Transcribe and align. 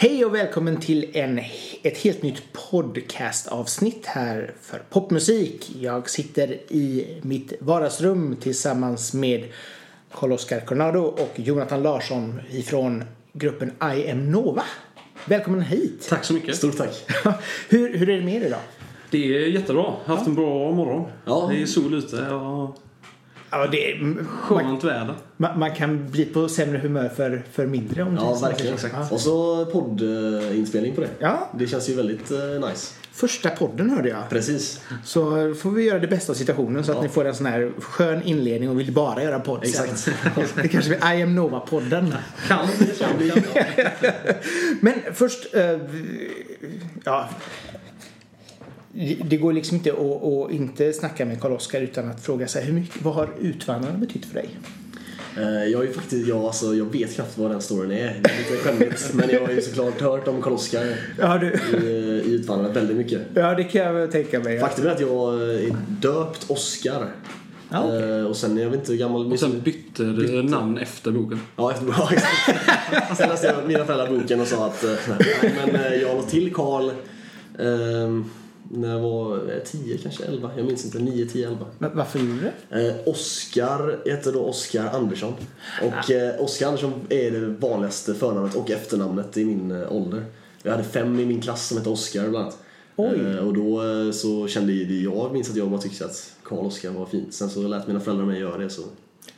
Hej 0.00 0.24
och 0.24 0.34
välkommen 0.34 0.80
till 0.80 1.10
en, 1.12 1.40
ett 1.82 1.98
helt 1.98 2.22
nytt 2.22 2.42
podcastavsnitt 2.70 4.06
här 4.06 4.54
för 4.60 4.82
popmusik. 4.90 5.76
Jag 5.80 6.10
sitter 6.10 6.52
i 6.72 7.06
mitt 7.22 7.52
vardagsrum 7.60 8.36
tillsammans 8.36 9.14
med 9.14 9.44
Carl-Oskar 10.12 10.60
Coronado 10.60 11.00
och 11.00 11.32
Jonathan 11.36 11.82
Larsson 11.82 12.40
ifrån 12.50 13.04
gruppen 13.32 13.72
I 13.96 14.10
am 14.10 14.30
Nova. 14.32 14.62
Välkommen 15.24 15.62
hit! 15.62 16.06
Tack 16.08 16.24
så 16.24 16.32
mycket. 16.34 16.56
Stort 16.56 16.76
tack. 16.76 17.04
hur, 17.68 17.98
hur 17.98 18.08
är 18.08 18.16
det 18.18 18.24
med 18.24 18.42
er 18.42 18.46
idag? 18.46 18.60
Det 19.10 19.36
är 19.36 19.46
jättebra. 19.46 19.82
Jag 19.82 20.10
har 20.10 20.16
haft 20.16 20.28
en 20.28 20.34
bra 20.34 20.72
morgon. 20.72 21.10
Ja. 21.24 21.48
Det 21.52 21.62
är 21.62 21.66
sol 21.66 21.94
ute 21.94 22.30
och 22.30 22.78
Ja, 23.50 23.66
det 23.66 23.92
är, 23.92 24.00
man, 24.00 24.26
skönt 24.26 24.84
väder. 24.84 25.14
man, 25.36 25.58
man 25.58 25.74
kan 25.74 26.10
bli 26.10 26.24
på 26.24 26.48
sämre 26.48 26.78
humör 26.78 27.08
för, 27.08 27.42
för 27.52 27.66
mindre 27.66 28.02
om 28.02 28.16
Ja, 28.16 28.38
verkligen. 28.42 28.76
Ja. 28.92 29.08
Och 29.10 29.20
så 29.20 29.66
poddinspelning 29.66 30.94
på 30.94 31.00
det. 31.00 31.08
Ja. 31.18 31.50
Det 31.58 31.66
känns 31.66 31.88
ju 31.88 31.94
väldigt 31.94 32.30
eh, 32.30 32.68
nice. 32.68 32.94
Första 33.12 33.50
podden 33.50 33.90
hörde 33.90 34.08
jag. 34.08 34.28
Precis. 34.30 34.80
Så 35.04 35.54
får 35.54 35.70
vi 35.70 35.82
göra 35.84 35.98
det 35.98 36.06
bästa 36.06 36.32
av 36.32 36.34
situationen 36.36 36.84
så 36.84 36.90
att 36.92 36.96
Ja. 36.96 37.02
ni 37.02 37.08
får 37.08 37.24
en 37.24 37.34
sån 37.34 37.46
här 37.46 37.72
skön 37.80 38.22
inledning 38.22 38.70
och 38.70 38.80
vill 38.80 38.92
bara 38.92 39.22
göra 39.22 39.40
podd. 39.40 39.64
Exakt. 39.64 40.08
Det 40.62 40.68
kanske 40.68 40.90
blir 40.90 41.14
I 41.18 41.22
am 41.22 41.34
Nova-podden. 41.34 42.14
Kan 42.48 42.66
bli 43.18 43.30
så. 43.30 43.40
Men 44.80 44.94
först, 45.14 45.54
eh, 45.54 45.78
ja. 47.04 47.28
Det 49.24 49.36
går 49.36 49.52
liksom 49.52 49.76
inte 49.76 49.92
att, 49.92 50.24
att 50.24 50.50
inte 50.50 50.92
snacka 50.92 51.24
med 51.24 51.40
Karl-Oskar 51.40 51.80
utan 51.80 52.10
att 52.10 52.20
fråga 52.20 52.48
sig 52.48 52.64
hur 52.64 52.72
mycket, 52.72 53.02
vad 53.02 53.14
har 53.14 53.28
Utvandrarna 53.40 53.98
betytt 53.98 54.26
för 54.26 54.34
dig? 54.34 54.48
Eh, 55.36 55.64
jag, 55.64 55.82
är 55.82 55.86
ju 55.86 55.92
faktiskt, 55.92 56.28
jag, 56.28 56.38
alltså, 56.44 56.74
jag 56.74 56.92
vet 56.92 57.14
knappt 57.14 57.38
vad 57.38 57.50
den 57.50 57.60
storyn 57.60 57.90
är. 57.90 57.96
Det 57.96 58.30
är 58.30 58.38
lite 58.38 58.64
skämmigt. 58.64 59.10
men 59.14 59.30
jag 59.30 59.40
har 59.40 59.52
ju 59.52 59.60
såklart 59.62 60.00
hört 60.00 60.28
om 60.28 60.42
Karl-Oskar 60.42 60.94
Ja, 61.18 61.38
du, 61.38 61.46
i, 61.46 61.86
i 62.26 62.32
Utvandrarna 62.34 62.74
väldigt 62.74 62.96
mycket. 62.96 63.22
ja 63.34 63.54
det 63.54 63.64
kan 63.64 63.80
jag 63.80 63.92
väl 63.92 64.08
tänka 64.08 64.40
mig. 64.40 64.60
Faktum 64.60 64.86
är 64.86 64.90
att 64.90 65.00
jag 65.00 65.42
är 65.42 65.76
döpt 65.88 66.50
Oscar. 66.50 67.06
Ja, 67.70 67.84
okej. 67.84 68.18
Eh, 68.18 68.24
och 68.24 68.36
sen, 68.36 68.56
jag 68.56 68.70
vet 68.70 68.80
inte 68.80 68.92
hur 68.92 68.98
gammal... 68.98 69.32
Och 69.32 69.38
sen 69.38 69.60
bytte 69.60 70.02
du 70.02 70.42
namn 70.42 70.78
efter 70.78 71.10
boken. 71.10 71.40
Ja, 71.56 71.72
efter, 71.72 71.86
ja, 71.98 72.10
exakt. 72.12 73.16
Sen 73.16 73.28
läste 73.28 73.46
jag 73.46 73.68
mina 73.68 73.84
föräldrar 73.84 74.18
boken 74.18 74.40
och 74.40 74.46
sa 74.46 74.66
att 74.66 74.84
eh, 74.84 74.90
nej, 75.42 75.70
men 75.72 76.00
jag 76.00 76.16
la 76.16 76.22
till 76.22 76.54
Karl 76.54 76.90
ehm, 77.58 78.24
när 78.70 78.88
jag 78.88 79.00
var 79.00 79.36
eh, 79.36 79.58
10 79.64 79.98
kanske 79.98 80.24
11. 80.24 80.50
Jag 80.56 80.66
minns 80.66 80.84
inte. 80.84 80.98
9, 80.98 81.26
10, 81.26 81.46
11. 81.46 81.66
Men 81.78 81.96
varför 81.96 82.18
gjorde 82.18 82.32
du 82.32 82.50
det? 82.68 82.88
Eh, 82.88 82.94
Oskar 83.08 84.00
heter 84.04 84.32
då 84.32 84.44
Oskar 84.44 84.88
Andersson. 84.92 85.34
Och 85.82 86.10
eh, 86.10 86.42
Oskar 86.42 86.66
Andersson 86.66 86.92
är 87.08 87.30
det 87.30 87.46
vanligaste 87.46 88.14
förnamnet 88.14 88.54
och 88.54 88.70
efternamnet 88.70 89.36
i 89.36 89.44
min 89.44 89.70
eh, 89.70 89.92
ålder. 89.92 90.24
Jag 90.62 90.70
hade 90.70 90.84
fem 90.84 91.20
i 91.20 91.26
min 91.26 91.40
klass 91.40 91.68
som 91.68 91.78
hette 91.78 91.90
Oskar 91.90 92.28
bland 92.28 92.36
annat. 92.36 92.58
Oj. 92.96 93.20
Eh, 93.20 93.46
och 93.46 93.54
då 93.54 93.82
eh, 93.82 94.10
så 94.10 94.48
kände 94.48 94.72
jag, 94.72 95.14
jag 95.14 95.32
minns 95.32 95.50
att 95.50 95.56
jag 95.56 95.70
bara 95.70 95.80
tyckte 95.80 96.04
att 96.04 96.32
Karl 96.42 96.66
Oskar 96.66 96.90
var 96.90 97.06
fint. 97.06 97.34
Sen 97.34 97.50
så 97.50 97.68
lät 97.68 97.86
mina 97.86 98.00
föräldrar 98.00 98.26
mig 98.26 98.40
göra 98.40 98.58
det 98.58 98.70
så 98.70 98.82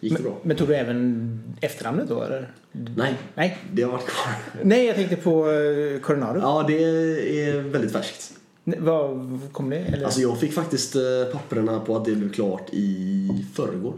gick 0.00 0.16
det 0.16 0.22
bra. 0.22 0.38
Men 0.42 0.56
tog 0.56 0.68
du 0.68 0.74
även 0.74 1.40
efternamnet 1.60 2.08
då 2.08 2.22
eller? 2.22 2.52
Nej, 2.72 3.14
Nej. 3.34 3.58
det 3.72 3.82
har 3.82 3.92
varit 3.92 4.06
kvar. 4.06 4.34
Nej, 4.62 4.86
jag 4.86 4.96
tänkte 4.96 5.16
på 5.16 5.44
Coronado. 6.02 6.40
Ja, 6.40 6.64
det 6.68 6.84
är 7.40 7.60
väldigt 7.60 7.92
färskt. 7.92 8.32
Vad 8.78 9.40
kom 9.52 9.70
det? 9.70 9.76
Eller? 9.78 10.04
Alltså 10.04 10.20
jag 10.20 10.38
fick 10.40 10.52
faktiskt 10.52 10.96
eh, 10.96 11.02
papperna 11.32 11.80
på 11.80 11.96
att 11.96 12.04
det 12.04 12.12
blev 12.14 12.32
klart 12.32 12.68
i 12.72 13.28
förrgår. 13.54 13.94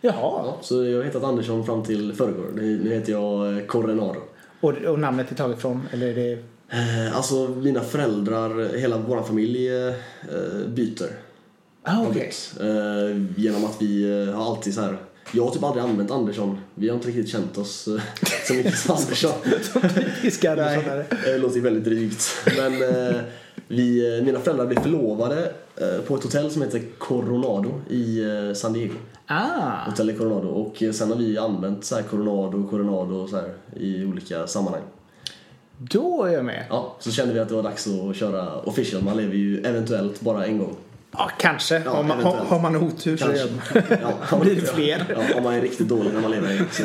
Jaha. 0.00 0.14
Ja, 0.20 0.58
så 0.62 0.84
jag 0.84 0.96
har 0.96 1.04
hetat 1.04 1.24
Andersson 1.24 1.66
fram 1.66 1.82
till 1.82 2.12
förrgår. 2.12 2.50
Nu 2.54 2.94
heter 2.94 3.12
jag 3.12 3.56
eh, 3.58 3.64
Coronado. 3.64 4.20
Och, 4.60 4.72
och 4.72 4.98
namnet 4.98 5.30
är 5.30 5.34
taget 5.34 5.60
från? 5.60 5.82
Eller 5.92 6.06
är 6.06 6.14
det... 6.14 6.32
Eh, 6.70 7.16
Alltså 7.16 7.48
mina 7.48 7.80
föräldrar, 7.80 8.76
hela 8.78 8.98
vår 8.98 9.22
familj 9.22 9.68
byter. 10.66 11.06
Ah. 11.82 12.02
Eh, 12.02 13.22
genom 13.36 13.64
att 13.64 13.76
vi 13.82 14.24
har 14.34 14.44
alltid 14.46 14.74
så 14.74 14.80
här. 14.80 14.96
Jag 15.32 15.44
har 15.44 15.50
typ 15.50 15.62
aldrig 15.62 15.84
använt 15.84 16.10
Andersson. 16.10 16.58
Vi 16.74 16.88
har 16.88 16.96
inte 16.96 17.08
riktigt 17.08 17.28
känt 17.28 17.58
oss 17.58 17.88
så 18.46 18.54
mycket 18.54 18.78
som 18.78 18.94
Andersson. 18.96 19.32
Typiska 19.94 20.54
Nej, 20.54 20.76
Anderssonare. 20.76 21.06
det 21.24 21.38
låter 21.38 21.56
ju 21.56 21.60
väldigt 21.62 21.84
drygt. 21.84 22.28
Men 22.56 22.72
vi, 23.68 24.16
eh, 24.18 24.24
mina 24.24 24.40
föräldrar 24.40 24.66
blev 24.66 24.82
förlovade 24.82 25.52
eh, 25.76 26.00
på 26.06 26.16
ett 26.16 26.22
hotell 26.22 26.50
som 26.50 26.62
heter 26.62 26.82
Coronado 26.98 27.80
i 27.90 28.24
eh, 28.24 28.54
San 28.54 28.72
Diego. 28.72 28.94
Ah. 29.26 29.84
Hotel 29.86 30.18
Coronado. 30.18 30.48
Och 30.48 30.82
sen 30.94 31.10
har 31.10 31.18
vi 31.18 31.38
använt 31.38 31.84
så 31.84 31.94
här 31.94 32.02
Coronado, 32.02 32.68
Coronado 32.70 33.14
och 33.14 33.28
så 33.28 33.36
här 33.36 33.54
i 33.76 34.04
olika 34.04 34.46
sammanhang. 34.46 34.82
Då 35.78 36.24
är 36.24 36.32
jag 36.32 36.44
med. 36.44 36.64
Ja, 36.70 36.96
så 37.00 37.10
kände 37.10 37.34
vi 37.34 37.40
att 37.40 37.48
det 37.48 37.54
var 37.54 37.62
dags 37.62 37.86
att 37.86 38.16
köra 38.16 38.60
official. 38.60 39.02
Man 39.02 39.16
lever 39.16 39.34
ju 39.34 39.60
eventuellt 39.60 40.20
bara 40.20 40.46
en 40.46 40.58
gång. 40.58 40.76
Ja, 41.18 41.30
kanske. 41.38 41.82
Ja, 41.84 41.90
har, 41.90 42.02
man, 42.02 42.20
har, 42.24 42.60
man 42.60 42.76
otur 42.76 43.16
så 43.16 43.24
Kanske. 43.24 43.98
Ja, 44.30 44.38
blir 44.42 44.54
det 44.54 44.66
fler. 44.66 45.04
Ja, 45.08 45.36
om 45.36 45.42
man 45.42 45.54
är 45.54 45.60
riktigt 45.60 45.88
dålig 45.88 46.12
när 46.14 46.20
man 46.20 46.30
lever 46.30 46.58
gång 46.58 46.66
så 46.72 46.82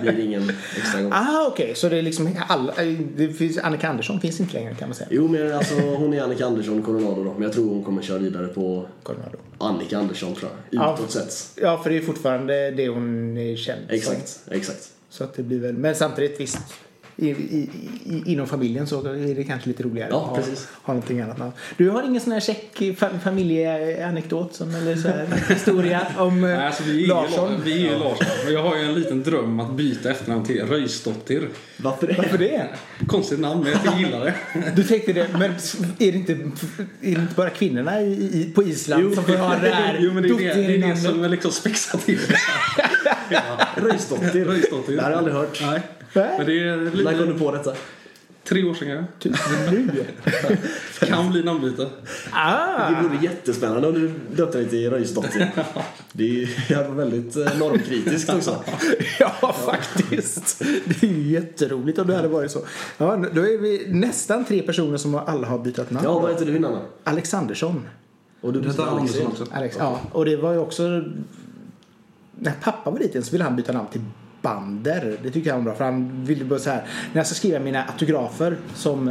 blir 0.00 0.12
det 0.12 0.22
ingen 0.22 0.52
extra 0.76 1.02
gång. 1.02 1.12
Ah, 1.14 1.46
okej. 1.46 1.74
Så 1.74 1.88
det 1.88 1.96
är 1.96 2.02
liksom 2.02 2.30
alla... 2.48 2.74
Det 3.16 3.28
finns, 3.28 3.58
Annika 3.58 3.88
Andersson 3.88 4.20
finns 4.20 4.40
inte 4.40 4.54
längre 4.54 4.74
kan 4.74 4.88
man 4.88 4.94
säga. 4.94 5.08
Jo, 5.10 5.28
men 5.28 5.54
alltså 5.54 5.74
hon 5.74 6.14
är 6.14 6.22
Annika 6.22 6.46
Andersson 6.46 6.82
Coronado 6.82 7.24
då. 7.24 7.32
Men 7.32 7.42
jag 7.42 7.52
tror 7.52 7.68
hon 7.68 7.84
kommer 7.84 8.02
köra 8.02 8.18
vidare 8.18 8.46
på 8.46 8.86
Coronado. 9.02 9.38
Annika 9.58 9.98
Andersson 9.98 10.34
tror 10.34 10.50
jag. 10.50 10.82
Ja. 10.82 10.94
Utåt 10.94 11.10
sett. 11.10 11.60
Ja, 11.62 11.82
för 11.82 11.90
det 11.90 11.96
är 11.96 12.02
fortfarande 12.02 12.70
det 12.70 12.88
hon 12.88 13.36
är 13.36 13.56
känd 13.56 13.80
som. 13.86 13.94
Exakt, 13.96 14.40
exakt. 14.50 14.88
Så 15.08 15.24
att 15.24 15.34
det 15.34 15.42
blir 15.42 15.60
väl... 15.60 15.74
Men 15.74 15.94
samtidigt 15.94 16.40
visst. 16.40 16.58
I, 17.16 17.28
i, 17.30 17.68
i, 18.06 18.22
inom 18.32 18.46
familjen 18.46 18.86
så 18.86 19.06
är 19.06 19.34
det 19.34 19.44
kanske 19.44 19.68
lite 19.68 19.82
roligare 19.82 20.08
Ja, 20.10 20.16
att 20.22 20.28
ha, 20.28 20.36
precis. 20.36 20.68
ha 20.82 20.94
någonting 20.94 21.20
annat 21.20 21.38
namn. 21.38 21.52
Du 21.76 21.90
har 21.90 22.02
ingen 22.02 22.20
sån 22.20 22.32
här 22.32 22.40
check 22.40 22.70
fa- 22.80 23.18
familjeanekdot 23.24 24.54
som, 24.54 24.74
eller 24.74 24.96
så 24.96 25.08
här 25.08 25.26
historia 25.54 26.06
om 26.18 26.44
eh, 26.44 26.50
Nej, 26.50 26.66
alltså, 26.66 26.82
vi 26.82 26.90
är 26.96 27.00
ju 27.00 27.06
Larsson? 27.06 27.52
La- 27.52 27.58
Vi 27.64 27.72
är 27.86 27.92
ju 27.92 27.98
Larsson. 27.98 28.26
Och 28.46 28.52
jag 28.52 28.62
har 28.62 28.76
ju 28.76 28.82
en 28.82 28.94
liten 28.94 29.22
dröm 29.22 29.60
att 29.60 29.72
byta 29.74 30.10
efternamn 30.10 30.44
till 30.44 30.62
Röjsdottir. 30.66 31.48
Varför 31.76 32.06
det? 32.06 32.14
Varför 32.18 32.38
det? 32.38 32.68
Konstigt 33.06 33.40
namn, 33.40 33.62
men 33.64 33.72
jag 33.84 33.98
gillar 34.00 34.24
det. 34.24 34.34
Du 34.76 34.84
tänkte 34.84 35.12
det, 35.12 35.28
men 35.32 35.42
är 35.98 36.12
det 36.12 36.18
inte, 36.18 36.32
är 36.32 36.38
det 37.00 37.08
inte 37.10 37.34
bara 37.36 37.50
kvinnorna 37.50 38.00
i, 38.02 38.12
i, 38.12 38.52
på 38.54 38.62
Island 38.62 39.14
som 39.14 39.24
får 39.24 39.32
ha 39.36 39.58
det 39.62 39.68
här 39.70 39.96
Jo, 40.00 40.12
men 40.12 40.22
det 40.22 40.28
är 40.28 40.38
det, 40.38 40.54
det, 40.62 40.74
är 40.74 40.88
det 40.88 40.96
som 40.96 41.24
är 41.24 41.28
liksom 41.28 41.52
spexar 41.52 41.98
till 41.98 42.18
det. 42.28 42.36
ja. 43.30 43.40
Röjsdottir. 43.76 44.96
Det 44.96 45.02
har 45.02 45.10
jag 45.10 45.18
aldrig 45.18 45.36
hört. 45.36 45.58
Nej. 45.62 45.80
Nej. 46.14 46.34
Men 46.38 46.46
det 46.46 46.68
är 46.68 47.04
När 47.04 47.18
kom 47.18 47.32
du 47.32 47.38
på 47.38 47.52
detta? 47.52 47.74
tre 48.44 48.64
år 48.64 48.74
sedan 48.74 49.06
kanske. 49.18 49.70
Nu? 49.70 50.04
Kan 51.00 51.30
bli 51.30 51.42
namnbyte. 51.42 51.88
Ah! 52.32 52.90
Det 52.90 53.08
vore 53.08 53.18
jättespännande 53.22 53.88
om 53.88 53.94
du 53.94 54.12
döpte 54.36 54.58
dig 54.58 54.68
till 54.68 54.90
Röjsdottir. 54.90 55.52
Det 56.12 56.24
är 56.24 56.28
ju 56.28 56.94
väldigt 56.94 57.36
eh, 57.36 57.58
normkritiskt 57.58 58.34
också. 58.34 58.64
Ja, 59.20 59.52
faktiskt. 59.66 60.58
Det 60.84 61.02
är 61.02 61.10
ju 61.10 61.32
jätteroligt 61.32 61.98
om 61.98 62.06
det 62.06 62.16
hade 62.16 62.28
varit 62.28 62.50
så. 62.50 62.58
Ja, 62.98 63.16
då 63.32 63.40
är 63.40 63.58
vi 63.58 63.86
nästan 63.88 64.44
tre 64.44 64.62
personer 64.62 64.96
som 64.96 65.14
alla 65.14 65.46
har 65.46 65.58
bytt 65.58 65.76
namn. 65.76 66.00
Ja, 66.04 66.18
vad 66.18 66.30
heter 66.30 66.46
du 66.46 66.56
innan? 66.56 66.78
Alexandersson. 67.04 67.88
Och 68.40 68.52
du 68.52 68.58
Alex 68.58 68.78
Andersson 68.78 69.26
också. 69.26 69.46
Alex, 69.52 69.76
ja. 69.78 70.00
Och 70.12 70.24
det 70.24 70.36
var 70.36 70.52
ju 70.52 70.58
också... 70.58 70.82
När 72.38 72.52
pappa 72.62 72.90
var 72.90 72.98
liten 72.98 73.22
så 73.22 73.32
ville 73.32 73.44
han 73.44 73.56
byta 73.56 73.72
namn 73.72 73.88
till 73.92 74.00
Bander. 74.44 75.18
Det 75.22 75.30
tyckte 75.30 75.48
jag 75.48 75.56
var 75.56 75.62
bra 75.62 75.74
för 75.74 75.84
han 75.84 76.24
ville 76.24 76.44
bara 76.44 76.58
så 76.58 76.70
här. 76.70 76.84
När 77.12 77.20
jag 77.20 77.26
ska 77.26 77.34
skriva 77.34 77.58
mina 77.58 77.84
autografer 77.84 78.56
som 78.74 79.10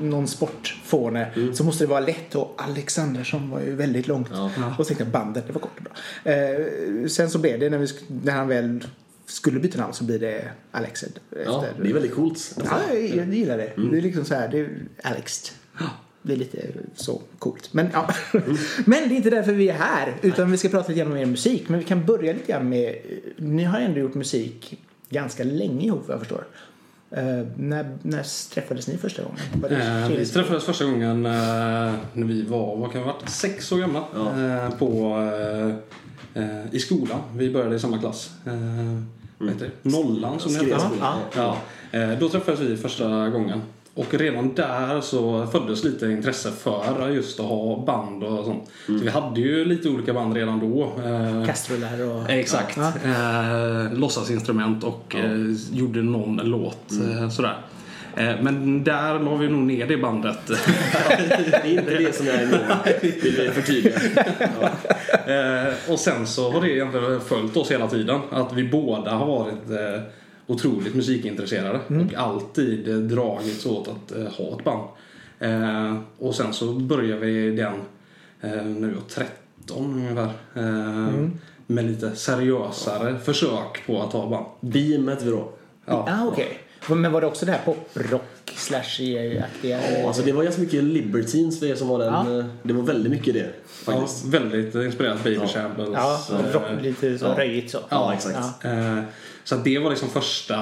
någon 0.00 0.28
sportfåne 0.28 1.26
så 1.54 1.64
måste 1.64 1.84
det 1.84 1.88
vara 1.88 2.00
lätt 2.00 2.34
och 2.34 2.54
Alexandersson 2.58 3.50
var 3.50 3.60
ju 3.60 3.74
väldigt 3.74 4.06
långt. 4.08 4.28
Ja. 4.32 4.50
Och 4.68 4.76
så 4.76 4.84
tänkte 4.84 5.04
jag 5.04 5.12
Bander, 5.12 5.42
det 5.46 5.52
var 5.52 5.60
kort 5.60 5.78
och 5.78 5.84
bra. 5.84 5.92
Eh, 6.32 7.06
sen 7.08 7.30
så 7.30 7.38
blev 7.38 7.60
det 7.60 7.70
när, 7.70 7.78
vi, 7.78 7.88
när 8.24 8.32
han 8.32 8.48
väl 8.48 8.84
skulle 9.26 9.60
byta 9.60 9.78
namn 9.80 9.92
så 9.92 10.04
blir 10.04 10.18
det 10.18 10.44
Alexed. 10.70 11.12
Ja, 11.46 11.64
efter- 11.66 11.82
det 11.82 11.88
är 11.90 11.92
väldigt 11.94 12.14
coolt. 12.14 12.54
Ja, 12.64 12.78
jag, 12.94 13.16
jag 13.16 13.34
gillar 13.34 13.58
det. 13.58 13.72
Det 13.90 13.98
är 13.98 14.02
liksom 14.02 14.24
så 14.24 14.34
här, 14.34 14.48
det 14.48 14.58
är 14.58 14.70
Alex. 15.02 15.52
Det 16.22 16.32
är 16.32 16.36
lite 16.36 16.66
så 16.94 17.22
coolt. 17.38 17.68
Men, 17.72 17.88
ja. 17.92 18.14
Men 18.84 19.08
det 19.08 19.14
är 19.14 19.16
inte 19.16 19.30
därför 19.30 19.52
vi 19.52 19.68
är 19.68 19.74
här. 19.74 20.14
Utan 20.22 20.50
vi 20.50 20.56
ska 20.56 20.68
prata 20.68 20.88
lite 20.88 21.00
grann 21.00 21.12
om 21.12 21.18
er 21.18 21.26
musik. 21.26 21.68
Men 21.68 21.78
vi 21.78 21.84
kan 21.84 22.06
börja 22.06 22.32
lite 22.32 22.52
grann 22.52 22.68
med... 22.68 22.96
Ni 23.36 23.64
har 23.64 23.80
ändå 23.80 24.00
gjort 24.00 24.14
musik 24.14 24.80
ganska 25.10 25.44
länge 25.44 25.86
ihop 25.86 26.02
vad 26.06 26.14
jag 26.14 26.20
förstår. 26.20 26.44
Eh, 27.16 27.46
när, 27.56 27.98
när 28.02 28.50
träffades 28.54 28.88
ni 28.88 28.98
första 28.98 29.22
gången? 29.22 29.80
Eh, 29.80 30.08
vi 30.08 30.26
träffades 30.26 30.64
första 30.64 30.84
gången 30.84 31.26
eh, 31.26 31.32
när 32.12 32.24
vi 32.24 32.42
var, 32.42 32.76
vad 32.76 32.92
kan 32.92 33.00
vi 33.00 33.06
ha 33.06 33.14
varit, 33.14 33.28
sex 33.28 33.72
år 33.72 33.78
gamla. 33.78 34.04
Ja. 34.14 34.70
På, 34.78 35.18
I 36.70 36.78
skolan. 36.78 37.20
Vi 37.36 37.50
började 37.50 37.76
i 37.76 37.78
samma 37.78 37.98
klass. 37.98 38.30
Vad 39.38 39.48
heter 39.48 39.70
det? 39.82 39.90
Nollan 39.90 40.40
som 40.40 40.52
det 40.52 40.58
heter. 40.58 40.80
Ja. 41.34 41.56
Ja, 41.90 42.16
då 42.20 42.28
träffades 42.28 42.60
vi 42.60 42.76
första 42.76 43.28
gången. 43.28 43.62
Och 43.94 44.14
redan 44.14 44.54
där 44.54 45.00
så 45.00 45.46
föddes 45.46 45.84
lite 45.84 46.06
intresse 46.06 46.50
för 46.50 47.10
just 47.10 47.40
att 47.40 47.46
ha 47.46 47.84
band 47.86 48.24
och 48.24 48.44
sånt. 48.44 48.70
Så 48.86 48.92
vi 48.92 49.08
hade 49.08 49.40
ju 49.40 49.64
lite 49.64 49.88
olika 49.88 50.12
band 50.12 50.34
redan 50.34 50.60
då. 50.60 50.92
Eh, 51.04 51.46
Kastruller 51.46 52.10
och... 52.10 52.30
Exakt. 52.30 52.76
Ja. 52.76 52.92
Eh, 53.04 53.92
låtsasinstrument 53.92 54.84
och 54.84 55.16
eh, 55.16 55.38
gjorde 55.72 56.02
någon 56.02 56.36
låt. 56.36 56.92
Eh, 56.92 57.28
sådär. 57.28 57.56
Men 58.16 58.84
där 58.84 59.18
la 59.18 59.36
vi 59.36 59.48
nog 59.48 59.62
ner 59.62 59.86
det 59.86 59.96
bandet. 59.96 60.38
det 60.46 61.54
är 61.54 61.66
inte 61.66 61.94
det 61.94 62.14
som 62.14 62.26
jag 62.26 62.34
är 62.34 62.42
emot. 62.42 62.86
Vill 63.02 63.34
vi 63.38 63.48
förtydliga. 63.48 63.98
Ja. 64.38 65.66
Och 65.88 65.98
sen 65.98 66.26
så 66.26 66.50
har 66.50 66.60
det 66.60 66.70
egentligen 66.70 67.20
följt 67.20 67.56
oss 67.56 67.70
hela 67.70 67.88
tiden. 67.88 68.20
Att 68.30 68.52
vi 68.52 68.68
båda 68.68 69.10
har 69.10 69.26
varit 69.26 69.68
otroligt 70.52 70.94
musikintresserade 70.94 71.80
och 71.88 72.14
alltid 72.14 72.88
eh, 72.88 72.96
dragits 72.96 73.66
åt 73.66 73.88
att 73.88 74.12
eh, 74.12 74.24
ha 74.24 74.58
ett 74.58 74.64
band. 74.64 74.88
Eh, 75.38 75.96
och 76.18 76.34
sen 76.34 76.52
så 76.52 76.72
började 76.72 77.26
vi 77.26 77.56
den 77.56 77.74
eh, 78.40 78.64
när 78.64 78.88
vi 78.88 78.94
var 78.94 79.02
13 79.08 79.26
ungefär. 79.94 80.30
Eh, 80.54 81.28
Med 81.66 81.84
lite 81.84 82.16
seriösare 82.16 83.18
försök 83.18 83.86
på 83.86 84.02
att 84.02 84.12
ha 84.12 84.26
band. 84.28 84.46
Beam 84.60 85.08
hette 85.08 85.24
vi 85.24 85.30
då. 85.30 85.48
Ja. 85.84 86.08
Ah, 86.10 86.26
okej. 86.26 86.58
Men 86.88 87.12
var 87.12 87.20
det 87.20 87.26
också 87.26 87.46
det 87.46 87.52
här 87.52 87.60
poprock 87.64 88.22
slash-aktiga? 88.56 89.80
Ja, 90.00 90.06
alltså 90.06 90.22
det 90.22 90.32
var 90.32 90.42
ganska 90.44 90.62
mycket 90.62 90.84
Libertines 90.84 91.58
för 91.58 91.66
er 91.66 91.74
som 91.74 91.88
var 91.88 91.98
den. 91.98 92.12
Ja. 92.12 92.38
eh, 92.38 92.44
Det 92.62 92.72
var 92.72 92.82
väldigt 92.82 93.12
mycket 93.12 93.34
det. 93.34 93.50
Ja, 93.86 94.06
väldigt 94.26 94.74
inspirerat 94.74 95.24
Baby 95.24 95.46
Shambles. 95.46 95.88
Ja, 95.92 96.20
eh, 96.30 96.52
rock, 96.52 96.62
lite 96.82 97.18
så 97.18 97.24
ja. 97.24 97.34
röjigt 97.38 97.70
så. 97.70 97.78
Ja, 97.88 98.14
exakt. 98.14 98.38
Ja. 98.62 98.70
Eh, 98.70 98.98
Så 99.44 99.56
det 99.56 99.78
var 99.78 99.90
liksom 99.90 100.08
första 100.08 100.56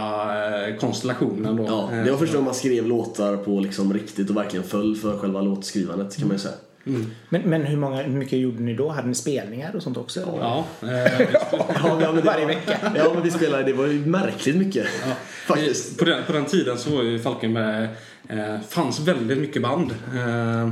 konstellationen 0.81 1.57
då. 1.57 1.65
Ja, 1.65 1.89
det 2.05 2.11
var 2.11 2.19
första 2.19 2.35
gången 2.37 2.45
man 2.45 2.55
skrev 2.55 2.87
låtar 2.87 3.37
på 3.37 3.61
liksom 3.61 3.93
riktigt 3.95 4.31
och 4.31 4.37
verkligen 4.37 4.65
föll 4.67 4.97
för 4.97 5.19
själva 5.19 5.41
låtskrivandet 5.41 6.17
kan 6.17 6.29
man 6.29 6.37
ju 6.37 6.41
säga. 6.43 6.55
Men, 7.29 7.43
men 7.43 7.63
hur, 7.63 7.77
många, 7.77 8.03
hur 8.03 8.13
mycket 8.13 8.39
gjorde 8.39 8.63
ni 8.63 8.75
då? 8.75 8.89
Hade 8.89 9.09
ni 9.09 9.15
spelningar 9.15 9.77
och 9.77 9.83
sånt 9.83 9.97
också? 9.97 10.21
eller? 10.21 10.39
Ja, 10.39 10.65
eh, 10.83 10.89
Ja, 11.83 12.13
det 12.15 12.21
Varje 12.25 12.41
var, 12.41 12.47
vecka. 12.47 12.79
Ja, 12.97 13.11
men 13.15 13.23
vi 13.23 13.31
spelade, 13.31 13.63
det 13.63 13.73
var 13.73 13.87
ju 13.87 14.07
märkligt 14.07 14.57
mycket. 14.57 14.87
Faktiskt. 15.47 15.99
På 15.99 16.05
den, 16.05 16.25
på 16.27 16.33
den 16.33 16.45
tiden 16.45 16.79
så 16.79 16.97
var 16.97 17.03
ju 17.03 17.19
Falkenberg, 17.19 17.89
eh, 18.29 18.61
fanns 18.69 19.01
väldigt 19.01 19.39
mycket 19.39 19.63
band. 19.63 19.95
Eh, 20.15 20.63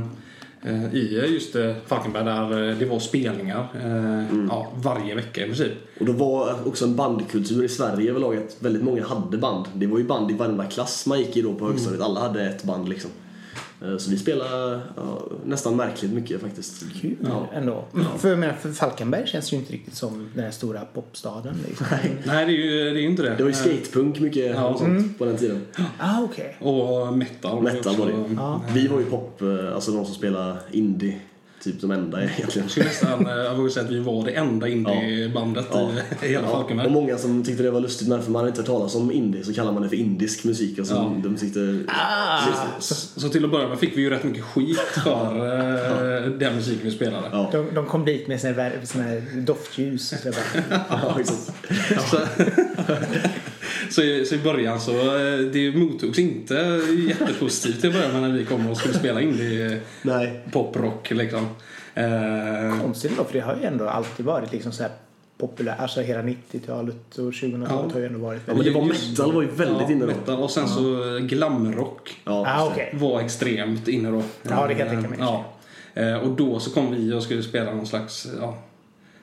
eh, 0.71 0.95
I 0.95 1.27
just 1.33 1.55
eh, 1.55 1.73
Falkenberg 1.85 2.25
där 2.25 2.69
eh, 2.69 2.77
det 2.77 2.85
var 2.85 2.99
spelningar 2.99 3.67
eh, 3.83 4.45
ja, 4.49 4.71
varje 4.75 5.15
vecka 5.15 5.41
i 5.41 5.45
princip. 5.45 5.71
Och 5.99 6.05
då 6.05 6.11
var 6.11 6.67
också 6.67 6.85
en 6.85 6.95
bandkultur 6.95 7.63
i 7.63 7.69
Sverige 7.69 8.09
överlag 8.09 8.37
att 8.37 8.55
väldigt 8.59 8.83
många 8.83 9.05
hade 9.05 9.37
band. 9.37 9.65
Det 9.73 9.87
var 9.87 9.97
ju 9.97 10.03
band 10.03 10.31
i 10.31 10.33
varenda 10.33 10.65
klass 10.65 11.05
man 11.05 11.19
gick 11.19 11.37
i 11.37 11.41
då 11.41 11.53
på 11.53 11.67
högstadiet. 11.67 12.01
Alla 12.01 12.19
hade 12.19 12.45
ett 12.45 12.63
band 12.63 12.89
liksom. 12.89 13.11
Eh, 13.81 13.97
Så 13.97 14.11
vi 14.11 14.17
spelade 14.17 14.81
ja, 14.95 15.27
nästan 15.45 15.75
märkligt 15.75 16.11
mycket 16.13 16.41
faktiskt. 16.41 16.83
Kul 17.01 17.15
Ja. 17.23 17.47
ändå. 17.53 17.85
För, 18.17 18.29
jag 18.29 18.39
menar, 18.39 18.53
för 18.53 18.71
Falkenberg 18.71 19.27
känns 19.27 19.53
ju 19.53 19.57
inte 19.57 19.73
riktigt 19.73 19.95
som 19.95 20.29
den 20.35 20.43
här 20.43 20.51
stora 20.51 20.81
popstaden. 20.93 21.55
Liksom. 21.67 21.85
Nej, 22.25 22.45
det 22.45 22.51
är 22.51 22.55
ju, 22.55 22.93
det 22.93 23.01
är 23.01 23.05
inte 23.05 23.21
det. 23.23 23.35
Det 23.35 23.43
var 23.43 23.49
ju 23.49 23.55
skatepunk 23.55 24.19
mycket 24.19 24.51
Ja. 24.55 24.65
och 24.67 24.79
sånt 24.79 25.17
på 25.17 25.25
den 25.25 25.37
tiden. 25.37 25.61
Ah, 25.99 26.21
okej. 26.23 26.57
Och 26.59 27.13
metal. 27.17 27.63
Metal 27.63 27.95
var 27.95 28.05
det. 28.05 28.35
Ja. 28.37 28.61
Vi 28.73 28.87
var 28.87 28.99
ju 28.99 29.05
pop, 29.05 29.41
eh, 29.41 29.75
alltså 29.75 29.91
de 29.91 30.05
som 30.05 30.13
spelar 30.15 30.57
indie. 30.71 31.19
Typ 31.63 31.81
de 31.81 31.91
enda 31.91 32.23
egentligen. 32.23 32.49
Jag 32.65 32.71
skulle 32.71 32.85
nästan, 32.85 33.27
eh, 33.27 33.33
jag 33.35 33.55
vågar 33.55 33.69
säga 33.69 33.85
att 33.85 33.91
vi 33.91 33.99
var 33.99 34.25
det 34.25 34.31
enda 34.31 34.67
indiebandet 34.67 35.65
Ja. 35.71 35.89
i 36.23 36.27
hela 36.27 36.47
Ja, 36.47 36.51
Falkenberg. 36.53 36.87
och 36.87 36.93
många 36.93 37.17
som 37.17 37.43
tyckte 37.43 37.63
det 37.63 37.71
var 37.71 37.79
lustigt 37.81 38.07
men 38.07 38.21
för 38.23 38.31
man 38.31 38.39
hade 38.39 38.49
inte 38.49 38.61
hört 38.61 38.67
talas 38.67 38.95
om 38.95 39.11
indie 39.11 39.43
så 39.43 39.53
kallar 39.53 39.71
man 39.71 39.81
det 39.83 39.89
för 39.89 39.95
indisk 39.95 40.43
musik. 40.43 40.79
Alltså, 40.79 40.93
Ja. 40.93 41.15
De 41.23 41.37
tyckte... 41.37 41.79
Ah, 41.87 42.39
Så, 42.79 42.95
så 43.19 43.29
till 43.29 43.45
att 43.45 43.51
börja 43.51 43.67
med 43.67 43.79
fick 43.79 43.97
vi 43.97 44.01
ju 44.01 44.09
rätt 44.09 44.23
mycket 44.23 44.43
skit 44.43 44.77
för 44.77 45.35
eh, 46.25 46.31
den 46.31 46.55
musiken 46.55 46.79
vi 46.83 46.91
spelade. 46.91 47.27
Ja. 47.31 47.49
de, 47.51 47.65
de 47.75 47.85
kom 47.85 48.05
dit 48.05 48.27
med 48.27 48.41
såna 48.41 48.53
här 49.03 49.23
doftljus. 49.41 50.09
Så 50.09 50.15
Ja. 50.89 51.17
Så, 52.11 52.17
så, 53.89 54.01
i, 54.01 54.25
så 54.25 54.35
i 54.35 54.37
början 54.37 54.79
så 54.81 54.91
eh, 54.91 55.37
det 55.39 55.71
mottogs 55.75 56.19
inte 56.19 56.81
jättepositivt 57.09 57.79
till 57.81 57.89
att 57.89 57.95
börja 57.95 58.13
med 58.13 58.21
när 58.31 58.37
vi 58.37 58.45
kom 58.45 58.67
och 58.69 58.77
skulle 58.77 58.93
spela 58.93 59.21
indie 59.21 59.79
Nej. 60.01 60.39
poprock 60.51 61.11
liksom. 61.11 61.47
Eh, 61.95 62.81
konstigt 62.81 63.11
då, 63.17 63.23
för 63.23 63.33
det 63.33 63.39
har 63.39 63.55
ju 63.55 63.63
ändå 63.65 63.87
alltid 63.87 64.25
varit 64.25 64.51
liksom 64.51 64.71
så 64.71 64.83
här 64.83 64.91
populärt. 65.37 65.79
Alltså 65.79 66.01
hela 66.01 66.21
90-talet 66.21 67.17
och 67.17 67.31
2000-talet 67.31 67.69
Ja. 67.69 67.93
har 67.93 67.99
ju 67.99 68.05
ändå 68.05 68.19
varit 68.19 68.41
Ja, 68.45 68.53
men 68.53 68.63
det 68.65 68.71
var 68.71 68.85
metal 68.85 69.33
var 69.33 69.41
ju 69.41 69.47
väldigt 69.47 69.81
ja, 69.81 69.91
inne 69.91 69.99
då. 70.05 70.05
metal. 70.07 70.39
Och 70.43 70.51
sen 70.51 70.67
så 70.67 71.15
eh, 71.15 71.21
glamrock 71.23 72.21
Ja, 72.25 72.45
Ah, 72.47 72.65
okej. 72.67 72.89
var 72.93 73.19
extremt 73.21 73.87
inne 73.87 74.11
då. 74.11 74.23
Ja, 74.49 74.67
det 74.67 74.75
kan 74.75 74.87
jag 74.87 74.89
tänka 74.95 75.09
mig. 75.09 75.17
Ja. 75.19 75.45
Eh, 75.93 76.15
Och 76.15 76.29
då 76.35 76.59
så 76.59 76.71
kom 76.71 76.95
vi 76.95 77.13
och 77.13 77.23
skulle 77.23 77.43
spela 77.43 77.73
någon 77.73 77.87
slags, 77.87 78.27
ja, 78.41 78.57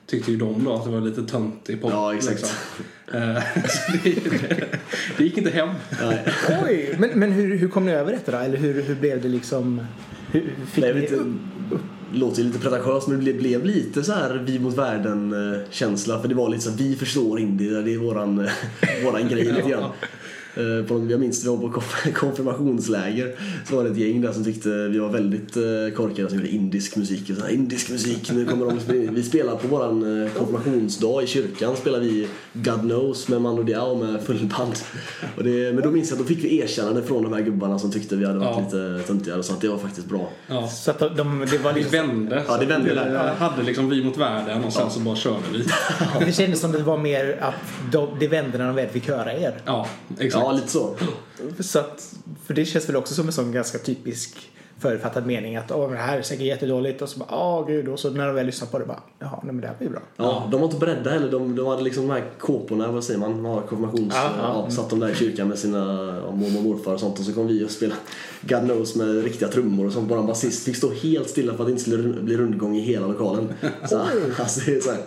tyckte 0.07 0.31
ju 0.31 0.37
de 0.37 0.63
då 0.63 0.73
att 0.73 0.83
det 0.83 0.89
var 0.89 1.01
lite 1.01 1.23
töntig 1.23 1.81
pop. 1.81 1.91
Ja, 1.91 2.15
exakt. 2.15 2.39
Liksom. 2.39 2.55
Eh, 3.21 3.43
det, 4.03 4.15
det 5.17 5.23
gick 5.23 5.37
inte 5.37 5.49
hem. 5.49 5.69
Nej. 6.01 6.25
Oj, 6.65 6.95
men, 6.99 7.09
men 7.09 7.31
hur, 7.31 7.57
hur 7.57 7.67
kom 7.67 7.85
ni 7.85 7.91
över 7.91 8.11
detta 8.11 8.31
då? 8.31 8.37
Eller 8.37 8.57
hur, 8.57 8.81
hur 8.81 8.95
blev 8.95 9.21
det 9.21 9.27
liksom? 9.27 9.81
Hur, 10.31 10.41
fick 10.71 10.83
Nej, 10.83 10.93
ni 10.93 11.01
inte, 11.01 11.33
låter 12.13 12.41
ju 12.41 12.47
lite 12.47 12.59
pretentiöst 12.59 13.07
men 13.07 13.17
det 13.17 13.23
blev, 13.23 13.37
blev 13.37 13.65
lite 13.65 14.03
så 14.03 14.13
här 14.13 14.43
vi 14.45 14.59
mot 14.59 14.77
världen 14.77 15.33
eh, 15.53 15.59
känsla 15.69 16.21
för 16.21 16.27
det 16.27 16.35
var 16.35 16.49
lite 16.49 16.63
så 16.63 16.69
här, 16.69 16.77
vi 16.77 16.95
förstår 16.95 17.39
indie, 17.39 17.81
det 17.81 17.93
är 17.93 17.97
våran, 17.97 18.39
eh, 18.39 18.51
våran 19.03 19.29
grej 19.29 19.43
lite 19.43 19.69
grann. 19.69 19.91
Eh, 20.57 20.85
på, 20.87 21.07
jag 21.09 21.19
minns 21.19 21.43
vi 21.45 21.49
var 21.49 21.57
på 21.57 21.67
konf- 21.69 22.11
konfirmationsläger 22.13 23.35
så 23.69 23.75
var 23.75 23.83
det 23.83 23.89
ett 23.89 23.97
gäng 23.97 24.21
där 24.21 24.31
som 24.31 24.43
tyckte 24.43 24.69
vi 24.69 24.99
var 24.99 25.09
väldigt 25.09 25.57
eh, 25.57 25.63
korkade 25.95 26.29
som 26.29 26.37
gjorde 26.37 26.49
indisk 26.51 26.95
musik. 26.95 27.29
Och 27.29 27.35
så 27.37 27.43
här, 27.43 27.49
indisk 27.53 27.89
musik, 27.89 28.31
nu 28.33 28.45
kommer 28.45 28.65
de 28.65 28.79
spela 28.79 29.03
in." 29.03 29.15
Vi 29.15 29.23
spelar 29.23 29.55
på 29.55 29.67
våran 29.67 30.23
eh, 30.23 30.31
konfirmationsdag 30.31 31.21
i 31.23 31.27
kyrkan 31.27 31.75
spelar 31.75 31.99
vi 31.99 32.27
God 32.53 32.79
knows 32.79 33.27
med 33.27 33.41
Mando 33.41 33.63
Diao 33.63 33.95
med 33.95 34.21
fullband. 34.21 34.73
Och 35.37 35.43
det, 35.43 35.73
men 35.73 35.83
då 35.83 35.91
minns 35.91 36.09
jag 36.09 36.15
att 36.15 36.27
då 36.27 36.35
fick 36.35 36.43
vi 36.43 36.59
erkännande 36.61 37.03
från 37.03 37.23
de 37.23 37.33
här 37.33 37.41
gubbarna 37.41 37.79
som 37.79 37.91
tyckte 37.91 38.15
vi 38.15 38.25
hade 38.25 38.39
varit 38.39 38.57
Ja. 38.57 38.63
lite 38.63 39.07
töntiga 39.07 39.35
och 39.35 39.45
så 39.45 39.53
att 39.53 39.61
det 39.61 39.67
var 39.67 39.77
faktiskt 39.77 40.07
bra. 40.07 40.29
Ja. 40.47 40.67
Så 40.67 40.91
att 40.91 40.99
de, 40.99 41.15
de, 41.15 41.45
det 41.51 41.57
var 41.57 41.73
Det 41.73 41.79
liksom, 41.79 41.97
vände. 42.07 42.43
Ja, 42.47 42.57
det 42.57 42.65
vände 42.65 42.93
där. 42.95 43.09
Vi 43.11 43.43
hade 43.45 43.63
liksom 43.63 43.89
vi 43.89 44.03
mot 44.03 44.17
världen 44.17 44.63
och 44.63 44.73
sen 44.73 44.89
så 44.91 44.99
bara 44.99 45.15
körde 45.15 45.35
vi. 45.53 45.63
det 46.25 46.31
kändes 46.31 46.59
som 46.59 46.71
det 46.71 46.83
var 46.83 46.97
mer 46.97 47.37
att 47.41 47.53
de, 47.91 48.07
det 48.19 48.27
vände 48.27 48.57
när 48.57 48.65
de 48.65 48.75
väl 48.75 48.87
fick 48.89 49.07
höra 49.09 49.33
er. 49.33 49.53
Ja, 49.65 49.87
exakt. 50.19 50.45
Ja, 50.47 50.51
lite 50.51 50.67
så. 50.67 50.95
Så 51.59 51.79
att, 51.79 52.15
för 52.45 52.53
det 52.53 52.65
känns 52.65 52.89
väl 52.89 52.95
också 52.95 53.13
som 53.13 53.27
en 53.27 53.33
sån 53.33 53.51
ganska 53.51 53.77
typisk 53.77 54.51
förutfattad 54.79 55.25
mening 55.25 55.55
att 55.55 55.71
Åh, 55.71 55.91
det 55.91 55.97
här 55.97 56.17
är 56.17 56.21
säkert 56.21 56.45
jättedåligt 56.45 57.01
och 57.01 57.09
så 57.09 57.19
bara 57.19 57.35
åh 57.35 57.67
gud 57.67 57.87
och 57.87 57.99
så 57.99 58.09
när 58.09 58.25
de 58.27 58.35
väl 58.35 58.45
lyssnar 58.45 58.67
på 58.67 58.79
det 58.79 58.85
bara 58.85 58.99
jaha 59.19 59.39
nej 59.43 59.53
men 59.53 59.61
det 59.61 59.67
här 59.67 59.75
ju 59.79 59.89
bra. 59.89 60.01
Ja, 60.17 60.47
de 60.51 60.61
var 60.61 60.67
inte 60.67 60.79
beredda 60.79 61.09
heller. 61.09 61.31
De, 61.31 61.55
de 61.55 61.67
hade 61.67 61.81
liksom 61.81 62.07
de 62.07 62.13
här 62.13 62.23
kåporna, 62.39 62.91
vad 62.91 63.03
säger 63.03 63.19
man, 63.19 63.45
ja, 63.45 63.61
konfirmations... 63.61 64.13
Ja, 64.15 64.31
Ja, 64.37 64.63
ja. 64.65 64.71
satt 64.71 64.89
de 64.89 64.99
där 64.99 65.09
i 65.09 65.15
kyrkan 65.15 65.47
med 65.47 65.59
sina 65.59 65.77
ja, 66.25 66.31
mormor 66.31 66.57
och 66.57 66.63
morfar 66.63 66.93
och 66.93 66.99
sånt 66.99 67.19
och 67.19 67.25
så 67.25 67.33
kom 67.33 67.47
vi 67.47 67.65
och 67.65 67.71
spelade 67.71 67.99
God 68.41 68.59
knows 68.59 68.95
med 68.95 69.23
riktiga 69.23 69.49
trummor 69.49 69.85
och 69.85 69.93
sånt. 69.93 70.09
Bara 70.09 70.19
en 70.19 70.27
basist 70.27 70.63
fick 70.63 70.75
stå 70.75 70.93
helt 70.93 71.29
stilla 71.29 71.53
för 71.53 71.63
att 71.63 71.67
det 71.67 71.71
inte 71.71 71.83
skulle 71.83 72.21
bli 72.21 72.37
rundgång 72.37 72.75
i 72.75 72.81
hela 72.81 73.07
lokalen. 73.07 73.53
Så, 73.89 73.99
alltså 74.39 74.59
det 74.65 74.75
är 74.75 74.81
så 74.81 74.91
här, 74.91 74.99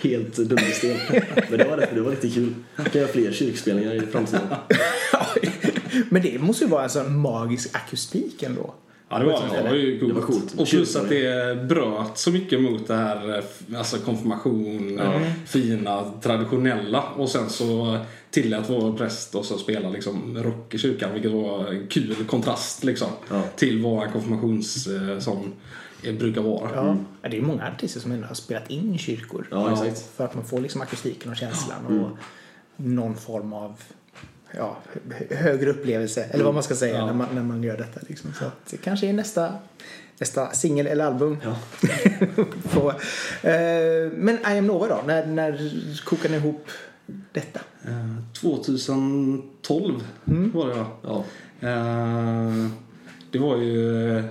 helt 0.00 0.36
dunderstel. 0.36 0.96
Men 1.50 1.58
det 1.58 1.64
var, 1.64 1.76
det, 1.76 1.88
det 1.94 2.00
var 2.00 2.10
riktigt 2.10 2.34
kul. 2.34 2.54
Vi 2.76 2.90
kan 2.90 3.00
göra 3.00 3.12
fler 3.12 3.32
kyrkspelningar 3.32 3.94
i 3.94 4.00
framtiden. 4.00 4.42
men 6.10 6.22
det 6.22 6.38
måste 6.38 6.64
ju 6.64 6.70
vara 6.70 6.82
alltså 6.82 7.00
en 7.00 7.18
magisk 7.18 7.76
akustik 7.76 8.42
ändå. 8.42 8.74
Ja, 9.14 9.20
det 9.20 9.26
var, 9.26 9.62
det 9.62 9.68
var 9.68 9.76
ju 9.76 9.98
coolt. 9.98 10.14
Det 10.14 10.20
var 10.20 10.26
coolt. 10.26 10.54
Och 10.58 10.68
plus 10.68 10.96
att 10.96 11.08
det 11.08 11.68
bröt 11.68 12.18
så 12.18 12.30
mycket 12.30 12.60
mot 12.60 12.86
det 12.86 12.94
här 12.94 13.38
eh, 13.38 13.78
alltså 13.78 13.98
konfirmation, 13.98 15.00
eh, 15.00 15.22
fina, 15.46 16.12
traditionella. 16.22 17.02
Och 17.02 17.28
sen 17.28 17.50
så 17.50 17.98
tillät 18.30 18.64
vår 18.70 18.96
präst 18.96 19.34
oss 19.34 19.52
att 19.52 19.60
spela 19.60 19.90
liksom 19.90 20.38
rock 20.42 20.74
i 20.74 20.78
kyrkan, 20.78 21.12
vilket 21.12 21.32
var 21.32 21.66
en 21.66 21.86
kul 21.86 22.16
kontrast 22.26 22.84
liksom. 22.84 23.08
Ja. 23.30 23.42
Till 23.56 23.82
vad 23.82 24.06
en 24.06 24.12
konfirmationssång 24.12 25.52
eh, 26.02 26.14
brukar 26.14 26.42
vara. 26.42 26.70
Ja. 26.74 26.96
Ja, 27.22 27.28
det 27.28 27.36
är 27.36 27.42
många 27.42 27.68
artister 27.68 28.00
som 28.00 28.12
ändå 28.12 28.26
har 28.26 28.34
spelat 28.34 28.70
in 28.70 28.94
i 28.94 28.98
kyrkor. 28.98 29.48
Ja, 29.50 29.72
exakt. 29.72 30.16
För 30.16 30.24
att 30.24 30.34
man 30.34 30.44
får 30.44 30.60
liksom 30.60 30.80
akustiken 30.80 31.30
och 31.30 31.36
känslan 31.36 31.86
och 31.86 32.18
någon 32.76 33.16
form 33.16 33.52
av 33.52 33.78
ja, 34.56 34.76
hö- 35.10 35.36
högre 35.36 35.70
upplevelse. 35.70 36.24
Eller 36.24 36.44
vad 36.44 36.54
man 36.54 36.62
ska 36.62 36.74
säga 36.74 36.94
Ja. 36.98 37.06
när, 37.06 37.12
man, 37.14 37.28
när 37.34 37.42
man 37.42 37.62
gör 37.62 37.76
detta. 37.76 38.00
Liksom. 38.08 38.32
Så 38.38 38.44
att 38.44 38.66
det 38.70 38.76
kanske 38.76 39.06
är 39.06 39.12
nästa, 39.12 39.52
nästa 40.18 40.50
singel 40.50 40.86
eller 40.86 41.04
album. 41.04 41.38
Ja. 41.44 41.56
på, 42.72 42.90
eh, 43.48 44.12
men 44.12 44.34
I 44.54 44.58
am 44.58 44.66
Nova 44.66 44.88
då? 44.88 45.00
När, 45.06 45.26
när 45.26 45.72
kokar 46.04 46.28
ni 46.28 46.36
ihop 46.36 46.68
detta? 47.32 47.60
Eh, 47.84 48.14
2012 48.40 50.04
var 50.24 50.66
det 50.68 50.76
ja. 50.76 50.86
Ja. 51.02 51.68
Eh, 51.68 52.68
Det 53.30 53.38
var 53.38 53.56
ju 53.56 54.08
eh, 54.18 54.24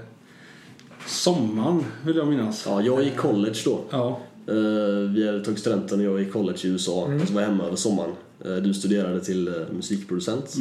sommaren 1.08 1.86
vill 2.06 2.16
jag 2.18 2.28
minnas. 2.28 2.64
ja, 2.68 2.82
jag 2.82 3.04
gick 3.04 3.18
college 3.18 3.60
då. 3.66 3.82
Ja. 3.90 4.20
Eh, 4.48 5.10
vi 5.14 5.28
hade 5.28 5.46
tagit 5.46 5.60
studenten 5.60 6.00
och 6.00 6.06
jag 6.06 6.20
gick 6.20 6.32
college 6.32 6.58
i 6.64 6.68
USA 6.68 7.10
och 7.22 7.28
så 7.28 7.34
var 7.34 7.42
hemma 7.42 7.66
över 7.66 7.76
sommaren. 7.76 8.12
Eh, 8.46 8.56
du 8.56 8.74
studerade 8.74 9.22
till 9.24 9.48
eh, 9.48 9.54
musikproducent. 9.76 10.54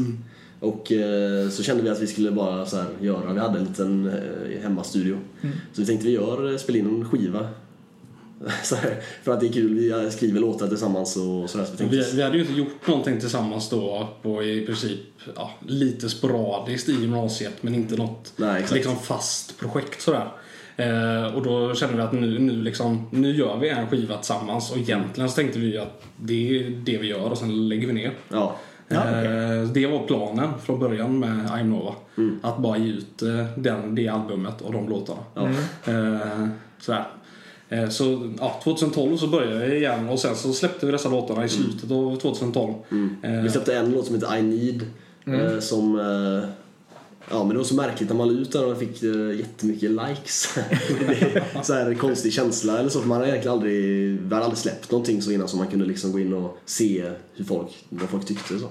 Och 0.61 0.93
eh, 0.93 1.49
så 1.49 1.63
kände 1.63 1.83
vi 1.83 1.89
att 1.89 2.01
vi 2.03 2.07
skulle 2.07 2.31
bara 2.31 2.67
så 2.67 2.77
här 2.77 2.87
göra, 3.01 3.33
vi 3.33 3.41
hade 3.41 3.59
en 3.59 3.65
liten 3.65 4.13
hemmastudio. 4.63 5.19
Så 5.73 5.81
vi 5.81 5.87
tänkte 5.87 6.07
vi 6.07 6.13
gör, 6.13 6.53
eh, 6.53 6.59
spela 6.59 6.79
in 6.79 6.87
en 6.87 7.09
skiva. 7.09 7.49
Så 8.65 8.75
här, 8.75 9.01
för 9.23 9.33
att 9.33 9.41
det 9.41 9.47
är 9.47 9.53
kul, 9.53 9.75
vi 9.75 10.11
skriver 10.11 10.41
låtar 10.41 10.69
tillsammans 10.69 11.17
och 11.17 11.51
sådär. 11.51 11.65
Så 11.65 11.85
vi 11.85 11.85
Vi, 11.85 12.05
vi 12.15 12.23
hade 12.23 12.37
ju 12.37 12.43
inte 12.43 12.55
gjort 12.55 12.87
någonting 12.87 13.21
tillsammans 13.21 13.69
då 13.69 14.09
på 14.23 14.43
i 14.43 14.67
princip 14.67 15.01
ja, 15.37 15.51
lite 15.67 16.09
sporadiskt 16.09 16.89
i 16.89 16.93
gymnasiet 16.93 17.63
men 17.63 17.75
inte 17.75 17.97
något 17.97 18.33
Nej, 18.37 18.67
liksom 18.73 18.97
fast 18.97 19.59
projekt 19.59 20.03
sådär. 20.03 20.29
Eh, 20.77 21.35
och 21.35 21.43
då 21.43 21.75
kände 21.75 21.97
vi 21.97 22.03
att 22.03 22.13
nu, 22.13 22.39
nu, 22.39 22.53
liksom, 22.63 23.07
nu 23.11 23.31
gör 23.37 23.57
vi 23.57 23.69
en 23.69 23.87
skiva 23.87 24.17
tillsammans 24.17 24.71
och 24.73 24.79
egentligen 24.79 25.31
så 25.31 25.37
tänkte 25.37 25.59
vi 25.59 25.79
att 25.79 26.03
det 26.17 26.59
är 26.59 26.71
det 26.71 26.99
vi 26.99 27.07
gör 27.09 27.31
och 27.31 27.39
sen 27.39 27.69
lägger 27.69 27.87
vi 27.87 27.93
ner. 27.93 28.13
ja. 28.29 28.57
Ja. 28.89 29.01
Eh, 29.09 29.63
Det 29.73 29.87
var 29.87 30.07
planen 30.07 30.51
från 30.65 30.81
början 30.81 31.19
med 31.19 31.47
I'm 31.51 31.65
Nova. 31.65 31.95
Mm. 32.19 32.39
Att 32.43 32.59
bara 32.59 32.77
ge 32.79 32.93
ut 32.93 33.23
eh, 33.23 33.47
den, 33.57 33.95
det 33.95 34.09
albumet 34.09 34.61
och 34.61 34.73
de 34.73 34.89
låtarna. 34.89 35.21
Ja. 35.35 35.49
Eh, 35.93 36.47
sådär. 36.79 37.05
Så 37.91 38.31
ja, 38.41 38.61
2012 38.65 39.17
så 39.17 39.27
började 39.27 39.67
jag 39.67 39.77
igen 39.77 40.09
och 40.09 40.19
sen 40.19 40.37
så 40.37 40.53
släppte 40.53 40.87
vi 40.87 40.93
dessa 40.93 41.09
låtarna 41.09 41.45
i 41.45 41.49
slutet 41.49 41.91
av 41.91 42.17
2012. 42.17 42.75
Vi 43.43 43.49
släppte 43.51 43.77
en 43.77 43.91
låt 43.93 44.07
som 44.07 44.15
heter 44.15 44.37
I 44.37 44.43
Need. 44.43 44.83
eh, 45.27 45.59
Som, 45.61 46.01
ja 47.33 47.39
men 47.45 47.49
det 47.49 47.57
var 47.57 47.65
så 47.65 47.75
märkligt 47.75 48.09
när 48.09 48.17
man 48.17 48.29
la 48.29 48.41
ut 48.41 48.53
den 48.53 48.65
och 48.65 48.71
den 48.71 48.79
fick 48.79 49.03
eh, 49.03 49.39
jättemycket 49.39 49.91
likes. 49.91 50.59
så 51.63 51.75
här 51.75 51.95
konstig 51.95 52.33
känsla 52.33 52.79
eller 52.79 52.91
så. 52.91 53.01
För 53.01 53.09
man 53.09 53.19
har 53.21 53.27
egentligen 53.27 53.53
aldrig, 53.53 53.75
vi 54.21 54.35
hade 54.35 54.45
aldrig 54.45 54.59
släppt 54.59 54.91
någonting 54.91 55.23
så 55.23 55.31
innan 55.31 55.49
så 55.49 55.57
man 55.57 55.67
kunde 55.67 55.85
liksom 55.85 56.13
gå 56.13 56.21
in 56.21 56.33
och 56.33 56.59
se 56.65 57.11
hur 57.35 57.45
folk, 57.45 57.85
vad 57.89 58.09
folk 58.09 58.27
tyckte. 58.27 58.59
Så. 58.59 58.65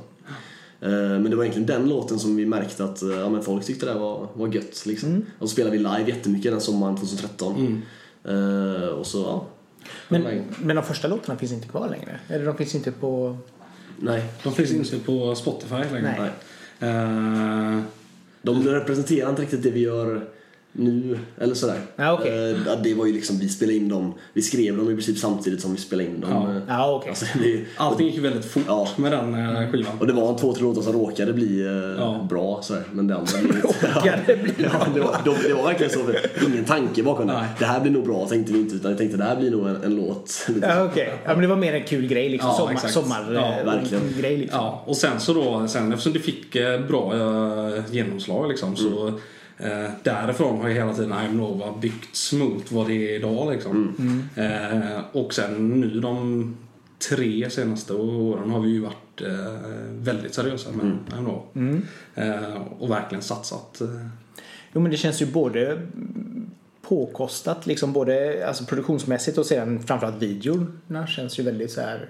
Eh, 0.82 0.92
Men 0.92 1.30
det 1.30 1.36
var 1.36 1.44
egentligen 1.44 1.68
den 1.68 1.90
låten 1.90 2.20
som 2.20 2.36
vi 2.36 2.46
märkte 2.46 2.84
att 2.84 3.02
eh, 3.02 3.10
ja, 3.10 3.30
men 3.30 3.44
folk 3.44 3.66
tyckte 3.66 3.86
det 3.86 3.94
var, 3.94 4.28
var 4.34 4.48
gött. 4.48 4.86
Liksom. 4.86 5.26
Och 5.40 5.50
så 5.50 5.54
spelade 5.54 5.78
vi 5.78 5.84
live 5.84 6.06
jättemycket 6.08 6.52
den 6.52 6.62
sommaren 6.62 6.96
2013. 6.98 7.84
Eh, 8.24 8.88
och 8.88 9.08
så, 9.08 9.22
ja. 9.22 9.46
Men, 10.08 10.44
men 10.60 10.76
de 10.76 10.86
första 10.86 11.08
låtarna 11.08 11.40
finns 11.40 11.52
inte 11.52 11.68
kvar 11.68 11.90
längre? 11.90 12.20
Eller 12.28 12.46
de 12.46 12.58
finns 12.58 12.76
inte 12.76 12.92
på... 12.92 13.38
Nej. 14.00 14.24
De 14.44 14.54
finns 14.54 14.72
inte 14.72 15.00
på 15.06 15.36
Spotify 15.36 15.76
längre. 15.76 16.32
Nej. 16.80 16.90
Eh, 16.90 17.80
de 18.42 18.68
representerar 18.68 19.30
inte 19.30 19.42
riktigt 19.42 19.64
det 19.64 19.72
vi 19.72 19.80
gör 19.80 20.30
nu, 20.74 21.20
eller 21.38 21.56
sådär. 21.56 21.80
Ja, 21.96 22.14
okej. 22.14 22.52
Eh, 22.52 22.82
det 22.84 22.94
var 22.94 23.06
ju 23.06 23.14
liksom, 23.14 23.40
vi 23.40 23.50
spelade 23.50 23.78
in 23.78 23.90
dem, 23.90 24.14
vi 24.34 24.42
skrev 24.42 24.78
dem 24.78 24.92
i 24.92 24.94
princip 24.94 25.18
samtidigt 25.18 25.62
som 25.62 25.72
vi 25.72 25.78
spelade 25.78 26.10
in 26.10 26.20
dem. 26.22 26.30
Ja. 26.32 26.62
Ja, 26.68 26.96
okej. 26.96 27.10
Alltså, 27.12 27.26
det, 27.40 27.66
Allting 27.78 28.06
gick 28.08 28.16
ju 28.16 28.22
väldigt 28.22 28.46
fort 28.46 28.64
Ja. 28.68 28.88
med 28.98 29.12
den 29.12 29.34
eh, 29.56 29.72
skivan. 29.72 30.00
och 30.00 30.08
det 30.08 30.14
var 30.14 30.30
en 30.30 30.36
två, 30.36 30.54
tre 30.54 30.64
låtar 30.64 30.82
som 30.82 30.94
råkade 30.94 31.34
bli 31.34 31.62
eh, 31.62 31.72
Ja. 32.00 32.28
bra 32.30 32.60
sådär, 32.64 32.84
men 32.92 33.08
det 33.08 33.16
andra 33.16 33.32
blev. 33.44 33.62
Råkade 33.96 34.38
bli 34.44 34.54
ja, 34.58 34.88
det, 34.94 35.00
var, 35.00 35.18
de, 35.26 35.36
det 35.48 35.54
var 35.54 35.64
verkligen 35.64 35.92
så, 35.92 36.00
ingen 36.48 36.66
tanke 36.66 37.04
bakom 37.04 37.28
det. 37.28 37.34
Nej. 37.34 37.48
Det 37.60 37.66
här 37.66 37.80
blir 37.80 37.92
nog 37.92 38.06
bra 38.06 38.28
tänkte 38.28 38.54
vi 38.54 38.60
inte, 38.60 38.76
utan 38.76 38.92
vi 38.92 38.98
tänkte 38.98 39.18
det 39.18 39.24
här 39.24 39.36
blir 39.36 39.52
nog 39.52 39.68
en, 39.68 39.84
en 39.84 39.96
låt. 39.96 40.48
Ja, 40.62 40.84
okej. 40.86 41.14
Ja, 41.24 41.30
men 41.32 41.42
det 41.42 41.48
var 41.48 41.56
mer 41.58 41.74
en 41.74 41.84
kul 41.84 42.08
grej 42.08 42.30
liksom. 42.30 42.50
Ja, 42.50 42.58
Sommar, 42.58 42.72
exakt. 42.74 42.94
sommar 42.94 43.34
Ja, 43.34 43.56
verkligen. 43.66 44.04
grej 44.20 44.38
liksom. 44.38 44.60
Ja, 44.60 44.84
och 44.86 44.98
sen 44.98 45.20
så 45.20 45.34
då, 45.34 45.68
sen 45.68 45.92
eftersom 45.92 46.14
det 46.14 46.20
fick 46.20 46.54
bra 46.88 47.14
genomslag 47.92 48.50
liksom 48.50 48.76
så 48.76 49.14
eh, 49.58 49.90
därifrån 50.04 50.62
har 50.62 50.68
ju 50.68 50.74
hela 50.74 50.94
tiden 50.94 51.14
I'm 51.14 51.34
Nova 51.34 51.78
byggts 51.82 52.34
mot 52.34 52.72
vad 52.72 52.88
det 52.88 52.94
är 52.94 53.16
idag 53.16 53.52
liksom. 53.54 53.96
Eh, 54.36 55.00
och 55.12 55.34
sen 55.34 55.80
nu 55.80 56.00
de 56.00 56.58
tre 57.10 57.50
senaste 57.50 57.94
åren 57.94 58.50
har 58.50 58.60
vi 58.60 58.70
ju 58.70 58.80
varit 58.80 59.22
eh, 59.22 59.54
väldigt 59.90 60.34
seriösa 60.34 60.72
med 60.72 60.98
I'm 61.10 61.22
Nova. 61.22 61.42
Eh, 62.16 62.62
och 62.80 62.92
verkligen 62.92 63.22
satsat. 63.22 63.82
Eh, 63.82 63.88
Jo, 64.74 64.82
men 64.82 64.92
det 64.92 64.98
känns 64.98 65.22
ju 65.22 65.26
både 65.26 65.82
påkostat, 66.82 67.66
liksom 67.68 67.94
både 67.94 68.48
alltså 68.48 68.66
produktionsmässigt 68.66 69.38
och 69.38 69.46
sedan 69.46 69.84
framförallt 69.84 70.22
videorna 70.22 71.08
känns 71.08 71.40
ju 71.40 71.44
väldigt 71.44 71.72
så 71.72 71.82
här 71.82 72.10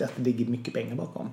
att 0.00 0.12
det 0.16 0.24
ligger 0.24 0.46
mycket 0.46 0.74
pengar 0.74 0.94
bakom. 0.94 1.28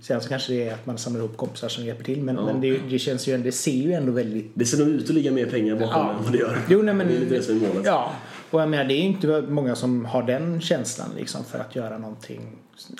Sen 0.00 0.20
så 0.20 0.28
kanske 0.28 0.52
det 0.52 0.68
är 0.68 0.74
att 0.74 0.86
man 0.86 0.98
samlar 0.98 1.20
ihop 1.20 1.36
kompisar 1.36 1.68
som 1.68 1.84
hjälper 1.84 2.04
till 2.04 2.22
men, 2.22 2.36
men 2.36 2.60
det, 2.60 2.78
det 2.90 2.98
känns 2.98 3.28
ju, 3.28 3.38
det 3.38 3.52
ser 3.52 3.72
ju 3.72 3.92
ändå 3.92 4.12
väldigt 4.12 4.50
Det 4.54 4.64
ser 4.64 4.78
nog 4.78 4.88
ut 4.88 5.04
att 5.08 5.14
ligga 5.14 5.32
mer 5.32 5.46
pengar 5.46 5.74
bakom 5.74 5.88
Ja. 6.06 6.10
än 6.18 6.24
vad 6.24 6.32
det 6.32 6.38
gör. 6.38 6.58
Jo, 6.68 6.82
nej, 6.82 6.94
men, 6.94 7.06
det 7.06 7.16
är 7.16 7.20
lite 7.20 7.34
det 7.34 7.42
som 7.42 7.56
är 7.56 7.68
målet. 7.68 7.82
Ja, 7.86 8.12
och 8.50 8.60
jag 8.60 8.68
menar 8.68 8.84
det 8.84 8.94
är 8.94 9.02
inte 9.02 9.42
många 9.48 9.74
som 9.76 10.04
har 10.04 10.22
den 10.22 10.60
känslan 10.60 11.08
liksom 11.16 11.44
för 11.44 11.58
att 11.58 11.76
göra 11.76 11.98
någonting. 11.98 12.40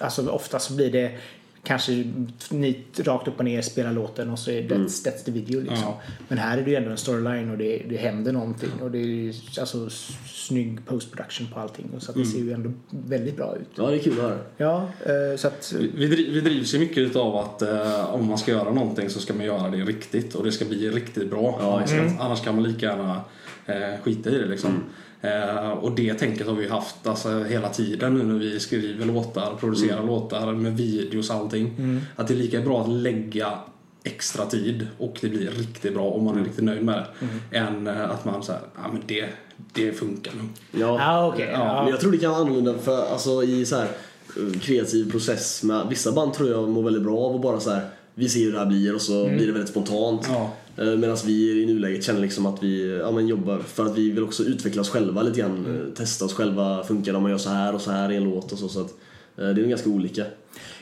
Alltså 0.00 0.28
ofta 0.28 0.58
så 0.58 0.72
blir 0.74 0.92
det 0.92 1.12
kanske 1.62 2.04
ni 2.50 2.84
rakt 2.98 3.28
upp 3.28 3.38
och 3.38 3.44
ner 3.44 3.62
spelar 3.62 3.92
låten 3.92 4.30
och 4.30 4.38
så 4.38 4.50
är 4.50 4.62
det 4.62 4.74
Mm. 4.74 4.86
that's 4.86 5.24
the 5.24 5.30
video 5.30 5.60
liksom. 5.60 5.78
Ja. 5.82 6.00
Men 6.28 6.38
här 6.38 6.58
är 6.58 6.62
det 6.62 6.70
ju 6.70 6.76
ändå 6.76 6.90
en 6.90 6.96
storyline 6.96 7.50
och 7.50 7.58
det, 7.58 7.82
det 7.88 7.96
händer 7.96 8.32
någonting 8.32 8.70
och 8.82 8.90
det 8.90 8.98
är 8.98 9.34
alltså 9.60 9.90
snygg 10.26 10.86
post 10.86 11.12
production 11.12 11.46
på 11.54 11.60
allting 11.60 11.86
och 11.96 12.02
så 12.02 12.10
att 12.10 12.14
det 12.14 12.20
Mm. 12.22 12.32
ser 12.32 12.38
ju 12.40 12.52
ändå 12.52 12.72
väldigt 12.90 13.36
bra 13.36 13.56
ut. 13.56 13.68
Ja, 13.74 13.86
det 13.86 13.94
är 13.96 13.98
kul 13.98 14.12
att 14.12 14.18
höra. 14.18 14.38
Ja, 14.56 14.88
eh, 15.06 15.36
så 15.36 15.48
att 15.48 15.74
Vi, 15.94 16.06
vi 16.06 16.40
drivs 16.40 16.74
ju 16.74 16.78
mycket 16.78 16.98
utav 16.98 17.36
att 17.36 17.62
eh, 17.62 18.14
om 18.14 18.26
man 18.26 18.38
ska 18.38 18.50
göra 18.50 18.72
någonting 18.72 19.10
så 19.10 19.20
ska 19.20 19.34
man 19.34 19.46
göra 19.46 19.70
det 19.70 19.76
riktigt 19.76 20.34
och 20.34 20.44
det 20.44 20.52
ska 20.52 20.64
bli 20.64 20.90
riktigt 20.90 21.30
bra. 21.30 21.58
Ja, 21.60 21.76
annars, 21.76 22.20
annars 22.20 22.40
kan 22.44 22.54
man 22.54 22.64
lika 22.64 22.86
gärna 22.86 23.20
eh, 23.66 24.00
skita 24.02 24.30
i 24.30 24.38
det 24.38 24.46
liksom. 24.46 24.82
Eh, 25.20 25.70
och 25.70 25.92
det 25.92 26.14
tänket 26.14 26.46
har 26.46 26.54
vi 26.54 26.68
haft 26.68 27.06
alltså, 27.06 27.44
hela 27.44 27.68
tiden 27.68 28.14
nu 28.14 28.24
när 28.24 28.38
vi 28.38 28.60
skriver 28.60 29.06
låtar, 29.06 29.56
producerar 29.60 30.06
låtar 30.06 30.52
med 30.52 30.76
videos 30.76 31.30
och 31.30 31.36
allting. 31.36 32.00
Att 32.16 32.28
det 32.28 32.34
är 32.34 32.38
lika 32.38 32.60
bra 32.60 32.82
att 32.82 32.88
lägga 32.88 33.58
extra 34.04 34.46
tid 34.46 34.86
och 34.98 35.18
det 35.20 35.28
blir 35.28 35.50
riktigt 35.50 35.94
bra 35.94 36.10
om 36.10 36.24
man 36.24 36.38
är 36.38 36.44
riktigt 36.44 36.64
nöjd 36.64 36.84
med 36.84 37.04
det. 37.50 37.58
Än 37.58 37.86
eh, 37.86 38.10
att 38.10 38.24
man 38.24 38.42
säger 38.42 38.60
ja 38.74 38.92
men 38.92 39.02
det, 39.06 39.28
det 39.72 39.92
funkar 39.92 40.32
nu. 40.32 40.80
Ja. 40.80 40.98
ja 40.98 41.26
okej. 41.26 41.46
Men 41.46 41.60
ja. 41.60 41.90
jag 41.90 42.00
tror 42.00 42.12
det 42.12 42.18
kan 42.18 42.30
vara 42.30 42.40
annorlunda 42.40 42.78
för 42.78 43.12
alltså 43.12 43.42
i 43.42 43.66
så 43.66 43.76
här 43.76 43.88
eh, 44.36 44.60
kreativ 44.60 45.10
process 45.10 45.62
med 45.62 45.86
vissa 45.90 46.12
band 46.12 46.34
tror 46.34 46.50
jag 46.50 46.68
mår 46.68 46.82
väldigt 46.82 47.02
bra 47.02 47.18
av 47.18 47.34
att 47.34 47.42
bara 47.42 47.60
så 47.60 47.70
här 47.70 47.88
vi 48.14 48.28
ser 48.28 48.40
hur 48.40 48.52
det 48.52 48.58
här 48.58 48.66
blir 48.66 48.94
och 48.94 49.02
så 49.02 49.24
blir 49.24 49.46
det 49.46 49.52
väldigt 49.52 49.70
spontant. 49.70 50.26
Ja. 50.28 50.56
Medan 50.76 51.16
vi 51.26 51.62
i 51.62 51.66
nuläget 51.66 52.04
känner 52.04 52.20
liksom 52.20 52.46
att 52.46 52.62
vi 52.62 52.98
ja, 52.98 53.10
men 53.10 53.28
jobbar 53.28 53.58
för 53.58 53.86
att 53.86 53.98
vi 53.98 54.10
vill 54.10 54.24
också 54.24 54.42
utveckla 54.42 54.80
oss 54.82 54.90
själva 54.90 55.22
lite 55.22 55.40
grann. 55.40 55.66
eh, 55.86 55.94
Testa 55.94 56.24
oss 56.24 56.34
själva. 56.34 56.84
Funkar 56.84 57.12
det 57.12 57.16
om 57.16 57.22
man 57.22 57.30
gör 57.32 57.38
så 57.38 57.50
här 57.50 57.74
och 57.74 57.80
så 57.80 57.90
här 57.90 58.12
i 58.12 58.16
en 58.16 58.24
låt 58.24 58.52
och 58.52 58.58
så. 58.58 58.68
så 58.68 58.80
att, 58.80 58.90
eh, 59.36 59.44
det 59.44 59.44
är 59.44 59.54
nog 59.54 59.68
ganska 59.68 59.90
olika. 59.90 60.24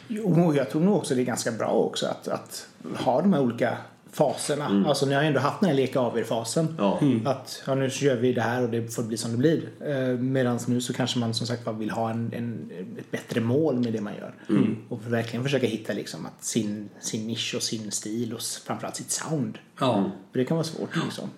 Jo, 0.09 0.55
jag 0.57 0.71
tror 0.71 0.83
nog 0.83 0.97
också 0.97 1.15
det 1.15 1.21
är 1.23 1.25
ganska 1.25 1.53
bra 1.53 1.69
också 1.71 2.07
att, 2.07 2.29
att 2.29 2.67
ha 2.95 3.21
de 3.21 3.33
här 3.33 3.41
olika 3.41 3.77
faserna. 4.19 4.85
Alltså 4.89 5.07
ni 5.07 5.15
har 5.15 5.23
ju 5.23 5.29
ändå 5.29 5.41
haft 5.41 5.61
den 5.61 5.69
här 5.69 5.77
leka 5.77 6.01
av 6.01 6.19
er-fasen. 6.19 6.75
Ja. 6.79 7.01
Att 7.25 7.63
ja, 7.67 7.75
nu 7.75 7.89
gör 7.93 8.17
vi 8.17 8.33
det 8.33 8.43
här 8.43 8.63
och 8.63 8.69
det 8.69 8.95
får 8.95 9.03
bli 9.03 9.17
som 9.17 9.31
det 9.31 9.37
blir. 9.37 9.69
Eh, 9.87 10.19
Medan 10.19 10.59
nu 10.67 10.81
så 10.81 10.93
kanske 10.93 11.19
man 11.19 11.35
som 11.35 11.47
sagt 11.47 11.69
vill 11.69 11.91
ha 11.91 12.11
en, 12.11 12.33
en, 12.33 12.71
ett 12.99 13.11
bättre 13.11 13.41
mål 13.41 13.75
med 13.79 13.93
det 13.93 14.01
man 14.01 14.15
gör. 14.15 14.35
Och 14.89 15.13
verkligen 15.13 15.45
försöka 15.45 15.67
hitta 15.67 15.93
liksom 15.93 16.27
att 16.27 16.45
sin, 16.45 16.89
sin 17.01 17.27
nisch 17.27 17.55
och 17.57 17.63
sin 17.63 17.91
stil 17.91 18.35
och 18.35 18.43
framförallt 18.67 18.97
sitt 18.97 19.11
sound. 19.11 19.59
Ja. 19.81 20.11
För 20.33 20.39
det 20.39 20.45
kan 20.45 20.57
vara 20.57 20.65
svårt 20.65 20.97
liksom. 21.05 21.31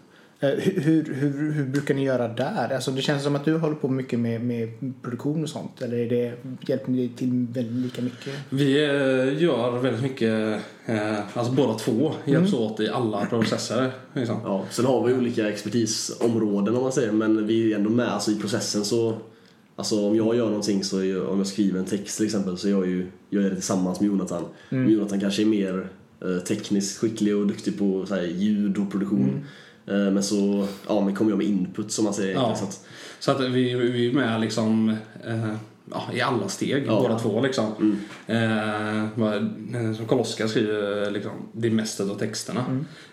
Eh, 0.43 0.49
Hur, 0.49 1.15
hur, 1.15 1.53
hur, 1.53 1.65
brukar 1.65 1.95
ni 1.95 2.05
göra 2.05 2.29
där? 2.29 2.75
Alltså 2.75 2.91
det 2.91 3.03
känns 3.03 3.23
som 3.23 3.37
att 3.37 3.45
du 3.45 3.59
håller 3.59 3.75
på 3.75 3.89
mycket 3.89 4.19
med, 4.19 4.45
med 4.45 4.69
produktion 5.03 5.43
och 5.43 5.49
sånt. 5.49 5.83
Eller 5.83 5.97
är 5.97 6.09
det, 6.09 6.33
hjälper 6.61 6.91
ni 6.91 7.09
till 7.09 7.47
väldigt 7.53 7.85
lika 7.85 8.03
mycket? 8.03 8.35
Vi 8.51 8.85
eh, 8.85 9.43
gör 9.43 9.79
väldigt 9.79 10.03
mycket, 10.03 10.61
eh, 10.87 11.39
alltså 11.39 11.53
båda 11.53 11.75
två 11.75 12.13
hjälps 12.25 12.53
åt 12.53 12.81
i 12.81 12.89
alla 12.89 13.27
processer. 13.27 13.91
Liksom. 14.15 14.41
Ja, 14.45 14.65
sen 14.71 14.85
har 14.85 15.07
vi 15.07 15.15
olika 15.15 15.49
expertisområden 15.49 16.77
om 16.77 16.83
man 16.83 16.93
säger 16.93 17.13
men 17.13 17.47
vi 17.47 17.73
är 17.73 17.77
ändå 17.77 17.91
med 17.91 18.09
alltså, 18.09 18.31
i 18.31 18.37
processen 18.37 18.85
så 18.85 19.19
Alltså 19.77 20.07
om 20.07 20.17
jag 20.17 20.37
gör 20.37 20.47
någonting 20.47 20.85
så, 20.85 21.05
jag, 21.05 21.29
om 21.29 21.39
jag 21.39 21.47
skriver 21.47 21.79
en 21.79 21.85
text 21.85 22.17
till 22.17 22.27
exempel 22.27 22.59
så 22.59 22.69
jag 22.69 22.87
ju, 22.87 23.07
gör 23.31 23.43
jag 23.43 23.51
det 23.51 23.55
tillsammans 23.55 24.01
med 24.01 24.07
Jonathan. 24.07 24.45
Jonathan 24.71 25.21
kanske 25.21 25.43
är 25.43 25.47
mer 25.47 25.89
eh, 26.23 26.39
tekniskt 26.39 26.99
skicklig 26.99 27.37
och 27.37 27.47
duktig 27.47 27.79
på 27.79 28.07
så 28.07 28.15
här, 28.15 28.23
ljud 28.23 28.79
och 28.79 28.91
produktion. 28.91 29.29
Eh, 29.29 29.41
men 29.97 30.23
så 30.23 30.67
ja, 30.89 31.01
men 31.01 31.15
kommer 31.15 31.31
jag 31.31 31.39
med 31.39 31.47
input 31.47 31.93
som 31.93 32.05
man 32.05 32.15
säger. 32.15 32.35
Ja. 32.35 32.55
Så 32.57 32.65
att, 32.65 32.87
Så 33.19 33.31
att 33.31 33.41
vi, 33.41 33.75
vi 33.75 34.09
är 34.11 34.13
med 34.13 34.41
liksom, 34.41 34.89
eh, 35.27 35.55
ja, 35.91 36.03
i 36.15 36.21
alla 36.21 36.49
steg, 36.49 36.85
Ja. 36.87 37.01
båda 37.03 37.19
två. 37.19 37.41
Liksom. 37.41 37.97
Eh, 38.27 39.05
vad- 39.15 39.35
eh, 39.75 39.93
som 39.97 40.07
Karl-Oskar 40.09 40.47
skriver 40.47 41.11
liksom, 41.11 41.33
det 41.53 41.71
mesta 41.71 42.03
av 42.05 42.19
texterna. 42.19 42.65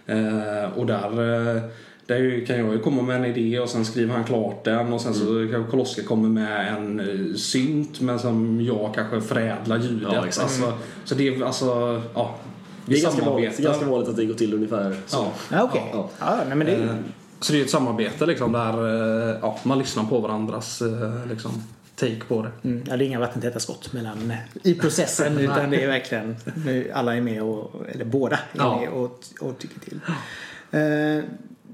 Eh, 0.05 0.69
och 0.77 0.85
där, 0.85 1.09
eh, 1.55 1.61
där 2.05 2.45
kan 2.45 2.59
jag 2.59 2.73
ju 2.73 2.79
komma 2.79 3.01
med 3.01 3.15
en 3.15 3.25
idé 3.25 3.59
och 3.59 3.69
sen 3.69 3.85
skriver 3.85 4.13
han 4.13 4.23
klart 4.23 4.63
den 4.63 4.93
och 4.93 5.01
sen 5.01 5.13
så 5.13 5.25
kanske 5.51 5.71
Karl-Oskar 5.71 6.03
kommer 6.03 6.29
med 6.29 6.73
en 6.77 6.99
eh, 6.99 7.35
synt 7.35 8.01
men 8.01 8.19
som 8.19 8.61
jag 8.61 8.91
kanske 8.95 9.21
förädlar 9.21 9.77
ljudet. 9.79 10.09
Ja, 10.13 10.25
exakt. 10.27 10.43
alltså, 10.43 10.73
så 11.05 11.15
det 11.15 11.27
är 11.27 11.43
alltså, 11.45 12.01
ja. 12.13 12.35
Det 12.87 12.97
är 12.99 13.03
ganska 13.03 13.25
vanligt, 13.25 13.57
ganska 13.57 13.85
vanligt 13.85 14.09
att 14.09 14.15
det 14.15 14.25
går 14.25 14.33
till 14.33 14.53
ungefär 14.53 14.95
så. 15.07 15.31
Ja. 15.51 15.63
Okej. 15.63 15.89
Ja, 15.93 16.09
Ja, 16.19 16.39
nej, 16.47 16.57
men 16.57 16.67
det, 16.67 16.75
Eh, 16.75 16.95
Så 17.39 17.53
det 17.53 17.59
är 17.59 17.63
ett 17.63 17.69
samarbete 17.69 18.25
liksom 18.25 18.51
där 18.51 18.73
eh, 19.29 19.37
ja, 19.41 19.59
man 19.63 19.79
lyssnar 19.79 20.03
på 20.03 20.19
varandras 20.19 20.81
eh, 20.81 21.25
liksom, 21.29 21.51
take 21.95 22.19
på 22.27 22.41
det. 22.41 22.51
Mm, 22.69 22.83
ja, 22.89 22.97
det 22.97 23.03
är 23.03 23.07
inga 23.07 23.19
vattentäta 23.19 23.59
skott 23.59 23.93
mellan, 23.93 24.33
i 24.63 24.73
processen 24.73 25.37
utan 25.39 25.69
det 25.69 25.83
är 25.83 25.87
verkligen 25.87 26.35
alla 26.93 27.15
är 27.15 27.21
med 27.21 27.41
och, 27.43 27.71
eller 27.91 28.05
båda 28.05 28.35
är 28.35 28.41
Ja. 28.57 28.79
med 28.79 28.89
och, 28.89 29.23
och 29.41 29.57
tycker 29.59 29.79
till. 29.79 29.99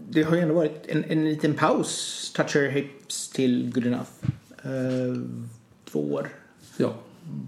Det 0.09 0.23
har 0.23 0.35
ju 0.35 0.41
ändå 0.41 0.53
varit 0.55 0.85
en, 0.87 1.03
en 1.03 1.25
liten 1.25 1.53
paus. 1.53 2.31
Toucher 2.35 2.69
Hips 2.71 3.29
till 3.29 3.71
Good 3.73 3.85
Enough. 3.85 4.09
Två 5.91 6.13
år. 6.13 6.29
Ja. 6.77 6.93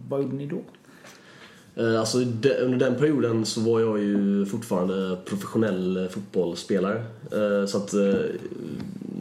Vad 0.10 0.22
gjorde 0.22 0.36
ni 0.36 0.45
då? 0.48 0.62
Eh, 1.75 2.00
Alltså, 2.00 2.17
de, 2.20 2.50
under 2.53 2.77
den 2.89 2.96
perioden 2.96 3.46
så 3.46 3.62
var 3.62 3.79
jag 3.79 4.00
ju 4.00 4.46
fortfarande 4.46 5.17
professionell 5.25 6.08
fotbollsspelare. 6.12 7.03
Eh, 7.32 7.65
Så 7.67 7.77
att 7.77 7.94
eh, 7.94 8.13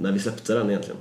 när 0.01 0.13
vi 0.13 0.19
släppte 0.19 0.55
den 0.55 0.71
egentligen. 0.71 1.01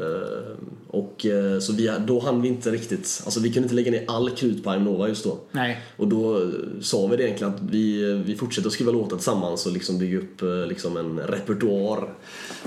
Eh, 0.00 0.56
Och 0.88 1.26
så 1.60 1.72
vi, 1.72 1.90
då 2.06 2.20
hann 2.20 2.42
vi 2.42 2.48
inte 2.48 2.70
riktigt, 2.70 3.22
alltså 3.24 3.40
vi 3.40 3.52
kunde 3.52 3.64
inte 3.64 3.74
lägga 3.74 3.90
ner 3.90 4.04
all 4.08 4.30
krut 4.30 4.64
på 4.64 4.74
Nova 4.74 5.08
just 5.08 5.24
då. 5.24 5.38
Nej. 5.52 5.80
Och 5.96 6.08
då 6.08 6.50
sa 6.80 7.06
vi 7.06 7.16
det 7.16 7.22
egentligen 7.24 7.54
att 7.54 7.60
vi, 7.70 8.14
vi 8.26 8.34
fortsätter 8.36 8.68
att 8.68 8.72
skriva 8.72 8.92
låtar 8.92 9.16
tillsammans 9.16 9.66
och 9.66 9.72
liksom 9.72 9.98
bygga 9.98 10.18
upp 10.18 10.42
liksom 10.68 10.96
en 10.96 11.18
repertoar 11.18 12.14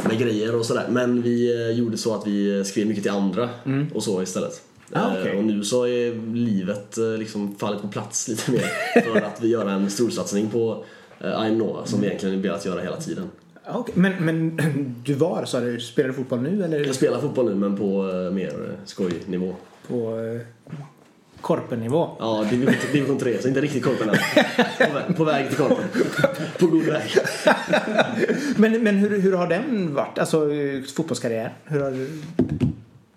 med 0.10 0.20
grejer 0.20 0.56
och 0.56 0.66
sådär. 0.66 0.88
Men 0.90 1.22
vi 1.22 1.72
gjorde 1.74 1.98
så 1.98 2.16
att 2.16 2.28
vi 2.28 2.64
skrev 2.66 2.88
mycket 2.88 3.04
till 3.04 3.12
andra 3.12 3.50
och 3.94 4.04
så 4.04 4.22
istället. 4.22 4.62
Ah. 4.96 5.18
Eh, 5.28 5.38
Och 5.38 5.44
nu 5.44 5.64
så 5.64 5.88
är 5.88 6.34
livet 6.36 6.98
eh, 6.98 7.04
liksom 7.18 7.56
fallit 7.56 7.82
på 7.82 7.88
plats 7.88 8.28
lite 8.28 8.52
mer 8.52 9.02
för 9.02 9.22
att 9.22 9.42
vi 9.42 9.48
gör 9.48 9.68
en 9.70 9.90
storsatsning 9.90 10.50
på 10.50 10.84
eh, 11.22 11.28
I'm 11.28 11.56
Nova 11.58 11.86
som 11.86 12.02
vi 12.02 12.08
egentligen 12.08 12.42
velat 12.42 12.66
göra 12.66 12.82
hela 12.82 12.98
tiden. 12.98 13.30
Ja, 13.66 13.72
okej. 13.78 13.94
Men, 13.98 14.14
men 14.26 14.62
du 15.06 15.14
var, 15.14 15.46
sa 15.46 15.60
du, 15.60 15.80
spelar 15.80 16.08
du 16.10 16.14
fotboll 16.16 16.42
nu 16.42 16.64
eller 16.64 16.80
Jag 16.86 16.96
spelar 16.96 17.20
fotboll 17.22 17.50
nu 17.50 17.56
men 17.56 17.78
på 17.78 18.04
mer 18.34 18.54
skojnivå. 18.86 19.56
på 19.88 20.20
korpennivå? 21.42 22.10
Ja, 22.20 22.46
division, 22.50 22.74
division 22.92 23.18
3, 23.20 23.42
så 23.42 23.48
inte 23.48 23.62
riktigt 23.62 23.84
korpen 23.84 24.10
än. 24.10 24.16
På 24.88 24.94
väg, 24.94 25.18
på 25.18 25.24
väg 25.24 25.48
till 25.48 25.58
korpen. 25.58 25.86
På 26.60 26.68
god 26.68 26.84
väg. 26.84 27.12
Men, 28.56 28.84
men 28.84 28.96
hur, 28.98 29.20
hur 29.22 29.34
har 29.34 29.48
den 29.48 29.94
varit? 29.94 30.20
Alltså 30.20 30.48
fotbollskarriär? 30.96 31.54
Hur 31.66 31.80
har, 31.82 31.92
du- 31.92 32.10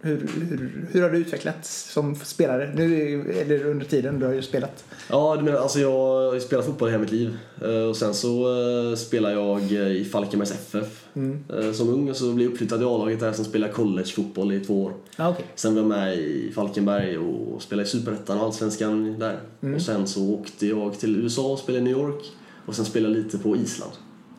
hur, 0.07 0.29
hur, 0.49 0.87
hur 0.93 1.03
har 1.03 1.11
du 1.11 1.19
utvecklats 1.19 1.93
som 1.93 2.15
spelare? 2.17 2.73
Nu, 2.75 2.85
eller 3.33 3.65
under 3.67 3.87
tiden 3.87 4.19
du 4.19 4.27
har 4.27 4.33
ju 4.33 4.43
spelat. 4.43 4.85
Ja, 5.11 5.41
menar, 5.43 5.59
alltså 5.59 5.81
jag 5.81 5.91
har 5.91 6.41
spelat 6.41 6.67
fotboll 6.67 6.89
hela 6.89 7.01
mitt 7.01 7.13
liv. 7.13 7.37
Eh, 7.63 7.69
Och 7.89 7.97
sen 7.97 8.15
så 8.15 8.47
eh, 8.91 8.97
spelade 8.97 9.35
jag 9.35 9.61
eh, 9.73 9.87
i 9.97 10.05
Falkenbergs 10.05 10.53
FF 10.53 11.05
eh, 11.15 11.73
som 11.73 11.89
ung. 11.89 12.11
Och 12.11 12.17
så 12.17 12.33
blev 12.33 12.47
jag 12.47 12.53
uppflyttad 12.53 12.83
i 12.83 12.85
A-laget 12.85 13.21
där. 13.21 13.33
Sen 13.33 13.45
spelade 13.45 13.69
jag 13.69 13.77
collegefotboll 13.77 14.53
i 14.53 14.61
två 14.61 14.85
år. 14.85 14.93
Ja, 15.17 15.29
okej. 15.29 15.45
Sen 15.55 15.75
var 15.75 15.81
jag 15.83 15.89
med 15.89 16.19
i 16.19 16.53
Falkenberg 16.55 17.19
och 17.19 17.63
spelade 17.63 17.87
i 17.89 17.91
Superettan 17.91 18.39
och 18.39 18.45
Allsvenskan 18.47 19.19
där. 19.19 19.39
Och 19.75 19.83
sen 19.83 20.07
så 20.07 20.31
åkte 20.35 20.67
jag 20.67 20.99
till 20.99 21.17
USA 21.17 21.53
och 21.53 21.59
spelade 21.59 21.81
i 21.81 21.85
New 21.93 21.99
York. 22.03 22.25
Och 22.67 22.75
sen 22.75 22.85
spelade 22.85 23.15
jag 23.15 23.25
lite 23.25 23.39
på 23.39 23.57
Island. 23.57 23.93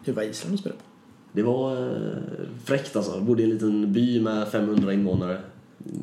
Hur 0.03 0.13
var 0.13 0.23
Island 0.23 0.53
du 0.53 0.57
spelade 0.57 0.79
på? 0.79 0.83
Det 1.33 1.43
var 1.43 1.91
fräckt 2.65 2.95
alltså. 2.95 3.11
Jag 3.11 3.23
bodde 3.23 3.41
i 3.41 3.45
en 3.45 3.49
liten 3.51 3.93
by 3.93 4.21
med 4.21 4.47
500 4.47 4.93
invånare. 4.93 5.41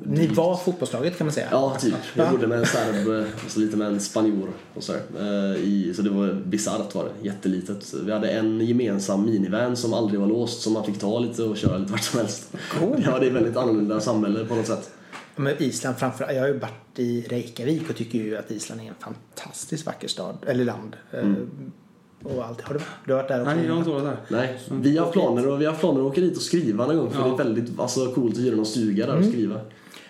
Ni 0.04 0.26
var 0.26 0.56
fotbollslaget 0.56 1.18
kan 1.18 1.26
man 1.26 1.34
säga. 1.34 1.48
Ja, 1.50 1.76
typ. 1.80 1.94
Ja. 2.14 2.22
Jag 2.22 2.32
bodde 2.32 2.46
med 2.46 2.58
en 2.58 2.66
serb 2.66 3.08
och 3.44 3.50
så 3.50 3.60
lite 3.60 3.76
med 3.76 3.86
en 3.86 4.00
spanjor 4.00 4.50
och 4.74 4.82
så. 4.82 4.92
Eh, 4.92 5.94
så 5.94 6.02
det 6.02 6.10
var 6.10 6.42
bisarrt 6.44 6.94
var 6.94 7.04
det. 7.04 7.26
Jättelitet. 7.26 7.94
Vi 8.04 8.12
hade 8.12 8.30
en 8.30 8.60
gemensam 8.60 9.26
minivan 9.26 9.76
som 9.76 9.94
aldrig 9.94 10.20
var 10.20 10.26
låst 10.26 10.62
som 10.62 10.72
man 10.72 10.84
fick 10.84 10.98
ta 10.98 11.18
lite 11.18 11.42
och 11.42 11.56
köra 11.56 11.78
lite 11.78 11.92
vart 11.92 12.02
som 12.02 12.20
helst. 12.20 12.56
Cool. 12.70 13.02
Ja, 13.04 13.18
det 13.18 13.26
är 13.26 13.30
väldigt 13.30 13.56
annorlunda 13.56 14.00
samhälle 14.00 14.44
på 14.44 14.54
något 14.54 14.66
sätt. 14.66 14.90
Men 15.36 15.62
Island 15.62 15.96
framför 15.96 16.32
Jag 16.32 16.40
har 16.40 16.48
ju 16.48 16.58
varit 16.58 16.98
i 16.98 17.26
Reykjavik 17.28 17.90
och 17.90 17.96
tycker 17.96 18.18
ju 18.18 18.36
att 18.36 18.50
Island 18.50 18.80
är 18.80 18.84
en 18.84 18.94
fantastiskt 19.00 19.86
vacker 19.86 20.08
stad. 20.08 20.36
Eller 20.46 20.64
land. 20.64 20.96
Eh, 21.10 21.28
Och 22.24 22.44
allt. 22.44 22.60
Har 22.60 22.74
du, 22.74 22.80
du 23.06 23.12
har 23.12 23.18
varit 23.22 23.28
där 23.28 23.40
också? 23.42 23.54
Nej, 23.54 23.64
jag 23.66 23.72
har 23.72 23.78
inte 23.78 23.90
varit 23.90 24.04
där. 24.04 24.16
Nej, 24.28 24.58
vi 24.70 24.96
har 24.98 25.12
planer 25.12 25.48
och 25.48 25.60
vi 25.60 25.66
har 25.66 25.74
planer 25.74 26.00
att 26.00 26.06
åka 26.06 26.20
dit 26.20 26.36
och 26.36 26.42
skriva 26.42 26.86
någon 26.86 26.96
gång 26.96 27.10
för 27.10 27.18
Ja. 27.20 27.24
det 27.26 27.32
är 27.32 27.36
väldigt 27.44 27.80
alltså, 27.80 28.12
coolt 28.12 28.34
att 28.34 28.40
hyra 28.44 28.56
någon 28.56 28.66
stuga 28.66 29.06
där 29.06 29.16
och 29.18 29.24
skriva. 29.24 29.60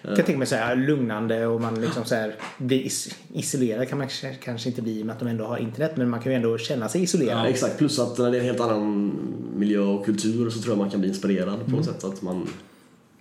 Jag 0.02 0.16
kan 0.16 0.24
tänka 0.24 0.38
mig 0.38 0.46
så 0.46 0.54
här 0.56 0.76
lugnande 0.76 1.46
och 1.46 1.60
man 1.60 1.80
liksom 1.80 2.04
så 2.04 2.14
här 2.14 2.34
blir 2.58 2.80
is- 2.82 3.14
isolerad 3.32 3.88
kan 3.88 3.98
man 3.98 4.08
kanske- 4.40 4.68
inte 4.68 4.82
bli 4.82 4.98
i 4.98 5.02
och 5.02 5.06
med 5.06 5.12
att 5.12 5.18
de 5.20 5.28
ändå 5.28 5.44
har 5.44 5.58
internet 5.58 5.92
men 5.96 6.08
man 6.10 6.20
kan 6.20 6.32
ju 6.32 6.36
ändå 6.36 6.58
känna 6.58 6.88
sig 6.88 7.02
isolerad. 7.02 7.38
Ja, 7.38 7.48
exakt, 7.48 7.78
plus 7.78 7.98
att 7.98 8.18
när 8.18 8.30
det 8.30 8.36
är 8.36 8.40
en 8.40 8.46
helt 8.46 8.60
annan 8.60 9.12
miljö 9.56 9.78
och 9.80 10.04
kultur 10.04 10.50
så 10.50 10.60
tror 10.60 10.72
jag 10.72 10.78
man 10.78 10.90
kan 10.90 11.00
bli 11.00 11.08
inspirerad 11.08 11.64
på 11.64 11.70
något 11.70 11.84
sätt. 11.84 12.04
Att 12.04 12.22
man 12.22 12.48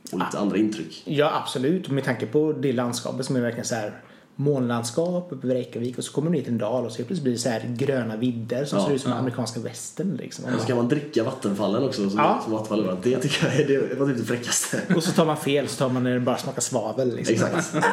får 0.09 0.17
lite 0.17 0.39
andra 0.39 0.57
intryck. 0.57 1.03
Ja 1.05 1.31
absolut 1.43 1.89
med 1.89 2.03
tanke 2.03 2.25
på 2.25 2.53
det 2.53 2.73
landskapet 2.73 3.25
som 3.25 3.35
är 3.35 3.41
verkligen 3.41 3.65
så 3.65 3.75
här 3.75 4.01
månlandskap 4.35 5.27
uppe 5.31 5.47
vid 5.47 5.55
Reykjavik 5.55 5.97
och 5.97 6.03
så 6.03 6.11
kommer 6.13 6.29
man 6.29 6.35
ner 6.37 6.43
till 6.43 6.51
en 6.51 6.57
dal 6.57 6.85
och 6.85 6.91
så 6.91 6.95
plötsligt 6.97 7.21
blir 7.23 7.33
det 7.33 7.39
så 7.39 7.49
här 7.49 7.75
gröna 7.77 8.17
vidder 8.17 8.65
som 8.65 8.79
Ja, 8.79 8.85
ser 8.85 8.93
ut 8.93 9.01
som 9.01 9.11
ja. 9.11 9.17
amerikanska 9.17 9.59
västern 9.59 10.15
liksom. 10.21 10.45
Och 10.53 10.61
så 10.61 10.67
kan 10.67 10.77
man 10.77 10.87
dricka 10.87 11.23
vattenfallen 11.23 11.83
också 11.83 12.09
som, 12.09 12.19
Ja. 12.19 12.39
som 12.43 12.53
vattenfall. 12.53 12.97
Det 13.03 13.17
tycker 13.19 13.45
jag 13.47 13.55
är, 13.59 13.67
det 13.89 13.95
var 13.99 14.07
typ 14.07 14.17
det 14.17 14.23
fräckaste. 14.23 14.81
Och 14.95 15.03
så 15.03 15.11
tar 15.11 15.25
man 15.25 15.37
fel 15.37 15.67
så 15.67 15.75
tar 15.77 15.89
man 15.89 16.03
när 16.03 16.13
det 16.13 16.19
bara 16.19 16.37
smakar 16.37 16.61
svavel 16.61 17.15
liksom. 17.15 17.33
Exakt. 17.35 17.73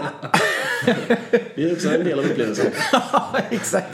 Det 1.55 1.65
är 1.65 1.73
också 1.73 1.89
en 1.95 2.05
del 2.05 2.19
av 2.19 2.25
upplevelsen. 2.25 2.67
Ja, 2.93 3.37
exakt. 3.51 3.87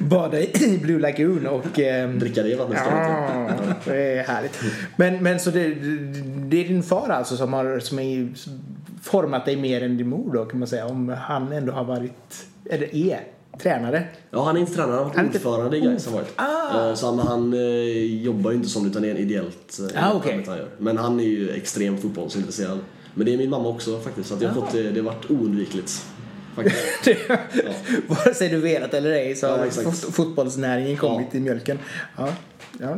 Bada 0.00 0.40
i 0.40 0.78
Blue 0.82 0.98
Lagoon 0.98 1.46
och... 1.46 1.78
ehm, 1.78 2.18
Dricka 2.18 2.42
det 2.42 2.56
vattnet 2.56 2.78
istället. 2.78 3.08
Ja, 3.08 3.74
det 3.84 4.18
är 4.18 4.22
härligt. 4.24 4.58
Men, 4.96 5.22
men 5.22 5.40
så 5.40 5.50
det, 5.50 5.74
det 6.48 6.64
är 6.64 6.68
din 6.68 6.82
far 6.82 7.08
alltså 7.08 7.36
som 7.36 7.52
har 7.52 7.78
som 7.80 7.98
är 7.98 8.28
format 9.06 9.44
dig 9.44 9.56
mer 9.56 9.82
än 9.82 9.96
din 9.96 10.08
mor 10.08 10.32
då 10.34 10.44
kan 10.44 10.58
man 10.58 10.68
säga. 10.68 10.86
Om 10.86 11.08
han 11.08 11.52
ändå 11.52 11.72
har 11.72 11.84
varit, 11.84 12.46
eller 12.70 12.94
är, 12.96 13.20
tränare. 13.58 14.04
Ja, 14.30 14.44
han 14.44 14.56
är 14.56 14.60
inte 14.60 14.72
tränare, 14.74 14.96
han 14.96 15.04
har 15.06 15.14
varit 15.24 15.34
ordförande 15.34 15.76
i 15.76 15.80
Gais. 15.80 16.08
Ah. 16.36 16.88
Eh, 16.88 16.94
Så 16.94 17.06
han, 17.06 17.18
han 17.18 17.52
eh, 17.52 17.60
jobbar 18.22 18.50
ju 18.50 18.56
inte 18.56 18.68
som 18.68 18.86
utan 18.86 19.02
det 19.02 19.08
är 19.08 19.10
en 19.10 19.16
ideellt 19.16 19.78
eh, 19.94 20.04
Ah, 20.04 20.14
arbete 20.16 20.50
han 20.50 20.58
gör. 20.58 20.68
Men 20.78 20.96
han 20.98 21.20
är 21.20 21.24
ju 21.24 21.50
extremt 21.50 22.00
fotbollsintresserad. 22.02 22.78
Men 23.14 23.26
det 23.26 23.34
är 23.34 23.38
min 23.38 23.50
mamma 23.50 23.68
också 23.68 24.00
faktiskt, 24.00 24.28
så 24.28 24.34
att 24.34 24.40
jag 24.42 24.48
har 24.48 24.62
Ah. 24.62 24.64
fått 24.64 24.72
det, 24.72 24.90
det 24.90 25.00
har 25.00 25.04
varit 25.06 25.30
oundvikligt. 25.30 26.04
Faktiskt. 26.54 26.76
Det, 27.04 27.16
Vare 28.08 28.34
sig 28.34 28.48
du 28.48 28.60
velat 28.60 28.94
eller 28.94 29.10
ej 29.10 29.34
så 29.36 29.46
Ja, 29.46 29.56
har 29.56 29.64
exakt. 29.66 29.86
fot- 29.86 30.12
fotbollsnäringen 30.14 30.96
kommit 30.96 31.34
i 31.34 31.40
mjölken. 31.40 31.78
Ja, 32.16 32.28
ja 32.80 32.94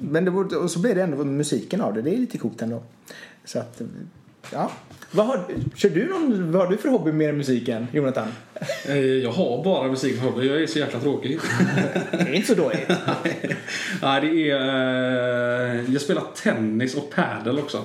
men 0.00 0.24
det, 0.24 0.30
och 0.56 0.70
så 0.70 0.78
blir 0.78 0.94
det 0.94 1.02
ändå 1.02 1.24
musiken 1.24 1.80
av 1.80 1.94
det. 1.94 2.02
Det 2.02 2.14
är 2.14 2.18
lite 2.18 2.38
coolt 2.38 2.62
ändå. 2.62 2.82
Så 3.44 3.58
att, 3.58 3.80
ja. 4.52 4.70
Vad 5.10 5.26
har, 5.26 5.44
kör 5.74 5.88
du 5.88 6.04
någon, 6.08 6.52
vad 6.52 6.62
har 6.64 6.70
du 6.70 6.76
för 6.76 6.88
hobby 6.88 7.12
mer 7.12 7.28
än 7.28 7.36
musiken, 7.36 7.86
Jonathan? 7.92 8.28
Eh, 8.88 8.96
Jag 8.98 9.30
har 9.32 9.64
bara 9.64 9.88
musik 9.88 10.16
som 10.18 10.24
hobby. 10.28 10.48
Jag 10.48 10.62
är 10.62 10.66
så 10.66 10.78
jäkla 10.78 11.00
tråkig. 11.00 11.38
Det 12.10 12.16
är 12.18 12.32
inte 12.34 12.46
så 12.48 12.54
dåligt. 12.54 12.88
Nej, 14.02 14.20
det 14.20 14.50
är... 14.50 15.74
eh, 15.74 15.92
Jag 15.92 16.02
spelar 16.02 16.22
tennis 16.42 16.94
och 16.94 17.10
padel 17.10 17.58
också. 17.58 17.84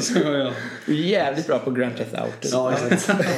så 0.00 0.18
jag, 0.18 0.52
är 0.86 0.92
jävligt 0.92 1.46
bra 1.46 1.58
på 1.58 1.70
Grand 1.70 1.96
Theft 1.96 2.14
Auto. 2.14 2.48
Ja, 2.52 2.72
exakt. 2.90 3.28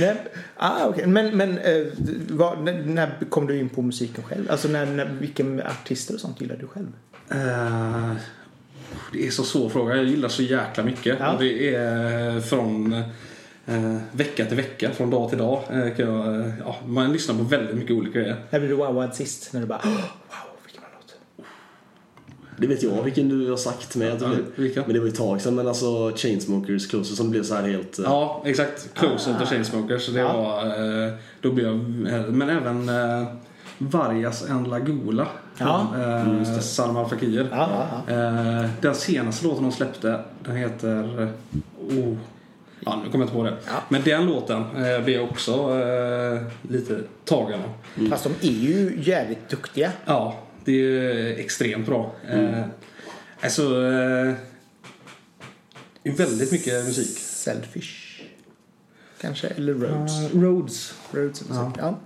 Men, 0.00 0.16
ah, 0.56 0.88
okay. 0.88 1.06
men, 1.06 1.36
men 1.36 1.58
eh, 1.58 1.86
vad, 2.28 2.64
när, 2.64 2.82
när 2.82 3.10
kom 3.28 3.46
du 3.46 3.58
in 3.58 3.68
på 3.68 3.82
musiken 3.82 4.24
själv? 4.24 4.50
Alltså 4.50 4.68
när, 4.68 4.86
när, 4.86 5.04
vilka 5.20 5.44
artister 5.68 6.14
och 6.14 6.20
sånt 6.20 6.40
gillar 6.40 6.56
du 6.56 6.66
själv? 6.66 6.92
Eh, 7.30 8.12
det 9.12 9.26
är 9.26 9.30
så 9.30 9.44
svår 9.44 9.68
fråga. 9.68 9.96
Jag 9.96 10.04
gillar 10.04 10.28
så 10.28 10.42
jäkla 10.42 10.84
mycket. 10.84 11.16
Ja. 11.20 11.32
Och 11.32 11.40
det 11.42 11.74
är 11.74 12.40
från 12.40 12.92
eh, 13.66 13.96
vecka 14.12 14.44
till 14.44 14.56
vecka, 14.56 14.90
från 14.90 15.10
dag 15.10 15.28
till 15.28 15.38
dag. 15.38 15.62
Eh, 15.70 15.94
kan 15.96 16.06
jag, 16.06 16.40
eh, 16.40 16.52
ja, 16.64 16.76
man 16.86 17.12
lyssnar 17.12 17.34
på 17.34 17.42
väldigt 17.42 17.76
mycket 17.76 17.90
olika 17.90 18.18
grejer. 18.18 18.36
När 18.50 18.58
blev 18.58 18.70
du 18.70 18.76
wowad 18.76 19.14
sist? 19.14 19.52
När 19.52 19.60
du 19.60 19.66
bara 19.66 19.80
"Åh, 19.84 19.90
wow, 19.90 19.98
vilken. 20.28 20.49
Det 22.60 22.66
vet 22.66 22.82
jag 22.82 23.02
vilken 23.02 23.28
du 23.28 23.50
har 23.50 23.56
sagt 23.56 23.96
med. 23.96 24.22
Ja, 24.22 24.28
blev. 24.28 24.44
vilka? 24.56 24.80
Men 24.86 24.92
det 24.94 24.98
var 24.98 25.06
ju 25.06 25.12
ett 25.12 25.18
tag 25.18 25.40
sedan. 25.40 25.54
Men 25.54 25.68
alltså 25.68 26.12
Chainsmokers 26.16 26.86
Closer 26.86 27.14
som 27.14 27.30
blev 27.30 27.42
så 27.42 27.54
här 27.54 27.68
helt... 27.68 27.98
eh, 27.98 28.04
Ja, 28.04 28.42
exakt. 28.46 28.88
Closer 28.94 29.34
Ah. 29.34 29.38
to 29.38 29.46
Chainsmokers. 29.46 30.06
Det 30.08 30.20
Ja. 30.20 30.32
var, 30.32 30.66
eh, 31.06 31.12
då 31.40 31.52
blev 31.52 31.66
jag, 31.66 31.74
eh, 32.14 32.26
men 32.26 32.50
även 32.50 32.88
eh, 32.88 33.26
Vargas 33.78 34.48
en 34.50 34.64
Lagola. 34.64 35.26
Ja. 35.58 35.86
Eh, 35.98 36.38
just 36.38 36.54
det. 36.54 36.62
Salman 36.62 36.96
Al 37.04 37.10
Fakir. 37.10 37.48
Ja, 37.50 37.68
ja, 38.06 38.12
ja. 38.14 38.14
Eh, 38.62 38.70
den 38.80 38.94
senaste 38.94 39.46
låten 39.46 39.62
de 39.62 39.72
släppte, 39.72 40.20
den 40.44 40.56
heter... 40.56 41.22
eh, 41.22 41.28
Oh, 41.98 42.16
ja, 42.80 43.00
nu 43.04 43.10
kommer 43.10 43.12
jag 43.12 43.22
inte 43.22 43.32
på 43.34 43.42
det. 43.42 43.56
Ja. 43.66 43.72
Men 43.88 44.02
den 44.04 44.26
låten 44.26 44.60
eh, 44.76 45.04
blev 45.04 45.20
också 45.22 45.52
eh, 45.52 46.42
lite 46.62 47.00
tagen 47.24 47.60
av. 47.60 47.70
Mm. 47.98 48.10
Fast 48.10 48.24
de 48.40 48.48
är 48.48 48.52
ju 48.52 48.98
jävligt 49.02 49.48
duktiga. 49.48 49.90
Ja, 50.04 50.36
det 50.64 50.72
är 50.72 51.38
extremt 51.38 51.86
bra. 51.86 52.14
Eh, 52.30 52.64
alltså... 53.40 53.62
Eh, 53.62 54.34
det 56.02 56.10
är 56.10 56.16
väldigt 56.16 56.52
mycket 56.52 56.86
musik. 56.86 57.18
Selfish. 57.18 58.22
Kanske, 59.20 59.48
eller 59.48 59.74
Rhodes. 59.74 60.34
Uh, 60.34 60.42
Roads. 60.42 60.94
Rhodes 61.10 61.42
ja. 61.50 61.72
ja. 61.78 61.98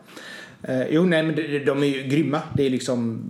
Eh, 0.62 0.86
jo, 0.90 1.02
nej, 1.02 1.22
men 1.22 1.36
de, 1.36 1.58
de 1.58 1.82
är 1.82 1.86
ju 1.86 2.02
grymma. 2.02 2.42
Det 2.54 2.66
är 2.66 2.70
liksom 2.70 3.20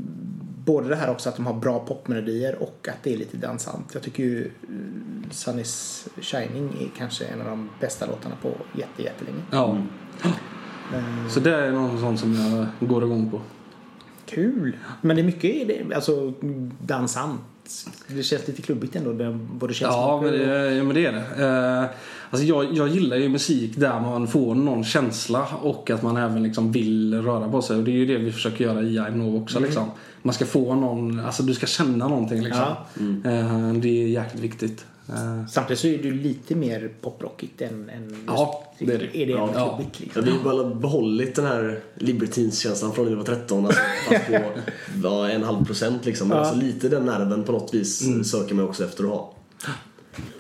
både 0.65 0.89
det 0.89 0.97
här 0.97 1.11
också 1.11 1.29
att 1.29 1.37
de 1.37 1.47
har 1.47 1.55
bra 1.55 1.79
popmelodier 1.79 2.55
och 2.63 2.89
att 2.89 3.03
det 3.03 3.13
är 3.15 3.17
lite 3.17 3.37
dansant. 3.37 3.91
Jag 3.93 4.03
tycker 4.03 4.23
ju 4.23 4.45
eh, 4.45 5.31
Sun 5.31 5.59
is 5.59 6.07
shining 6.21 6.77
är 6.81 6.99
kanske 6.99 7.25
en 7.25 7.41
av 7.41 7.47
de 7.47 7.71
bästa 7.81 8.07
låtarna 8.07 8.35
på 8.43 8.49
jätte, 8.79 9.03
jättelänge. 9.03 9.43
Ja. 9.51 9.79
Eh, 10.95 11.29
Så 11.29 11.41
det 11.41 11.57
är 11.57 11.73
något 11.73 12.01
sånt 12.01 12.21
som 12.21 12.35
jag 12.35 12.89
går 12.89 13.05
igång 13.05 13.31
på. 13.31 13.41
Kul! 14.27 14.77
Men 15.01 15.17
det 15.17 15.23
är 15.23 15.25
mycket 15.25 15.93
alltså 15.97 16.33
dansant. 16.81 17.41
Det 18.09 18.23
känns 18.23 18.49
lite 18.49 18.63
klubbigt 18.63 18.97
ändå, 18.97 19.13
det- 19.13 19.39
både 19.55 19.75
Ja, 19.81 20.21
men 20.23 20.33
det, 20.33 20.75
ja, 20.75 20.85
men 20.85 20.95
det 20.95 21.07
är 21.07 21.13
det. 21.13 21.45
Eh, 21.47 21.97
alltså 22.31 22.47
jag, 22.47 22.75
jag 22.75 22.89
gillar 22.89 23.17
ju 23.17 23.29
musik 23.29 23.77
där 23.77 24.01
man 24.01 24.29
får 24.29 24.55
någon 24.55 24.85
känsla 24.85 25.47
och 25.63 25.91
att 25.91 26.03
man 26.03 26.17
även 26.17 26.43
liksom 26.43 26.73
vill 26.73 27.23
röra 27.23 27.49
på 27.49 27.63
sig. 27.63 27.77
Och 27.77 27.85
det 27.85 27.91
är 27.91 27.95
ju 27.97 28.07
det 28.07 28.17
vi 28.19 28.33
försöker 28.33 28.65
göra 28.65 28.83
i 28.83 28.99
I'm 28.99 29.17
Nov 29.17 29.43
också. 29.43 29.61
Liksom. 29.61 29.91
Man 30.23 30.35
ska 30.35 30.45
få 30.47 30.75
någon, 30.75 31.21
alltså 31.21 31.43
du 31.43 31.55
ska 31.55 31.67
känna 31.67 32.09
någonting 32.09 32.43
liksom. 32.43 32.63
Ja. 33.25 33.31
Eh, 33.31 33.73
det 33.73 33.89
är 34.05 34.09
jäkligt 34.09 34.43
viktigt. 34.43 34.85
Eh, 35.09 35.47
Samtidigt 35.47 35.81
så 35.81 35.87
är 35.87 35.99
det 35.99 36.05
ju 36.09 36.15
lite 36.23 36.55
mer 36.55 36.93
poprockigt 37.01 37.61
än, 37.63 37.91
än 37.91 38.09
just, 38.11 38.21
Ja, 38.27 38.65
det 38.79 38.85
är 38.85 38.99
det. 38.99 39.17
Är 39.23 39.27
det 39.27 39.33
Ja. 39.33 39.51
Ja, 39.55 39.81
liksom? 40.01 40.25
vi 40.25 40.31
har 40.31 40.45
bara 40.45 40.75
behållit 40.75 41.35
den 41.35 41.45
här 41.47 41.81
Libertines-känslan 41.95 42.93
från 42.93 43.05
när 43.05 43.11
vi 43.11 43.17
var 43.17 43.25
13. 43.25 43.67
Alltså, 43.67 43.81
fast 44.09 44.27
på 44.27 44.33
ja, 45.03 45.31
en 45.31 45.43
halv 45.43 45.65
procent 45.65 46.05
liksom. 46.05 46.29
Men 46.29 46.37
Ja. 46.39 46.45
alltså, 46.45 46.61
lite 46.61 46.89
den 46.89 47.05
nerven 47.07 47.45
på 47.45 47.53
något 47.53 47.75
vis 47.75 48.03
söker 48.31 48.55
man 48.55 48.65
också 48.69 48.85
efter 48.85 49.05
att 49.05 49.11
ha. 49.11 49.34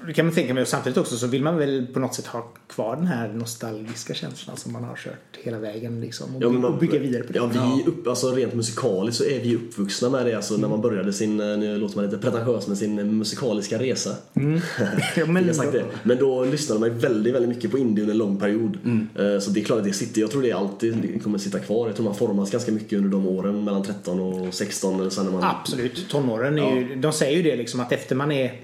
Det 0.06 0.12
kan 0.12 0.26
man 0.26 0.34
tänka 0.34 0.54
mig 0.54 0.62
och 0.62 0.68
samtidigt 0.68 0.98
också 0.98 1.16
så 1.16 1.26
vill 1.26 1.42
man 1.42 1.56
väl 1.56 1.87
på 1.87 2.00
något 2.00 2.14
sätt 2.14 2.26
ha 2.26 2.52
kvar 2.68 2.96
den 2.96 3.06
här 3.06 3.28
nostalgiska 3.28 4.14
känslan 4.14 4.56
som 4.56 4.72
man 4.72 4.84
har 4.84 4.96
kört 4.96 5.37
hela 5.42 5.58
vägen 5.58 6.00
liksom. 6.00 6.37
Och, 6.37 6.42
Ja, 6.42 6.48
man- 6.48 6.64
och 6.64 6.78
bygga 6.78 6.98
vidare 6.98 7.22
på 7.22 7.32
det. 7.32 7.38
Ja, 7.38 7.46
vi 7.76 7.90
upp, 7.90 8.06
alltså 8.08 8.30
rent 8.30 8.54
musikaliskt 8.54 9.18
så 9.18 9.24
är 9.24 9.40
vi 9.40 9.56
uppvuxna 9.56 10.10
med 10.10 10.26
det. 10.26 10.34
Alltså, 10.34 10.56
när 10.56 10.68
man 10.68 10.80
började 10.80 11.12
sin, 11.12 11.40
eh, 11.40 11.46
nu 11.58 11.78
låter 11.78 11.96
man 11.96 12.04
lite 12.04 12.18
pretentiös, 12.18 12.66
men 12.66 12.76
sin 12.76 13.18
musikaliska 13.18 13.78
resa. 13.78 14.10
Ja, 15.16 15.26
men, 15.26 15.46
Jag 15.46 15.56
sagt 15.56 15.72
det. 15.72 15.84
Men 16.02 16.18
då 16.18 16.44
lyssnade 16.44 16.80
man 16.80 16.98
väldigt, 16.98 17.34
väldigt 17.34 17.48
mycket 17.48 17.70
på 17.70 17.78
indie 17.78 18.02
under 18.02 18.12
en 18.14 18.18
lång 18.18 18.37
period. 18.40 18.78
Eh, 19.16 19.38
Så 19.40 19.50
det 19.50 19.60
är 19.60 19.64
klart 19.64 19.78
att 19.78 19.84
det 19.84 19.92
sitter, 19.92 20.20
jag 20.20 20.30
tror 20.30 20.42
det 20.42 20.52
alltid 20.52 20.96
det 20.96 21.18
kommer 21.18 21.38
sitta 21.38 21.58
kvar. 21.58 21.87
Jag 21.87 21.96
tror 21.96 22.04
man 22.04 22.14
formas 22.14 22.50
ganska 22.50 22.72
mycket 22.72 22.92
under 22.98 23.10
de 23.10 23.26
åren 23.26 23.64
mellan 23.64 23.82
13 23.82 24.20
och 24.20 24.54
16 24.54 25.00
eller 25.00 25.10
sen 25.10 25.24
när 25.24 25.32
man... 25.32 25.42
Absolut. 25.44 26.08
Tonåren 26.08 26.58
är 26.58 26.76
ju, 26.76 26.94
de 26.96 27.12
säger 27.12 27.37
ju 27.37 27.42
det 27.42 27.56
liksom 27.56 27.80
att 27.80 27.92
efter 27.92 28.16
man 28.16 28.32
är 28.32 28.60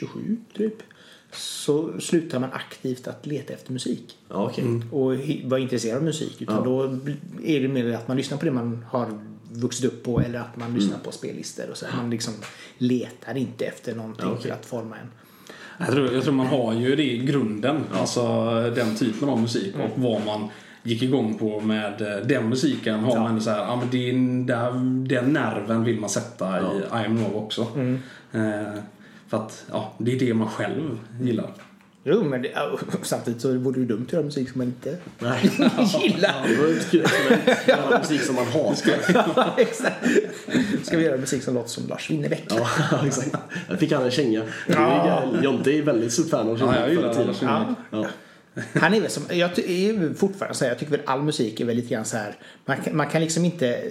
27 0.00 0.36
typ 0.56 0.74
så 1.32 2.00
slutar 2.00 2.38
man 2.40 2.52
aktivt 2.52 3.08
att 3.08 3.26
leta 3.26 3.52
efter 3.52 3.72
musik. 3.72 4.18
Ja, 4.28 4.44
okej. 4.46 4.64
och 4.92 5.14
vara 5.50 5.60
intresserad 5.60 5.96
av 5.96 6.02
musik. 6.04 6.42
Utan 6.42 6.56
Ja. 6.56 6.62
då 6.64 6.82
är 7.44 7.60
det 7.60 7.68
mer 7.68 7.92
att 7.92 8.08
man 8.08 8.16
lyssnar 8.16 8.38
på 8.38 8.44
det 8.44 8.50
man 8.50 8.84
har 8.88 9.20
vuxit 9.52 9.84
upp 9.84 10.02
på 10.04 10.20
eller 10.20 10.38
att 10.38 10.56
man 10.56 10.74
lyssnar 10.74 10.98
på 10.98 11.12
spellistor 11.12 11.70
och 11.70 11.76
så. 11.76 11.86
Man 11.96 12.10
liksom 12.10 12.34
letar 12.78 13.36
inte 13.36 13.64
efter 13.64 13.94
någonting 13.94 14.26
Ja, 14.26 14.32
okej. 14.32 14.42
för 14.42 14.50
att 14.50 14.66
forma 14.66 14.96
en. 14.98 15.06
jag, 15.78 15.88
tror, 15.88 16.12
jag 16.12 16.22
tror 16.24 16.34
man 16.34 16.46
har 16.46 16.74
ju 16.74 16.96
det 16.96 17.12
i 17.12 17.18
grunden. 17.18 17.80
Alltså 17.92 18.22
den 18.74 18.96
typen 18.96 19.28
av 19.28 19.40
musik 19.40 19.74
och 19.74 20.02
vad 20.02 20.24
man 20.26 20.48
gick 20.82 21.02
igång 21.02 21.38
på 21.38 21.60
med 21.60 22.02
eh, 22.02 22.26
den 22.26 22.48
musiken 22.48 23.00
har 23.00 23.14
Ja. 23.16 23.22
man 23.22 23.40
så 23.40 23.50
här, 23.50 23.58
ja 23.58 23.76
men 23.76 23.88
det 23.90 24.10
är, 24.10 24.44
där, 24.46 24.72
den 25.08 25.32
nerven 25.32 25.84
vill 25.84 26.00
man 26.00 26.10
sätta 26.10 26.60
i 26.60 26.78
I 26.78 27.06
am 27.06 27.14
Nov 27.16 27.36
också. 27.36 27.60
Eh, 28.32 28.74
för 29.30 29.36
att 29.36 29.64
ja, 29.70 29.92
det 29.98 30.12
är 30.12 30.18
det 30.18 30.34
man 30.34 30.48
själv 30.48 30.98
gillar. 31.20 31.50
Jo, 32.04 32.24
men 32.24 32.42
det, 32.42 32.48
ja, 32.54 32.78
samtidigt 33.02 33.40
så 33.42 33.58
vore 33.58 33.74
det 33.74 33.80
ju 33.80 33.86
dumt 33.86 34.04
att 34.06 34.12
göra 34.12 34.22
musik 34.22 34.50
som 34.50 34.58
man 34.58 34.66
inte 34.66 34.96
Nej. 35.18 35.40
gillar. 36.02 36.48
Det 36.48 36.90
kul 36.90 37.04
att 37.04 37.68
göra 37.68 37.98
musik 37.98 38.20
som 38.20 38.34
man 38.34 38.46
hatar. 38.46 38.94
ja, 39.36 39.54
exakt. 39.58 40.06
Ska 40.82 40.96
vi 40.96 41.04
göra 41.04 41.16
musik 41.16 41.42
som 41.42 41.54
låter 41.54 41.68
som 41.68 41.86
Lars 41.88 42.10
Winnerbäck? 42.10 42.44
Ja, 42.48 42.68
exakt. 43.06 43.36
Där 43.68 43.76
fick 43.76 43.92
han 43.92 44.04
en 44.04 44.10
känga. 44.10 44.44
Ja. 44.66 45.24
Jonte 45.42 45.70
är 45.70 45.82
väldigt 45.82 46.12
stort 46.12 46.28
fan 46.28 46.48
av 46.48 46.58
Ja, 46.58 46.80
jag 46.80 46.90
gillar. 46.90 47.02
Lars 47.02 47.42
Winnerbäck. 47.42 47.76
Ja. 47.90 47.98
Ja. 47.98 48.06
Han 48.80 48.94
är 48.94 49.00
väl 49.00 49.10
som, 49.10 49.22
jag 49.30 49.58
är 49.58 50.14
fortfarande 50.14 50.54
så 50.54 50.64
här, 50.64 50.70
jag 50.70 50.78
tycker 50.78 50.92
väl 50.92 51.00
all 51.04 51.22
musik 51.22 51.60
är 51.60 51.64
väl 51.64 51.76
lite 51.76 51.94
grann 51.94 52.04
så 52.04 52.16
här, 52.16 52.36
man 52.64 52.76
kan, 52.76 52.96
man 52.96 53.06
kan 53.06 53.20
liksom 53.20 53.44
inte 53.44 53.82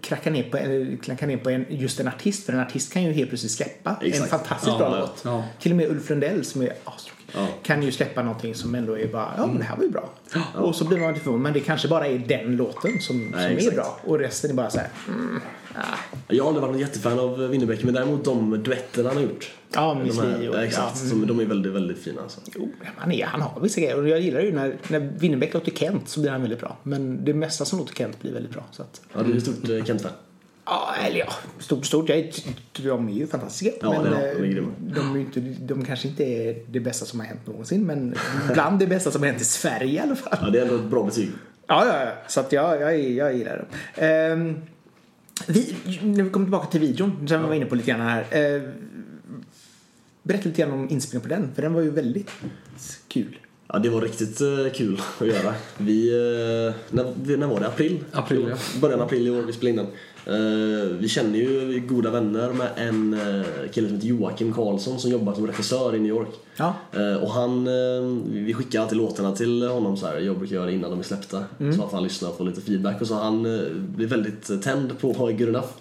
kracka 0.00 0.30
ner 0.30 0.42
på, 0.50 0.56
eller 0.56 0.96
klanka 0.96 1.26
ner 1.26 1.36
på 1.36 1.50
en, 1.50 1.66
just 1.68 2.00
en 2.00 2.08
artist, 2.08 2.46
för 2.46 2.52
en 2.52 2.60
artist 2.60 2.92
kan 2.92 3.02
ju 3.02 3.12
helt 3.12 3.28
plötsligt 3.28 3.52
släppa 3.52 3.96
en 4.00 4.06
Exakt. 4.06 4.30
fantastiskt 4.30 4.72
Ja, 4.72 4.78
bra 4.78 5.00
låt. 5.00 5.20
ja. 5.24 5.44
Till 5.60 5.72
och 5.72 5.76
med 5.76 5.90
Ulf 5.90 6.10
Lundell 6.10 6.44
som 6.44 6.62
är 6.62 6.72
astråkig 6.84 7.14
Ja. 7.34 7.46
kan 7.62 7.82
ju 7.82 7.92
släppa 7.92 8.22
någonting 8.22 8.54
som 8.54 8.74
ändå 8.74 8.98
är 8.98 9.06
bara, 9.08 9.34
ja 9.36 9.46
men 9.46 9.58
det 9.58 9.64
här 9.64 9.76
var 9.76 9.84
ju 9.84 9.90
bra. 9.90 10.10
Och 10.54 10.74
så 10.76 10.84
blir 10.84 10.98
man 10.98 11.08
lite 11.12 11.24
förvånad, 11.24 11.42
men 11.42 11.52
det 11.52 11.60
kanske 11.60 11.88
bara 11.88 12.06
är 12.06 12.18
den 12.18 12.56
låten 12.56 13.00
som, 13.00 13.18
Nej, 13.18 13.30
som 13.32 13.40
är 13.40 13.56
exakt. 13.56 13.76
bra. 13.76 13.98
Och 14.04 14.18
resten 14.18 14.50
är 14.50 14.54
bara 14.54 14.70
så 14.70 14.78
här, 14.78 14.88
mm, 15.08 15.40
ah. 15.78 15.98
Jag 16.28 16.44
har 16.44 16.48
aldrig 16.48 16.62
varit 16.62 16.72
någon 16.72 16.80
jättefan 16.80 17.18
av 17.18 17.48
Winnerbäck 17.48 17.84
men 17.84 17.94
däremot 17.94 18.24
de 18.24 18.62
duetterna 18.62 19.08
han 19.08 19.16
har 19.16 19.24
gjort. 19.24 19.52
Ja, 19.74 19.94
Miss 19.94 20.22
Li 20.22 20.48
och- 20.48 20.54
ja, 20.54 20.64
exakt, 20.64 20.92
ja, 21.02 21.08
som, 21.10 21.26
de 21.26 21.40
är 21.40 21.44
väldigt, 21.44 21.72
väldigt 21.72 21.98
fina 21.98 22.22
alltså. 22.22 22.40
Jo, 22.54 22.72
han, 22.96 23.12
är, 23.12 23.24
han 23.26 23.40
har 23.40 23.60
vissa 23.60 23.80
grejer. 23.80 23.98
Och 24.00 24.08
jag 24.08 24.20
gillar 24.20 24.40
ju 24.40 24.52
när, 24.52 24.76
när 24.88 25.00
Winnerbäck 25.00 25.54
låter 25.54 25.72
Kent 25.72 26.08
så 26.08 26.20
blir 26.20 26.30
han 26.30 26.40
väldigt 26.42 26.60
bra. 26.60 26.76
Men 26.82 27.24
det 27.24 27.34
mesta 27.34 27.64
som 27.64 27.78
låter 27.78 27.94
Kent 27.94 28.20
blir 28.20 28.32
väldigt 28.32 28.52
bra. 28.52 28.64
Så 28.70 28.82
att, 28.82 29.00
Ja, 29.14 29.22
du 29.22 29.32
är 29.32 29.36
ett 29.36 29.42
stort 29.42 29.68
eh, 29.68 29.84
Kent-fan. 29.84 30.12
ja, 30.64 30.94
eller 31.06 31.18
ja, 31.18 31.32
stort 31.58 31.86
stort. 31.86 32.08
Jag 32.08 32.32
de 32.82 33.08
är 33.08 33.12
ju 33.12 33.26
fantastiska. 33.26 33.76
Ja, 33.80 34.02
men 34.02 34.12
det 34.12 34.18
är 34.28 34.34
de. 34.34 34.44
Är 34.44 34.58
eh, 34.58 34.64
de, 34.94 35.14
är 35.16 35.20
inte, 35.20 35.40
de 35.40 35.84
kanske 35.84 36.08
inte 36.08 36.24
är 36.24 36.62
det 36.68 36.80
bästa 36.80 37.06
som 37.06 37.20
har 37.20 37.26
hänt 37.26 37.46
någonsin. 37.46 37.86
Men 37.86 38.14
bland 38.52 38.78
det 38.78 38.86
bästa 38.86 39.10
som 39.10 39.22
har 39.22 39.28
hänt 39.28 39.42
i 39.42 39.44
Sverige 39.44 39.92
i 39.92 39.98
alla 39.98 40.16
fall. 40.16 40.38
Ja, 40.42 40.50
det 40.50 40.58
är 40.58 40.62
ändå 40.62 40.74
ett 40.74 40.82
bra 40.90 41.04
betyg. 41.04 41.28
Ja, 41.66 41.86
ja, 41.86 42.04
ja. 42.04 42.12
Så 42.28 42.40
att 42.40 42.52
jag, 42.52 42.80
jag, 42.80 43.00
jag 43.00 43.34
gillar 43.36 43.56
dem. 43.56 43.66
Ehm, 43.94 44.56
vi, 45.48 45.76
när 46.02 46.22
vi 46.24 46.30
kommer 46.30 46.46
tillbaka 46.46 46.66
till 46.66 46.80
videon 46.80 47.28
som 47.28 47.40
vi 47.40 47.46
var 47.46 47.54
inne 47.54 47.66
på 47.66 47.74
lite 47.74 47.90
grann 47.90 48.00
här. 48.00 48.20
Eh, 48.20 48.62
berätta 50.22 50.48
lite 50.48 50.62
grann 50.62 50.72
om 50.72 50.90
inspelningen 50.90 51.28
på 51.28 51.34
den. 51.34 51.54
För 51.54 51.62
den 51.62 51.74
var 51.74 51.82
ju 51.82 51.90
väldigt 51.90 52.30
kul. 53.08 53.38
Ja, 53.66 53.78
det 53.78 53.88
var 53.88 54.00
riktigt 54.00 54.40
eh, 54.40 54.72
kul 54.74 55.00
att 55.20 55.26
göra. 55.26 55.54
Vi, 55.78 56.08
eh, 56.08 56.74
när, 56.90 57.36
när 57.36 57.46
var 57.46 57.60
det? 57.60 57.66
April? 57.68 58.04
April, 58.12 58.46
ja. 58.50 58.56
Början 58.80 59.00
av 59.00 59.06
april 59.06 59.26
i 59.26 59.30
år 59.30 59.42
vi 59.42 59.52
spelade 59.52 59.70
in 59.70 59.76
den. 59.76 59.86
Eh, 60.28 60.88
vi 60.98 61.08
känner 61.08 61.38
ju 61.38 61.82
goda 61.88 62.10
vänner 62.10 62.52
med 62.52 62.68
en 62.76 63.14
eh, 63.14 63.70
kille 63.72 63.88
som 63.88 63.96
heter 63.96 64.08
Joakim 64.08 64.52
Karlsson 64.52 64.98
som 64.98 65.10
jobbar 65.10 65.34
som 65.34 65.46
regissör 65.46 65.94
i 65.94 65.98
New 65.98 66.08
York. 66.08 66.28
Ja. 66.56 66.74
Eh, 66.92 67.22
och 67.22 67.30
han, 67.30 67.64
vi 68.30 68.54
skickar 68.54 68.80
alltid 68.80 68.98
låtarna 68.98 69.32
till 69.32 69.68
honom 69.68 69.96
så 69.96 70.06
här. 70.06 70.18
Jag 70.18 70.38
brukar 70.38 70.54
göra 70.54 70.66
det 70.66 70.72
innan 70.72 70.90
de 70.90 70.98
är 70.98 71.02
släppta. 71.02 71.44
Så 71.76 71.84
att 71.84 71.92
han 71.92 72.02
lyssnar 72.02 72.28
och 72.28 72.36
får 72.36 72.44
lite 72.44 72.60
feedback. 72.60 73.00
Och 73.00 73.06
så 73.06 73.14
han 73.14 73.42
blir 73.96 74.06
väldigt 74.06 74.62
tänd 74.62 74.98
på 75.00 75.12
Good 75.12 75.40
Enough. 75.40 75.72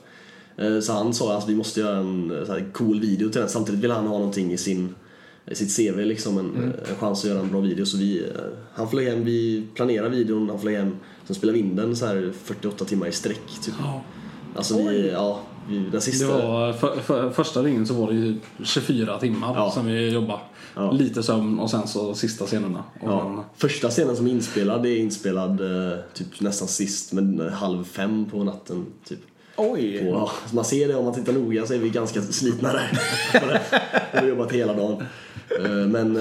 Så 0.81 0.93
han 0.93 1.13
sa 1.13 1.38
att 1.38 1.49
vi 1.49 1.55
måste 1.55 1.79
göra 1.79 1.97
en 1.97 2.43
så 2.45 2.51
här, 2.51 2.69
cool 2.73 2.99
video 2.99 3.29
till 3.29 3.41
den. 3.41 3.49
Samtidigt 3.49 3.83
vill 3.83 3.91
han 3.91 4.07
ha 4.07 4.17
någonting 4.17 4.53
i 4.53 4.57
sin 4.57 4.95
i 5.51 5.55
sitt 5.55 5.75
CV 5.75 6.05
liksom 6.05 6.38
en, 6.38 6.73
en 6.89 6.95
chans 6.99 7.23
att 7.23 7.29
göra 7.29 7.39
en 7.39 7.49
bra 7.49 7.60
video. 7.60 7.86
Så 7.86 7.97
vi, 7.97 8.25
han 8.73 8.89
flög 8.89 9.07
hem, 9.07 9.23
vi 9.23 9.67
planerar 9.75 10.10
videon, 10.10 10.49
han 10.49 10.60
flög 10.60 10.75
hem. 10.75 10.95
Sen 11.25 11.36
spelar 11.36 11.53
vi 11.53 11.60
in 11.60 11.75
den 11.75 11.95
så 11.95 12.05
här 12.05 12.33
48 12.43 12.86
timmar 12.86 13.07
i 13.07 13.12
sträck 13.12 13.60
typ. 13.63 13.73
Ja. 13.79 14.03
Alltså 14.58 14.78
vi, 14.78 15.10
ja, 15.12 15.39
vi, 15.70 15.78
den 15.80 15.91
Det 15.91 16.02
sista... 16.02 16.28
var, 16.48 16.74
för, 16.74 16.96
för, 17.00 17.30
första 17.32 17.62
ringen 17.63 17.88
så 17.88 17.93
var 17.93 18.08
det 18.12 18.15
ju 18.17 18.36
24 18.63 19.20
timmar 19.20 19.54
Ja. 19.56 19.72
som 19.72 19.86
vi 19.86 20.10
jobbade. 20.10 20.39
Ja. 20.76 20.91
Lite 20.91 21.24
sömn 21.24 21.60
och 21.60 21.70
sen 21.70 21.88
så 21.88 22.13
sista 22.13 22.46
scenerna. 22.46 22.84
Och 23.02 23.10
Ja. 23.10 23.46
Första 23.58 23.89
scenen 23.89 24.15
som 24.15 24.28
är 24.28 24.32
inspelad 24.32 24.84
det 24.84 24.89
är 24.89 24.98
inspelad 25.00 25.62
eh, 25.62 25.98
typ 26.13 26.41
nästan 26.41 26.67
sist 26.67 27.13
men 27.13 27.41
eh, 27.41 27.52
halv 27.54 27.84
fem 27.84 28.26
på 28.32 28.43
natten 28.43 28.86
typ. 29.08 29.20
Oj! 29.56 30.12
Så 30.50 30.56
man 30.56 30.65
ser 30.65 30.88
det 30.88 30.96
om 30.96 31.06
man 31.06 31.13
tittar 31.13 31.34
noga 31.34 31.65
så 31.65 31.74
är 31.74 31.78
vi 31.78 31.89
ganska 31.89 32.22
slitna 32.22 32.74
där. 32.74 33.00
Vi 34.13 34.20
har 34.20 34.28
jobbat 34.28 34.52
hela 34.52 34.74
dagen. 34.74 35.04
Eh, 35.65 35.72
Men 35.72 36.13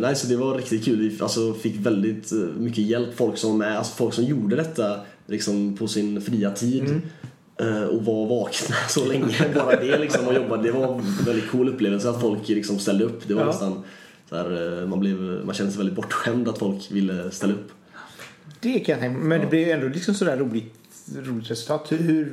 nej, 0.00 0.16
så 0.16 0.26
det 0.26 0.36
var 0.36 0.54
riktigt 0.54 0.84
kul. 0.84 0.98
Vi 0.98 1.18
alltså, 1.22 1.54
fick 1.54 1.76
väldigt 1.86 2.32
mycket 2.58 2.84
hjälp. 2.84 3.16
Folk 3.16 3.38
som 3.38 3.60
alltså 3.62 3.92
folk 3.96 4.14
som 4.14 4.24
gjorde 4.24 4.56
detta 4.56 5.00
liksom, 5.26 5.76
på 5.76 5.88
sin 5.88 6.20
fria 6.22 6.50
tid. 6.50 6.82
eh, 6.90 6.96
Och 7.90 8.04
var 8.04 8.26
vakna 8.26 8.76
så 8.88 9.04
länge. 9.04 9.34
Bara 9.54 9.76
det 9.80 9.98
liksom 9.98 10.28
och 10.28 10.34
jobbade. 10.34 10.62
Det 10.62 10.72
var 10.72 10.94
en 10.94 11.24
väldigt 11.26 11.50
cool 11.50 11.68
upplevelse 11.68 12.10
att 12.10 12.20
folk 12.20 12.48
liksom 12.48 12.78
ställde 12.78 13.04
upp. 13.04 13.28
Det 13.28 13.34
var 13.34 13.42
Ja. 13.42 13.46
nästan 13.46 13.82
så 14.28 14.36
här, 14.36 14.80
eh, 14.82 14.88
man, 14.88 15.00
blev, 15.00 15.16
man 15.44 15.54
kände 15.54 15.72
sig 15.72 15.78
väldigt 15.78 15.96
bortskämd 15.96 16.48
att 16.48 16.58
folk 16.58 16.90
ville 16.90 17.30
ställa 17.30 17.52
upp. 17.52 17.68
Det 18.60 18.78
kan 18.78 18.92
jag 18.92 19.00
tänka. 19.00 19.18
Men 19.18 19.40
det 19.40 19.46
blir 19.46 19.66
ju 19.66 19.70
ändå 19.70 19.88
liksom 19.88 20.14
sådär 20.14 20.36
roligt, 20.36 20.74
roligt 21.26 21.50
resultat. 21.50 21.86
Hur, 21.92 22.32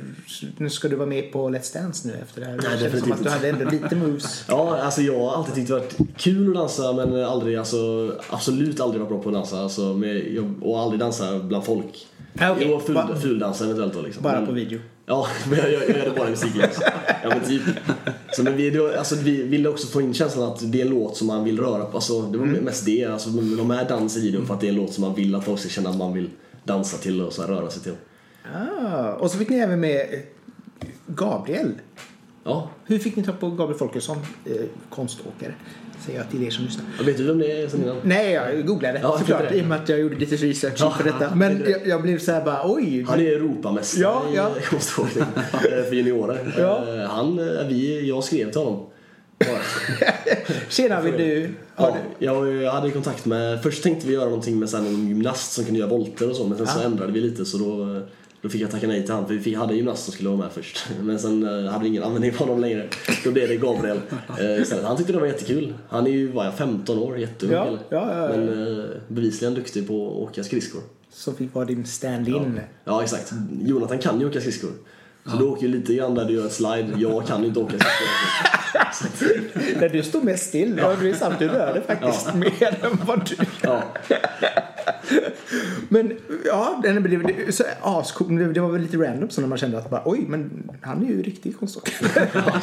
nu 0.56 0.70
ska 0.70 0.88
du 0.88 0.96
vara 0.96 1.08
med 1.08 1.32
på 1.32 1.48
Let's 1.50 1.74
Dance 1.74 2.08
nu 2.08 2.14
efter 2.22 2.40
det 2.40 2.46
här? 2.46 2.56
Det 2.56 2.90
känns 2.90 3.02
som 3.02 3.12
att 3.12 3.22
du 3.24 3.30
hade 3.30 3.48
ändå 3.48 3.70
lite 3.70 3.96
moves. 3.96 4.44
Ja, 4.48 4.78
alltså 4.80 5.02
jag 5.02 5.20
har 5.20 5.36
alltid 5.36 5.54
tyckt 5.54 5.68
det 5.68 5.74
varit 5.74 5.96
kul 6.16 6.48
att 6.48 6.54
dansa 6.54 6.92
men 6.92 7.24
aldrig, 7.24 7.56
alltså, 7.56 8.12
absolut 8.30 8.80
aldrig 8.80 9.00
varit 9.00 9.08
bra 9.10 9.22
på 9.22 9.28
att 9.28 9.34
dansa. 9.34 9.60
Alltså, 9.60 9.82
med, 9.94 10.32
jag, 10.34 10.54
och 10.62 10.80
aldrig 10.80 11.00
dansa 11.00 11.38
bland 11.38 11.64
folk. 11.64 12.06
Ah, 12.40 12.50
okej. 12.52 12.66
Jo, 12.70 12.80
ful, 12.86 12.94
Ba- 12.94 13.16
fuldansa 13.22 13.64
eventuellt 13.64 13.94
då 13.94 14.02
liksom. 14.02 14.22
Bara 14.22 14.36
men, 14.38 14.46
på 14.46 14.52
video. 14.52 14.78
Ja, 15.10 15.26
men 15.50 15.58
jag, 15.58 15.72
jag, 15.72 15.88
jag 15.88 15.96
det 15.96 16.12
bara 16.16 16.26
i 16.26 16.30
musikklass. 16.30 16.78
ja 17.22 17.28
men 17.28 17.40
typ. 17.40 17.62
Så 18.32 18.42
men 18.42 18.56
vi, 18.56 18.70
då, 18.70 18.98
alltså, 18.98 19.14
vi 19.16 19.42
ville 19.42 19.68
också 19.68 19.86
få 19.86 20.00
in 20.00 20.14
känslan 20.14 20.52
att 20.52 20.72
det 20.72 20.80
är 20.80 20.84
en 20.84 20.90
låt 20.90 21.16
som 21.16 21.26
man 21.26 21.44
vill 21.44 21.58
röra 21.60 21.84
på. 21.84 21.96
Alltså, 21.96 22.22
det 22.22 22.38
var 22.38 22.46
Mm. 22.46 22.64
mest 22.64 22.84
det. 22.86 23.04
Alltså, 23.04 23.30
de 23.30 23.68
med 23.68 23.86
dans 23.88 24.16
i 24.16 24.20
videon 24.20 24.46
för 24.46 24.54
att 24.54 24.60
det 24.60 24.66
är 24.66 24.68
en 24.68 24.74
låt 24.76 24.92
som 24.92 25.04
man 25.04 25.14
vill 25.14 25.34
att 25.34 25.44
folk 25.44 25.60
ska 25.60 25.68
känna 25.68 25.90
att 25.90 25.96
man 25.96 26.12
vill 26.12 26.30
dansa 26.64 26.96
till 26.96 27.22
och 27.22 27.32
så 27.32 27.42
här, 27.42 27.48
röra 27.48 27.70
sig 27.70 27.82
till. 27.82 27.92
Ah, 28.54 29.12
och 29.12 29.30
så 29.30 29.38
fick 29.38 29.48
ni 29.48 29.56
även 29.56 29.80
med 29.80 30.00
eh, 30.00 30.18
Gabriel. 31.06 31.72
Ja, 32.44 32.70
Hur 32.84 32.98
fick 32.98 33.16
ni 33.16 33.22
ta 33.22 33.32
på 33.32 33.50
Gabriel 33.50 33.78
Folkesson, 33.78 34.16
eh, 34.44 34.52
konståkare? 34.90 35.54
Säger 36.06 36.18
jag 36.18 36.30
till 36.30 36.42
er 36.46 36.50
som 36.50 36.64
lyssnar. 36.64 36.84
Vet 37.04 37.16
du 37.16 37.24
vem 37.24 37.38
det 37.38 37.62
är 37.62 37.68
sen 37.68 37.82
innan? 37.82 37.96
Nej, 38.02 38.32
jag 38.32 38.66
googlade 38.66 39.00
Ja, 39.02 39.18
såklart 39.18 39.42
det. 39.48 39.54
i 39.56 39.62
och 39.62 39.66
med 39.66 39.80
att 39.82 39.88
jag 39.88 40.00
gjorde 40.00 40.16
lite 40.16 40.36
research 40.36 40.74
Ja, 40.78 40.94
detta. 41.04 41.34
Men 41.34 41.64
jag, 41.70 41.86
jag 41.86 42.02
blev 42.02 42.18
så 42.18 42.32
här 42.32 42.44
bara 42.44 42.60
oj. 42.64 43.04
Han 43.08 43.20
är 43.20 43.24
Europamästare 43.24 44.02
Ja, 44.02 44.22
ja. 44.34 44.50
i 44.58 44.62
konståkning 44.70 45.24
eh, 45.52 45.84
för 45.88 45.92
juniorer. 45.94 46.54
Ja. 46.58 46.84
Eh, 46.94 47.08
Han, 47.10 47.38
eh, 47.38 47.66
vi, 47.68 48.08
jag 48.08 48.24
skrev 48.24 48.50
till 48.50 48.60
honom. 48.60 48.86
Tjena, 50.68 51.00
vill 51.00 51.12
du... 51.18 51.50
Ja, 51.76 51.96
jag, 52.18 52.48
jag 52.62 52.72
hade 52.72 52.90
kontakt 52.90 53.26
med, 53.26 53.62
först 53.62 53.82
tänkte 53.82 54.06
vi 54.06 54.12
göra 54.14 54.24
någonting 54.24 54.58
med 54.58 54.68
så 54.70 54.76
här, 54.76 54.84
någon 54.84 55.08
gymnast 55.08 55.52
som 55.52 55.64
kunde 55.64 55.80
göra 55.80 55.90
volter 55.90 56.30
och 56.30 56.36
så 56.36 56.44
men 56.46 56.58
sen 56.58 56.66
så 56.66 56.78
Ja. 56.80 56.84
ändrade 56.84 57.12
vi 57.12 57.20
lite 57.20 57.44
så 57.44 57.58
då, 57.58 58.00
då 58.42 58.48
fick 58.48 58.60
jag 58.60 58.70
tacka 58.70 58.86
nej 58.86 59.02
till 59.02 59.14
han 59.14 59.26
för 59.26 59.34
vi 59.34 59.54
hade 59.54 59.72
en 59.72 59.76
gymnast 59.76 60.04
som 60.04 60.12
skulle 60.12 60.28
vara 60.28 60.38
med 60.38 60.52
först. 60.52 60.86
Men 61.00 61.18
sen 61.18 61.42
eh, 61.42 61.72
hade 61.72 61.82
vi 61.82 61.88
ingen 61.88 62.02
användning 62.02 62.32
för 62.32 62.44
honom 62.44 62.60
längre. 62.60 62.88
Då 63.24 63.30
blev 63.30 63.48
det 63.48 63.56
Gabriel 63.56 64.00
eh, 64.40 64.62
istället. 64.62 64.84
Han 64.84 64.96
tyckte 64.96 65.12
det 65.12 65.18
var 65.18 65.26
jättekul. 65.26 65.74
Han 65.88 66.06
är 66.06 66.10
ju, 66.10 66.32
vad 66.32 66.46
är 66.46 66.50
jag, 66.50 66.58
15 66.58 66.98
år, 66.98 67.18
jätteung 67.18 67.52
Ja, 67.52 67.66
ja, 67.66 67.78
ja, 67.90 68.22
ja. 68.22 68.28
Men 68.28 68.78
eh, 68.78 68.84
bevisligen 69.08 69.54
duktig 69.54 69.88
på 69.88 70.06
att 70.06 70.28
åka 70.28 70.44
skridskor. 70.44 70.80
Som 71.12 71.34
fick 71.34 71.54
vara 71.54 71.64
din 71.64 71.86
stand-in. 71.86 72.60
Ja 72.84 73.02
exakt. 73.02 73.32
Jonathan 73.62 73.98
kan 73.98 74.20
ju 74.20 74.26
åka 74.28 74.40
skridskor. 74.40 74.70
Så 75.24 75.36
du 75.36 75.44
åker 75.44 75.62
ju 75.62 75.68
lite 75.68 75.94
grann 75.94 76.14
där 76.14 76.24
du 76.24 76.34
gör 76.34 76.48
slide. 76.48 76.88
Jag 76.96 77.26
kan 77.26 77.40
ju 77.40 77.48
inte 77.48 77.60
åka 77.60 77.72
skridskor. 77.78 78.50
Där 79.80 79.88
du 79.88 80.02
stod 80.02 80.24
mest 80.24 80.48
still. 80.48 80.78
Ja. 80.78 80.96
Du 81.00 81.10
är 81.10 81.38
du 81.38 81.48
rörde 81.48 81.80
faktiskt 81.80 82.34
mer 82.34 82.78
än 82.82 82.98
vad 83.06 83.28
du 83.28 83.36
Ja. 83.62 83.82
Men 85.88 86.12
ja, 86.44 86.80
det, 86.82 87.00
blev 87.00 87.22
det, 87.26 87.52
så 87.52 87.64
ascool. 87.82 88.36
Det, 88.38 88.52
det 88.52 88.60
var 88.60 88.68
väl 88.68 88.80
lite 88.82 88.96
random 88.96 89.30
så 89.30 89.40
när 89.40 89.48
man 89.48 89.58
kände 89.58 89.78
att 89.78 89.90
bara, 89.90 90.02
oj, 90.04 90.24
men 90.28 90.70
han 90.82 91.04
är 91.04 91.08
ju 91.08 91.22
riktig 91.22 91.58
konståkare. 91.58 92.28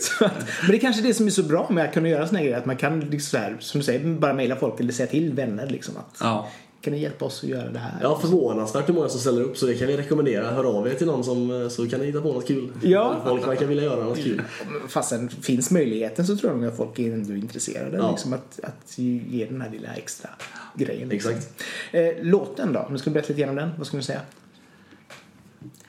Så 0.00 0.24
att- 0.24 0.32
men 0.62 0.70
det 0.70 0.76
är 0.76 0.80
kanske 0.80 1.02
är 1.02 1.06
det 1.06 1.14
som 1.14 1.26
är 1.26 1.30
så 1.30 1.42
bra 1.42 1.66
med 1.70 1.84
att 1.84 1.94
kunna 1.94 2.08
göra 2.08 2.26
såna 2.26 2.38
här 2.38 2.44
grejer. 2.44 2.58
Att 2.58 2.66
man 2.66 2.76
kan, 2.76 3.00
liksom 3.00 3.20
så 3.20 3.38
här, 3.38 3.56
som 3.60 3.80
du 3.80 3.84
säger, 3.84 4.14
bara 4.14 4.32
mejla 4.34 4.56
folk 4.56 4.80
eller 4.80 4.92
säga 4.92 5.06
till 5.06 5.32
vänner 5.32 5.66
liksom 5.66 5.96
att 5.96 6.16
Ja 6.20 6.48
kan 6.80 6.92
ni 6.92 6.98
hjälpa 7.00 7.24
oss 7.24 7.44
att 7.44 7.50
göra 7.50 7.70
det 7.70 7.78
här? 7.78 7.98
Ja, 8.02 8.18
förvånansvärt 8.20 8.88
hur 8.88 8.94
många 8.94 9.08
som 9.08 9.20
ställer 9.20 9.42
upp 9.42 9.56
så 9.56 9.66
det 9.66 9.74
kan 9.74 9.86
vi 9.88 9.96
rekommendera. 9.96 10.50
Hör 10.50 10.64
av 10.78 10.88
er 10.88 10.94
till 10.94 11.06
någon 11.06 11.24
som 11.24 11.62
eh, 11.62 11.68
så 11.68 11.88
kan 11.88 12.00
ni 12.00 12.06
hitta 12.06 12.20
på 12.20 12.32
något 12.32 12.46
kul. 12.46 12.72
Ja. 12.82 13.16
Folk 13.26 13.46
verkar 13.48 13.66
vilja 13.66 13.84
göra 13.84 14.04
något 14.04 14.18
kul. 14.18 14.42
Fastän 14.88 15.28
finns 15.28 15.70
möjligheten 15.70 16.26
så 16.26 16.36
tror 16.36 16.52
jag 16.52 16.60
nog 16.60 16.68
att 16.70 16.76
folk 16.76 16.98
är 16.98 17.12
ändå 17.12 17.34
intresserade. 17.34 17.96
Ja. 17.96 18.10
Liksom 18.10 18.32
att, 18.32 18.60
att 18.62 18.98
ge 18.98 19.46
den 19.50 19.60
här 19.60 19.70
lilla 19.70 19.88
extra 19.94 20.30
grejen. 20.74 21.08
liksom. 21.08 21.32
Exakt. 21.32 21.62
Eh, 21.92 22.08
låten 22.22 22.72
då? 22.72 22.80
Om 22.80 22.92
du 22.92 22.98
ska 22.98 23.10
berätta 23.10 23.28
lite 23.28 23.40
grann 23.40 23.50
om 23.50 23.56
den. 23.56 23.70
Vad 23.78 23.86
ska 23.86 23.96
du 23.96 24.02
säga? 24.02 24.20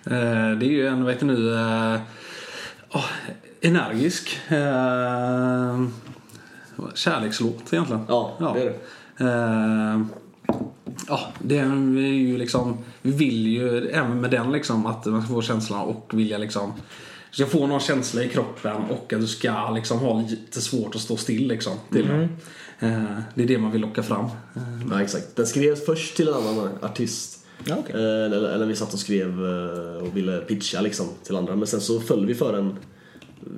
Eh, 0.06 0.58
Det 0.60 0.66
är 0.66 0.72
ju 0.72 0.88
en, 0.88 1.06
vet 1.06 1.20
du 1.20 1.26
nu, 1.26 1.54
eh, 1.54 2.00
åh, 2.90 3.06
energisk 3.62 4.40
eh, 4.50 5.84
kärlekslåt 6.96 7.74
egentligen. 7.74 8.06
Ja, 8.08 8.54
det 8.56 8.62
är 8.62 8.66
det. 8.66 8.76
Ja, 11.08 11.20
det 11.40 11.58
är 11.58 11.76
ju 12.08 12.38
liksom, 12.38 12.78
vi 13.02 13.12
vill 13.12 13.48
ju 13.48 13.90
även 13.90 14.22
med 14.22 14.32
den 14.32 14.52
liksom 14.52 14.86
att 14.86 15.06
man 15.06 15.22
ska 15.22 15.34
få 15.34 15.42
känslan 15.42 15.82
och 15.88 16.12
vilja 16.14 16.38
liksom 16.38 16.74
ska 17.32 17.46
få 17.46 17.68
någon 17.68 17.80
känsla 17.80 18.24
i 18.24 18.30
kroppen 18.30 18.78
och 18.90 19.14
att 19.14 19.20
du 19.20 19.28
ska 19.28 19.72
liksom 19.72 20.00
ha 20.00 20.22
lite 20.22 20.62
svårt 20.62 20.96
att 20.96 21.02
stå 21.02 21.18
still 21.18 21.48
liksom. 21.48 21.74
Till 21.92 22.08
den. 22.08 22.22
Eh, 22.80 23.20
det 23.36 23.44
är 23.44 23.48
det 23.48 23.58
man 23.58 23.72
vill 23.72 23.82
locka 23.82 24.04
fram. 24.04 24.26
Ja, 24.92 25.02
exakt. 25.02 25.36
Den 25.36 25.48
skrevs 25.48 25.86
först 25.86 26.16
till 26.16 26.28
en 26.28 26.34
annan 26.34 26.70
artist. 26.82 27.46
Ja, 27.66 27.76
okej. 27.80 27.96
Eh, 27.96 28.26
Eller, 28.26 28.50
eller 28.50 28.66
vi 28.66 28.76
satt 28.76 28.94
och 28.94 29.00
skrev 29.00 29.30
eh, 29.30 30.04
och 30.04 30.18
ville 30.18 30.38
pitcha 30.38 30.82
liksom 30.82 31.06
till 31.24 31.36
andra. 31.36 31.56
Men 31.56 31.68
sen 31.68 31.82
så 31.82 32.00
föll 32.00 32.26
vi 32.26 32.36
för 32.36 32.54
den 32.54 32.78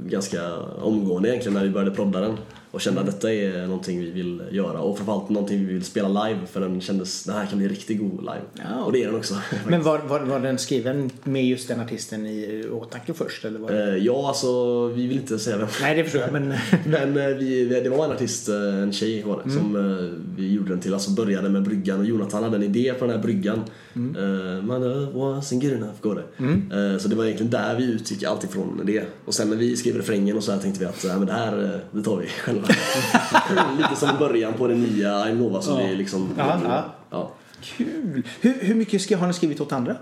ganska 0.05 0.57
omgående 0.59 1.29
egentligen 1.29 1.53
när 1.53 1.63
vi 1.63 1.69
började 1.69 1.91
prodda 1.91 2.19
den. 2.19 2.37
Och 2.71 2.81
kände 2.81 2.99
att 2.99 3.05
detta 3.05 3.33
är 3.33 3.67
någonting 3.67 3.99
vi 3.99 4.11
vill 4.11 4.41
göra. 4.51 4.79
Och 4.79 4.97
framförallt 4.97 5.29
någonting 5.29 5.65
vi 5.67 5.73
vill 5.73 5.83
spela 5.83 6.25
live 6.25 6.39
för 6.51 6.59
den 6.61 6.81
kändes, 6.81 7.23
den 7.23 7.35
här 7.35 7.45
kan 7.45 7.57
bli 7.57 7.67
riktigt 7.67 7.99
god 7.99 8.19
live. 8.19 8.41
Ja. 8.53 8.83
Och 8.83 8.91
det 8.91 9.03
är 9.03 9.07
den 9.07 9.15
också. 9.15 9.35
Men 9.67 9.83
var, 9.83 9.99
var, 9.99 10.19
var 10.19 10.39
den 10.39 10.57
skriven 10.57 11.09
med 11.23 11.45
just 11.45 11.67
den 11.67 11.79
artisten 11.79 12.25
i 12.25 12.65
åtanke 12.71 13.13
först? 13.13 13.45
Eller 13.45 13.59
var 13.59 13.71
det? 13.71 13.91
Eh, 13.91 13.97
ja, 13.97 14.27
alltså 14.27 14.87
vi 14.87 15.07
vill 15.07 15.17
inte 15.17 15.39
säga 15.39 15.57
vem. 15.57 15.67
Nej, 15.81 15.95
det 15.95 16.03
förstår 16.03 16.21
jag. 16.21 16.31
Men 16.33 16.53
Men 16.85 17.17
eh, 17.17 17.37
vi, 17.37 17.81
det 17.83 17.89
var 17.89 18.05
en 18.05 18.11
artist, 18.11 18.49
eh, 18.49 18.55
en 18.81 18.93
tjej 18.93 19.23
var 19.23 19.41
det, 19.45 19.51
som 19.51 19.75
eh, 19.75 20.19
vi 20.37 20.53
gjorde 20.53 20.69
den 20.69 20.79
till. 20.79 20.93
Alltså 20.93 21.11
började 21.11 21.49
med 21.49 21.63
bryggan 21.63 21.99
och 21.99 22.05
Jonathan 22.05 22.43
hade 22.43 22.55
en 22.55 22.63
idé 22.63 22.93
på 22.99 23.05
den 23.05 23.15
här 23.15 23.23
bryggan. 23.23 23.63
Mm. 23.95 24.67
Man 24.67 24.83
wasn't 25.13 25.61
good 25.61 25.73
enough, 25.73 25.93
går 26.01 26.15
det. 26.15 26.45
Eh, 26.93 26.97
Så 26.97 27.07
det 27.07 27.15
var 27.15 27.23
egentligen 27.25 27.51
där 27.51 27.75
vi 27.77 27.83
utgick 27.83 28.23
allt 28.23 28.43
ifrån 28.43 28.81
det. 28.85 29.03
Och 29.25 29.33
sen 29.33 29.49
när 29.49 29.57
vi 29.57 29.77
skrev 29.77 29.95
refrängen 29.97 30.37
och 30.37 30.43
så 30.43 30.51
här 30.51 30.59
tänkte 30.59 30.79
vi 30.79 30.85
att 30.85 31.05
äh, 31.05 31.17
men 31.17 31.25
det 31.27 31.33
här, 31.33 31.79
det 31.91 32.03
tar 32.03 32.17
vi 32.17 32.27
själva. 32.43 32.60
Lite 33.77 33.95
som 33.95 34.09
början 34.19 34.53
på 34.53 34.67
det 34.67 34.75
nya 34.75 35.09
I'm 35.25 35.35
Nova 35.35 35.61
som 35.61 35.79
Ja. 35.79 35.87
vi 35.87 35.95
liksom... 35.95 36.29
Ja, 36.37 36.59
ja. 36.63 36.85
ja. 37.09 37.31
kul! 37.61 38.23
Hur, 38.41 38.53
hur 38.59 38.75
mycket 38.75 39.01
ska, 39.01 39.17
har 39.17 39.27
ni 39.27 39.33
skrivit 39.33 39.61
åt 39.61 39.71
andra? 39.71 39.95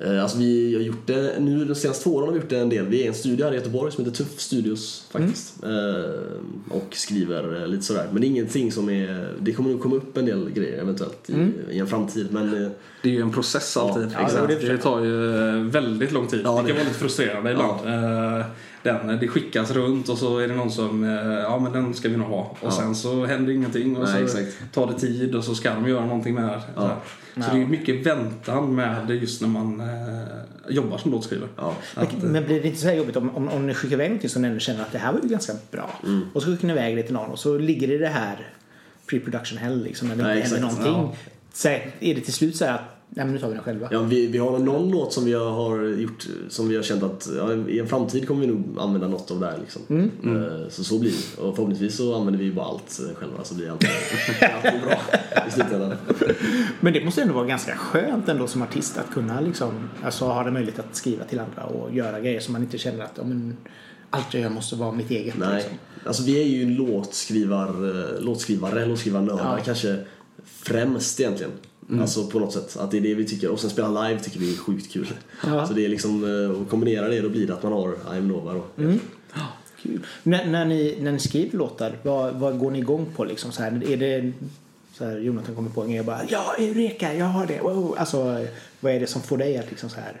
Eh, 0.00 0.22
Alltså 0.22 0.38
vi 0.38 0.74
har 0.74 0.82
gjort 0.82 1.06
det, 1.06 1.34
nu 1.40 1.64
de 1.64 1.74
senaste 1.74 2.04
två 2.04 2.10
åren 2.16 2.26
har 2.26 2.32
vi 2.34 2.40
gjort 2.40 2.48
det 2.50 2.58
en 2.58 2.68
del. 2.68 2.86
Vi 2.86 3.02
är 3.04 3.08
en 3.08 3.14
studio 3.14 3.44
här 3.44 3.52
i 3.52 3.56
Göteborg 3.56 3.92
som 3.92 4.04
heter 4.04 4.16
Tuff 4.16 4.40
Studios 4.40 5.08
faktiskt. 5.12 5.64
Eh, 5.64 6.76
och 6.76 6.88
skriver 6.96 7.62
eh, 7.62 7.68
lite 7.68 7.82
sådär. 7.82 8.08
Men 8.12 8.20
det 8.20 8.26
är 8.26 8.28
ingenting 8.28 8.72
som 8.72 8.90
är, 8.90 9.28
det 9.40 9.52
kommer 9.52 9.70
nog 9.70 9.80
komma 9.82 9.96
upp 9.96 10.16
en 10.16 10.26
del 10.26 10.50
grejer 10.50 10.80
eventuellt 10.82 11.30
i, 11.30 11.50
i 11.70 11.78
en 11.78 11.86
framtid. 11.86 12.26
Men 12.30 12.50
Det 13.02 13.08
är 13.08 13.12
ju 13.12 13.20
en 13.22 13.32
process 13.32 13.76
alltid. 13.76 14.08
Ja, 14.14 14.26
exakt. 14.26 14.48
det, 14.48 14.54
det 14.68 14.78
tar 14.78 15.00
ju 15.04 15.18
väldigt 15.68 16.12
lång 16.12 16.26
tid. 16.26 16.40
Ja, 16.44 16.50
det 16.50 16.56
kan 16.56 16.66
det- 16.66 16.72
vara 16.72 16.84
lite 16.84 16.98
frustrerande 16.98 17.50
ibland. 17.52 17.86
Eh, 18.40 18.46
Den, 18.82 19.18
det 19.20 19.28
skickas 19.28 19.70
runt 19.70 20.08
och 20.08 20.18
så 20.18 20.38
är 20.38 20.48
det 20.48 20.54
någon 20.54 20.70
som, 20.70 21.04
eh, 21.04 21.10
ja 21.40 21.58
men 21.58 21.72
den 21.72 21.94
ska 21.94 22.08
vi 22.08 22.16
nog 22.16 22.26
ha. 22.28 22.40
Och 22.40 22.56
Ja. 22.62 22.70
sen 22.70 22.94
så 22.94 23.26
händer 23.26 23.52
ingenting 23.52 23.96
och 23.96 24.02
Nej, 24.08 24.28
så 24.28 24.38
exakt. 24.38 24.72
tar 24.74 24.86
det 24.86 24.98
tid 24.98 25.34
och 25.34 25.44
så 25.44 25.54
ska 25.54 25.74
de 25.74 25.88
göra 25.88 26.06
någonting 26.06 26.34
med 26.34 26.44
det. 26.44 26.60
Ja. 26.76 26.96
Så 27.34 27.40
det 27.54 27.62
är 27.62 27.66
mycket 27.66 28.06
väntan 28.06 28.74
med 28.74 29.06
det 29.06 29.14
just 29.14 29.40
när 29.40 29.48
man 29.48 29.80
eh, 29.80 29.86
jobbar 30.68 30.98
som 30.98 31.10
låtskrivare. 31.10 31.48
ja. 31.56 31.74
Men, 31.94 32.32
men 32.32 32.44
blir 32.44 32.62
det 32.62 32.68
inte 32.68 32.80
så 32.80 32.86
här 32.88 32.94
jobbigt 32.94 33.16
om, 33.16 33.36
om, 33.36 33.48
om 33.48 33.66
ni 33.66 33.74
skickar 33.74 33.94
iväg 33.96 34.08
någonting 34.08 34.30
som 34.30 34.42
ni 34.42 34.48
ändå 34.48 34.60
känner 34.60 34.82
att 34.82 34.92
det 34.92 34.98
här 34.98 35.12
var 35.12 35.20
ju 35.22 35.28
ganska 35.28 35.52
bra. 35.70 35.90
Och 36.32 36.42
så 36.42 36.48
skickar 36.50 36.66
ni 36.68 36.72
iväg 36.72 36.96
det 36.96 37.02
till 37.02 37.14
någon 37.14 37.30
och 37.30 37.38
så 37.38 37.58
ligger 37.58 37.88
det 37.88 37.94
i 37.94 37.98
det 37.98 38.08
här 38.08 38.48
pre-production 39.10 39.56
hell 39.58 39.82
liksom 39.84 40.08
när 40.08 40.16
det 40.16 40.22
Nej, 40.22 40.36
inte 40.36 40.48
händer 40.48 40.68
någonting. 40.84 41.16
Så 41.52 41.68
är 41.68 41.92
det 42.14 42.20
till 42.20 42.32
slut 42.32 42.56
så 42.56 42.64
här 42.64 42.74
att 42.74 43.01
nej 43.14 43.24
men 43.24 43.34
nu 43.34 43.40
tar 43.40 43.48
vi 43.48 43.54
den 43.54 43.62
själva. 43.62 43.88
Ja, 43.90 44.02
vi, 44.02 44.26
vi 44.26 44.38
har 44.38 44.58
någon 44.58 44.90
låt 44.90 45.12
som 45.12 45.24
vi 45.24 45.32
har 45.32 45.82
gjort 45.84 46.26
som 46.48 46.68
vi 46.68 46.76
har 46.76 46.82
känt 46.82 47.02
att 47.02 47.28
ja, 47.38 47.52
i 47.54 47.78
en 47.78 47.86
framtid 47.88 48.28
kommer 48.28 48.40
vi 48.40 48.46
nog 48.46 48.76
använda 48.78 49.08
något 49.08 49.30
av 49.30 49.40
det 49.40 49.46
här 49.46 49.58
liksom. 49.58 49.82
Eh, 50.24 50.68
Så 50.70 50.84
så 50.84 50.98
blir 50.98 51.10
det. 51.10 51.42
Och 51.42 51.54
förhoppningsvis 51.56 51.96
så 51.96 52.14
använder 52.14 52.40
vi 52.44 52.52
bara 52.52 52.66
allt 52.66 53.00
eh, 53.08 53.14
själva 53.16 53.44
så 53.44 53.54
blir 53.54 53.70
allt, 53.70 53.84
allt 54.64 54.82
bra 54.82 55.00
i 55.48 55.50
slutändan. 55.50 55.94
Men 56.80 56.92
det 56.92 57.04
måste 57.04 57.22
ändå 57.22 57.34
vara 57.34 57.46
ganska 57.46 57.76
skönt 57.76 58.28
ändå 58.28 58.46
som 58.46 58.62
artist 58.62 58.98
att 58.98 59.10
kunna 59.10 59.40
liksom, 59.40 59.72
alltså 60.04 60.24
ha 60.24 60.44
det 60.44 60.50
möjlighet 60.50 60.78
att 60.78 60.96
skriva 60.96 61.24
till 61.24 61.40
andra 61.40 61.62
och 61.64 61.94
göra 61.94 62.20
grejer 62.20 62.40
som 62.40 62.52
man 62.52 62.62
inte 62.62 62.78
känner 62.78 63.04
att 63.04 63.12
ja, 63.16 63.24
men, 63.24 63.56
allt 64.10 64.34
jag 64.34 64.42
gör 64.42 64.50
måste 64.50 64.76
vara 64.76 64.92
mitt 64.92 65.10
eget. 65.10 65.36
Nej, 65.38 65.54
Liksom. 65.56 65.72
alltså 66.06 66.22
vi 66.22 66.40
är 66.42 66.46
ju 66.46 66.70
låtskrivar, 66.70 67.68
eh, 67.68 68.20
låtskrivare, 68.24 68.86
låtskrivarnördar 68.86 69.56
Ja. 69.58 69.64
kanske 69.64 69.98
främst 70.44 71.20
egentligen. 71.20 71.52
Alltså 72.00 72.26
på 72.26 72.38
något 72.38 72.52
sätt, 72.52 72.76
att 72.76 72.90
det 72.90 72.96
är 72.96 73.00
det 73.00 73.14
vi 73.14 73.24
tycker. 73.24 73.50
Och 73.50 73.60
sen 73.60 73.70
spela 73.70 74.08
live 74.08 74.20
tycker 74.20 74.40
vi 74.40 74.52
är 74.52 74.56
sjukt 74.56 74.92
kul. 74.92 75.06
Ja. 75.46 75.66
Så 75.66 75.72
det 75.74 75.84
är 75.84 75.88
liksom, 75.88 76.24
eh, 76.24 76.62
att 76.62 76.70
kombinera 76.70 77.08
det 77.08 77.20
då 77.20 77.28
blir 77.28 77.46
det 77.46 77.54
att 77.54 77.62
man 77.62 77.72
har 77.72 77.94
I'm 78.10 78.20
Nova 78.20 78.54
då. 78.54 78.64
Kul. 79.82 80.06
När, 80.22 80.46
när, 80.46 80.64
ni, 80.64 80.98
när 81.00 81.12
ni 81.12 81.18
skriver 81.18 81.58
låtar, 81.58 81.98
vad, 82.02 82.34
vad 82.34 82.58
går 82.58 82.70
ni 82.70 82.78
igång 82.78 83.06
på 83.16 83.24
liksom? 83.24 83.52
Så 83.52 83.62
här, 83.62 83.90
är 83.92 83.96
det 83.96 84.32
så 84.92 85.04
här, 85.04 85.18
Jonathan 85.18 85.54
kommer 85.54 85.70
på 85.70 85.82
en 85.82 85.88
grej 85.88 86.00
och 86.00 86.06
bara 86.06 86.20
ja, 86.28 86.54
Eureka, 86.58 87.14
jag 87.14 87.26
har 87.26 87.46
det. 87.46 87.60
Wow. 87.62 87.94
Alltså, 87.98 88.46
vad 88.80 88.92
är 88.92 89.00
det 89.00 89.06
som 89.06 89.22
får 89.22 89.38
dig 89.38 89.58
att 89.58 89.70
liksom 89.70 89.90
så 89.90 90.00
här 90.00 90.20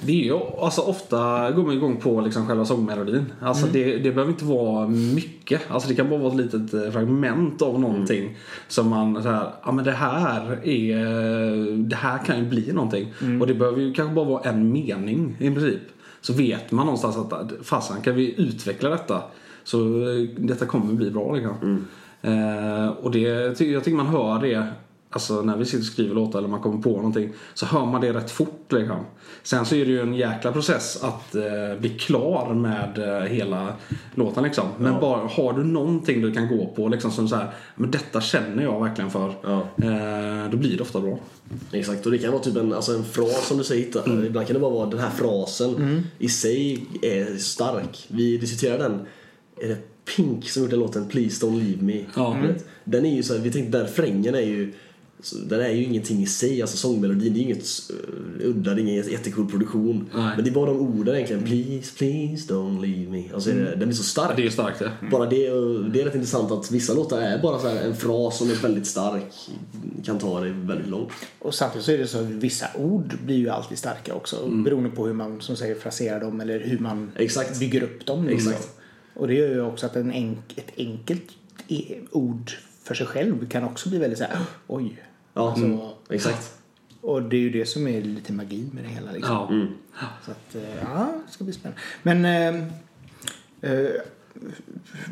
Det 0.00 0.12
är 0.12 0.24
ju, 0.24 0.38
alltså 0.60 0.80
ofta 0.80 1.50
går 1.50 1.62
man 1.62 1.74
igång 1.74 1.96
på 1.96 2.20
liksom 2.20 2.46
själva 2.46 2.64
sångmelodin. 2.64 3.32
Alltså 3.40 3.66
det, 3.66 3.98
det 3.98 4.12
behöver 4.12 4.32
inte 4.32 4.44
vara 4.44 4.88
mycket. 4.88 5.60
Alltså 5.68 5.88
det 5.88 5.94
kan 5.94 6.08
bara 6.08 6.18
vara 6.18 6.32
ett 6.32 6.36
litet 6.52 6.74
eh, 6.74 6.90
fragment 6.90 7.62
av 7.62 7.80
någonting. 7.80 8.36
Som 8.68 8.88
man 8.88 9.22
så 9.22 9.28
här, 9.28 9.50
ja 9.64 9.72
men 9.72 9.84
det 9.84 9.92
här 9.92 10.68
är, 10.68 11.76
det 11.76 11.96
här 11.96 12.18
kan 12.18 12.38
ju 12.38 12.44
bli 12.44 12.72
någonting. 12.72 13.12
Och 13.40 13.46
det 13.46 13.54
behöver 13.54 13.80
ju 13.80 13.92
kanske 13.92 14.14
bara 14.14 14.24
vara 14.24 14.42
en 14.42 14.72
mening 14.72 15.36
i 15.38 15.50
princip. 15.50 15.80
Så 16.20 16.32
vet 16.32 16.72
man 16.72 16.86
någonstans 16.86 17.16
att 17.16 17.52
fasen 17.62 18.02
kan 18.02 18.14
vi 18.14 18.40
utveckla 18.40 18.88
detta. 18.88 19.22
Så 19.64 19.78
eh, 19.78 20.28
detta 20.38 20.66
kommer 20.66 20.94
bli 20.94 21.10
bra 21.10 21.34
liksom. 21.34 21.86
Eh, 22.22 22.88
och 22.88 23.10
det, 23.10 23.20
jag 23.20 23.84
tycker 23.84 23.96
man 23.96 24.06
hör 24.06 24.40
det 24.40 24.66
Alltså 25.12 25.42
när 25.42 25.56
vi 25.56 25.64
sitter 25.64 25.78
och 25.78 25.84
skriver 25.84 26.14
låtar 26.14 26.38
eller 26.38 26.48
man 26.48 26.60
kommer 26.60 26.82
på 26.82 26.90
någonting 26.90 27.32
så 27.54 27.66
hör 27.66 27.86
man 27.86 28.00
det 28.00 28.12
rätt 28.12 28.30
fort 28.30 28.72
liksom. 28.72 29.04
Sen 29.42 29.66
så 29.66 29.74
är 29.74 29.84
det 29.84 29.90
ju 29.90 30.00
en 30.00 30.14
jäkla 30.14 30.52
process 30.52 31.02
att 31.02 31.34
eh, 31.34 31.80
bli 31.80 31.88
klar 31.88 32.54
med 32.54 32.98
eh, 32.98 33.28
hela 33.28 33.72
låten 34.14 34.44
liksom. 34.44 34.68
Men 34.78 35.00
bara 35.00 35.28
har 35.28 35.52
du 35.52 35.64
någonting 35.64 36.20
du 36.20 36.32
kan 36.32 36.48
gå 36.48 36.66
på 36.66 36.88
liksom 36.88 37.10
som 37.10 37.28
så 37.28 37.36
här, 37.36 37.50
men 37.74 37.90
detta 37.90 38.20
känner 38.20 38.62
jag 38.62 38.84
verkligen 38.84 39.10
för. 39.10 39.34
Ja. 39.42 39.60
Eh, 39.60 40.50
då 40.50 40.56
blir 40.56 40.76
det 40.76 40.82
ofta 40.82 41.00
bra. 41.00 41.18
Exakt, 41.72 42.06
och 42.06 42.12
det 42.12 42.18
kan 42.18 42.32
vara 42.32 42.42
typ 42.42 42.56
en, 42.56 42.72
alltså 42.72 42.92
en 42.92 43.04
fras 43.04 43.46
som 43.48 43.58
du 43.58 43.64
säger 43.64 43.84
hitta. 43.84 44.26
Ibland 44.26 44.46
kan 44.46 44.54
det 44.54 44.60
bara 44.60 44.74
vara 44.74 44.90
den 44.90 45.00
här 45.00 45.10
frasen 45.10 46.02
i 46.18 46.28
sig 46.28 46.86
är 47.02 47.36
stark. 47.36 48.06
Vi 48.08 48.36
diskuterade 48.36 48.82
den 48.82 49.06
är 49.60 49.68
det 49.68 49.78
Pink 50.16 50.48
som 50.48 50.62
gjort 50.62 50.70
den 50.70 50.80
låten 50.80 51.08
Please 51.08 51.46
Don't 51.46 51.58
Leave 51.58 51.82
Me? 51.82 52.04
Ja. 52.16 52.36
Vet, 52.42 52.66
Den 52.84 53.06
är 53.06 53.16
ju 53.16 53.22
så 53.22 53.34
här, 53.34 53.40
vi 53.40 53.52
tänkte 53.52 53.78
den 53.78 53.86
refrängen 53.86 54.34
är 54.34 54.40
ju 54.40 54.72
så 55.22 55.36
den 55.36 55.60
är 55.60 55.68
ju 55.68 55.84
ingenting 55.84 56.22
i 56.22 56.26
sig, 56.26 56.62
alltså 56.62 56.76
sångmelodin, 56.76 57.32
det 57.34 57.40
är 57.40 57.42
inget 57.42 57.90
uh, 57.90 58.48
udda, 58.48 58.74
det 58.74 58.80
är 58.80 58.82
ingen 58.82 59.08
jättecool 59.08 59.50
produktion. 59.50 60.10
Nej. 60.14 60.32
Men 60.36 60.44
det 60.44 60.50
är 60.50 60.54
bara 60.54 60.66
de 60.66 60.80
orden 60.80 61.14
egentligen, 61.14 61.44
please, 61.44 61.96
please 61.98 62.54
don't 62.54 62.80
leave 62.80 63.10
me. 63.10 63.34
Alltså 63.34 63.50
är 63.50 63.54
det, 63.54 63.76
den 63.76 63.88
är 63.88 63.92
så 63.92 64.02
stark. 64.02 64.36
Det 64.36 64.46
är 64.46 64.50
starkt 64.50 64.78
det. 64.78 64.92
Bara 65.10 65.26
det, 65.26 65.50
och 65.50 65.90
det 65.90 66.00
är 66.00 66.04
rätt 66.04 66.14
intressant 66.14 66.52
att 66.52 66.70
vissa 66.70 66.94
låtar 66.94 67.20
är 67.20 67.42
bara 67.42 67.58
så 67.58 67.68
här 67.68 67.82
en 67.82 67.96
fras 67.96 68.38
som 68.38 68.50
är 68.50 68.54
väldigt 68.54 68.86
stark, 68.86 69.34
kan 70.04 70.18
ta 70.18 70.40
det 70.40 70.50
väldigt 70.50 70.88
långt. 70.88 71.12
Och 71.38 71.54
samtidigt 71.54 71.84
så 71.84 71.92
är 71.92 71.98
det 71.98 72.06
så 72.06 72.18
att 72.18 72.26
vissa 72.26 72.66
ord 72.78 73.14
blir 73.24 73.36
ju 73.36 73.48
alltid 73.48 73.78
starka 73.78 74.14
också. 74.14 74.48
Beroende 74.48 74.90
på 74.90 75.06
hur 75.06 75.14
man 75.14 75.40
som 75.40 75.56
säger 75.56 75.74
fraserar 75.74 76.20
dem 76.20 76.40
eller 76.40 76.60
hur 76.60 76.78
man 76.78 77.12
Exakt. 77.16 77.58
bygger 77.60 77.82
upp 77.82 78.06
dem. 78.06 78.26
Liksom. 78.26 78.52
Exakt. 78.52 78.76
Och 79.14 79.28
det 79.28 79.34
gör 79.34 79.48
ju 79.48 79.60
också 79.60 79.86
att 79.86 79.96
en 79.96 80.12
enk, 80.12 80.38
ett 80.56 80.72
enkelt 80.76 81.24
e- 81.68 81.98
ord 82.10 82.50
för 82.82 82.94
sig 82.94 83.06
själv 83.06 83.48
kan 83.48 83.64
också 83.64 83.88
bli 83.88 83.98
väldigt 83.98 84.18
så 84.18 84.24
här, 84.24 84.38
oj. 84.66 85.02
Ja, 85.34 85.50
Alltså, 85.50 85.90
exakt. 86.10 86.56
Och 87.00 87.22
det 87.22 87.36
är 87.36 87.40
ju 87.40 87.50
det 87.50 87.66
som 87.66 87.88
är 87.88 88.00
lite 88.02 88.32
magi 88.32 88.70
med 88.72 88.84
det 88.84 88.88
hela. 88.90 89.12
Liksom. 89.12 89.34
Ja. 89.34 89.48
Mm. 89.50 89.66
Så 90.24 90.30
att, 90.30 90.54
eh, 90.54 90.74
ja, 90.94 91.12
det 91.26 91.32
ska 91.32 91.44
bli 91.44 91.52
spännande. 91.52 91.80
Men 92.02 92.24
eh, 92.24 92.64
eh, 93.72 93.90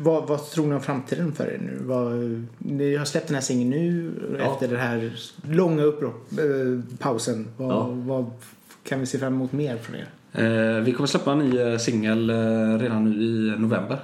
vad, 0.01 0.27
vad 0.27 0.45
tror 0.49 0.67
ni 0.67 0.73
om 0.75 0.81
framtiden 0.81 1.31
för 1.31 1.47
er 1.47 1.57
nu? 1.57 1.77
Vad, 1.81 2.11
ni 2.57 2.95
har 2.95 3.05
släppt 3.05 3.27
den 3.27 3.35
här 3.35 3.41
singeln 3.41 3.69
nu 3.69 4.11
Ja. 4.39 4.53
efter 4.53 4.67
den 4.67 4.79
här 4.79 5.13
långa 5.49 5.83
uppbrott, 5.83 6.31
eh, 6.31 6.97
pausen. 6.99 7.47
Vad, 7.57 7.69
Ja. 7.71 7.87
vad 7.89 8.25
kan 8.83 8.99
vi 8.99 9.05
se 9.05 9.17
fram 9.19 9.33
emot 9.33 9.51
mer 9.51 9.77
från 9.77 9.95
er? 9.95 10.07
Eh, 10.77 10.83
vi 10.83 10.91
kommer 10.93 11.07
släppa 11.07 11.31
en 11.31 11.39
ny 11.39 11.57
eh, 11.59 11.77
singel 11.77 12.29
redan 12.79 13.03
nu 13.03 13.23
i 13.23 13.59
november. 13.59 13.99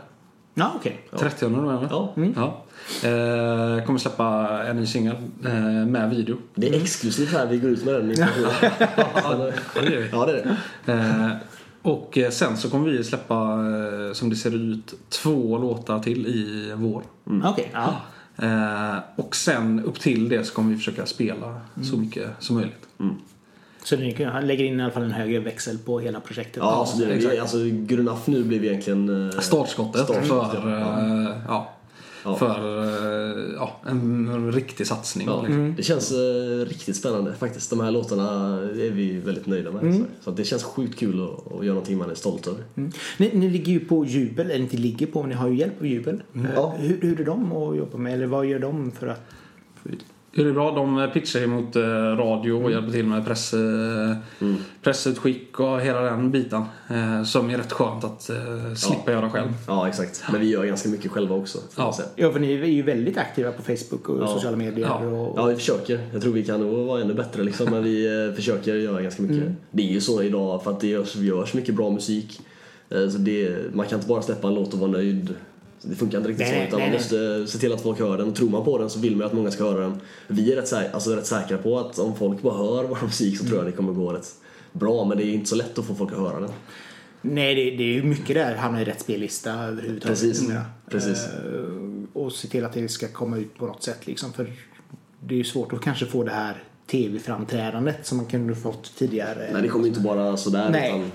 Ja, 0.54 0.71
okej. 0.75 0.99
30 1.17 1.49
november. 1.49 1.88
Ja. 1.91 2.13
Ja. 2.36 2.64
Eh, 3.04 3.86
kommer 3.86 4.00
släppa 4.00 4.63
en 4.67 4.78
ny 4.78 4.86
singel 4.86 5.15
eh, 5.45 5.54
med 5.86 6.10
video. 6.10 6.38
Det 6.56 6.69
är 6.69 6.82
exklusivt 6.82 7.32
här 7.32 7.45
vi 7.45 7.58
går 7.58 7.69
ut 7.69 7.86
med 7.86 7.93
den 7.93 8.12
informationen. 8.12 9.54
Ja, 9.76 9.82
det 9.82 9.93
gör 9.93 10.02
vi. 10.02 10.10
ja, 10.12 10.26
det 10.26 10.32
är 10.32 10.58
det. 10.86 10.93
Eh, 10.93 11.32
och 11.82 12.17
sen 12.32 12.58
så 12.58 12.69
kommer 12.69 12.89
vi 12.89 13.04
släppa, 13.04 13.36
eh, 13.36 14.13
som 14.13 14.30
det 14.30 14.36
ser 14.36 14.56
ut, 14.56 14.93
två 15.10 15.58
låtar 15.58 16.00
till 16.00 16.28
i 16.28 16.71
vår. 16.76 17.04
Okej, 17.43 17.71
ja. 17.74 17.95
Eh, 18.38 18.98
och 19.15 19.36
sen 19.36 19.84
upp 19.84 20.00
till 20.00 20.30
det 20.30 20.43
så 20.43 20.54
kommer 20.54 20.71
vi 20.71 20.78
försöka 20.78 21.06
spela 21.06 21.62
så 21.84 21.98
mycket 21.98 22.30
som 22.39 22.56
möjligt. 22.56 22.88
Så 23.84 23.95
ni 23.95 24.28
lägger 24.41 24.65
in 24.65 24.80
i 24.80 24.84
alla 24.84 24.91
fall 24.91 25.04
en 25.04 25.12
högre 25.12 25.39
växel 25.39 25.78
på 25.78 26.00
hela 26.00 26.19
projektet? 26.19 26.58
Ja, 26.58 26.86
så 26.86 26.98
det. 26.98 27.06
Vi, 27.06 27.39
alltså, 27.39 27.58
enough 27.58 28.19
nu 28.26 28.43
blir 28.43 28.60
vi 28.60 28.67
egentligen... 28.67 29.30
eh, 29.30 29.39
Startskottet 29.39 30.04
Startskottet, 30.04 30.62
för, 30.62 30.69
ja. 30.69 31.36
ja, 31.48 31.75
Ja. 32.26 32.36
för 32.36 32.84
eh, 32.84 33.54
ja, 33.56 33.76
en 33.88 34.52
riktig 34.52 34.88
satsning. 34.88 35.28
Ja, 35.28 35.42
liksom. 35.42 35.74
Det 35.78 35.84
känns 35.84 36.12
eh, 36.12 36.66
riktigt 36.66 36.96
spännande 36.96 37.34
faktiskt. 37.36 37.70
De 37.70 37.80
här 37.80 37.92
låtarna 37.92 38.58
är 38.62 38.92
vi 38.92 39.20
väldigt 39.20 39.46
nöjda 39.46 39.72
med. 39.72 39.94
Så, 39.96 40.04
så 40.24 40.32
det 40.32 40.44
känns 40.44 40.64
sjukt 40.64 41.00
kul 41.00 41.24
att, 41.24 41.52
att 41.54 41.66
göra 41.66 41.74
någonting 41.74 41.98
man 41.98 42.10
är 42.10 42.16
stolt 42.16 42.48
över. 42.48 42.64
Mm. 42.76 42.92
Ni, 43.18 43.32
ni 43.34 43.50
ligger 43.50 43.72
ju 43.74 43.80
på 43.80 44.06
Jubel, 44.06 44.52
eller 44.52 44.64
inte 44.64 44.78
ligger 44.78 45.08
på, 45.08 45.22
men 45.22 45.30
ni 45.30 45.36
har 45.36 45.48
ju 45.48 45.56
hjälp 45.56 45.80
av 45.80 45.88
Jubel. 45.88 46.24
Eh, 46.36 46.42
Ja. 46.56 46.74
Hur, 46.78 47.02
hur 47.02 47.22
är 47.22 47.26
de 47.26 47.52
att 47.52 47.78
jobba 47.78 47.98
med? 47.98 48.14
Eller 48.14 48.26
vad 48.28 48.46
gör 48.46 48.60
de 48.60 48.92
för 48.92 49.08
att... 49.08 49.22
Det 50.36 50.41
är 50.41 50.52
bra. 50.52 50.71
De 50.71 51.10
pitchar 51.13 51.39
ju 51.39 51.48
mot 51.48 51.76
eh, 51.76 51.82
radio 52.17 52.52
och 52.63 52.71
hjälper 52.71 52.91
till 52.91 53.06
med 53.06 53.26
press, 53.26 53.54
eh, 53.54 54.15
pressutskick 54.84 55.60
och 55.60 55.82
hela 55.82 56.02
den 56.02 56.32
biten. 56.32 56.63
Eh, 56.89 57.24
som 57.24 57.50
är 57.50 57.58
rätt 57.58 57.71
skönt 57.71 58.04
att 58.04 58.30
slippa 58.78 59.12
göra 59.12 59.30
själv. 59.30 59.50
Ja, 59.67 59.88
exakt. 59.88 60.24
Men 60.32 60.41
vi 60.41 60.50
gör 60.50 60.65
ganska 60.65 60.89
mycket 60.89 61.12
själva 61.12 61.36
också. 61.36 61.58
Ja. 61.78 61.95
Ja, 62.15 62.32
för 62.32 62.39
ni 62.39 62.54
är 62.54 62.65
ju 62.65 62.82
väldigt 62.82 63.17
aktiva 63.17 63.52
på 63.52 63.62
Facebook 63.62 64.10
och 64.10 64.21
Ja. 64.24 64.28
sociala 64.28 64.58
medier. 64.58 64.88
Ja. 64.88 65.06
Och, 65.08 65.39
Ja, 65.39 65.45
vi 65.45 65.56
försöker. 65.56 66.00
Jag 66.13 66.21
tror 66.21 66.34
vi 66.34 66.43
kan 66.45 66.60
nog 66.60 66.88
vara 66.88 67.02
ännu 67.02 67.13
bättre 67.13 67.43
liksom, 67.43 67.67
men 67.71 67.84
vi 67.84 68.32
försöker 68.36 68.76
göra 68.76 69.02
ganska 69.02 69.24
mycket. 69.24 69.52
Det 69.71 69.84
är 69.89 69.93
ju 69.93 70.02
så 70.02 70.24
idag 70.24 70.63
för 70.63 70.71
att 70.71 70.80
det 70.80 70.88
görs, 70.88 71.15
vi 71.15 71.28
görs 71.28 71.54
mycket 71.54 71.76
bra 71.76 71.89
musik. 71.89 72.41
Så 72.89 73.17
det, 73.17 73.56
man 73.74 73.86
kan 73.86 73.98
inte 74.00 74.08
bara 74.10 74.21
släppa 74.21 74.48
en 74.48 74.54
låt 74.56 74.74
och 74.74 74.80
vara 74.80 74.91
nöjd. 74.91 75.34
Så 75.80 75.88
Det 75.88 75.96
funkar 75.96 76.18
inte 76.18 76.30
riktigt 76.30 76.48
Nej, 76.48 76.62
så 76.62 76.68
utan 76.68 76.80
nej, 76.80 76.88
man 76.90 76.92
nej. 76.92 77.00
måste 77.00 77.48
se 77.52 77.58
till 77.60 77.74
att 77.74 77.82
folk 77.82 78.00
hör 78.00 78.18
den. 78.18 78.28
Och 78.28 78.36
tror 78.36 78.50
man 78.50 78.66
på 78.66 78.78
den 78.78 78.90
så 78.90 79.00
vill 79.00 79.12
man 79.16 79.20
ju 79.20 79.26
att 79.26 79.34
många 79.34 79.52
ska 79.52 79.64
höra 79.64 79.82
den. 79.82 80.00
Vi 80.28 80.52
är 80.52 80.56
rätt, 80.56 80.72
sä- 80.72 80.92
alltså, 80.94 81.16
rätt 81.16 81.26
säkra 81.26 81.58
på 81.58 81.80
att 81.80 82.00
om 82.00 82.16
folk 82.16 82.42
bara 82.42 82.58
hör 82.58 82.84
vår 82.84 82.98
musik 83.04 83.38
så 83.40 83.46
tror 83.46 83.58
jag 83.58 83.66
det 83.66 83.72
kommer 83.72 83.94
gå 83.94 84.14
rätt 84.14 84.36
bra. 84.72 85.06
Men 85.06 85.18
det 85.18 85.24
är 85.24 85.34
inte 85.34 85.50
så 85.50 85.56
lätt 85.56 85.78
att 85.78 85.86
få 85.86 85.96
folk 85.96 86.12
att 86.12 86.20
höra 86.20 86.40
den. 86.40 86.50
Nej, 87.22 87.56
det, 87.56 87.64
det 87.78 87.84
är 87.84 87.94
ju 87.94 88.04
mycket 88.04 88.36
där. 88.36 88.56
Hamna 88.56 88.82
i 88.82 88.86
rätt 88.86 89.02
spellista 89.02 89.52
överhuvudtaget. 89.54 90.20
Precis. 90.20 90.42
numera. 90.42 90.66
Precis. 90.90 91.26
Eh, 91.26 92.22
och 92.22 92.32
se 92.32 92.48
till 92.48 92.66
att 92.66 92.74
det 92.74 92.88
ska 92.90 93.08
komma 93.08 93.38
ut 93.38 93.58
på 93.58 93.66
något 93.66 93.84
sätt. 93.84 94.08
Liksom. 94.08 94.34
För 94.34 94.54
det 95.20 95.34
är 95.34 95.38
ju 95.38 95.44
svårt 95.44 95.74
att 95.74 95.82
kanske 95.82 96.06
få 96.06 96.24
det 96.24 96.32
här 96.32 96.64
tv-framträdandet 96.92 98.06
som 98.06 98.18
man 98.18 98.26
kunde 98.26 98.56
fått 98.56 98.96
tidigare. 98.96 99.50
Nej, 99.54 99.62
det 99.62 99.68
kommer 99.68 99.88
inte 99.88 100.00
bara 100.00 100.38
sådär 100.38 100.70
Nej. 100.70 100.90
utan 100.90 101.12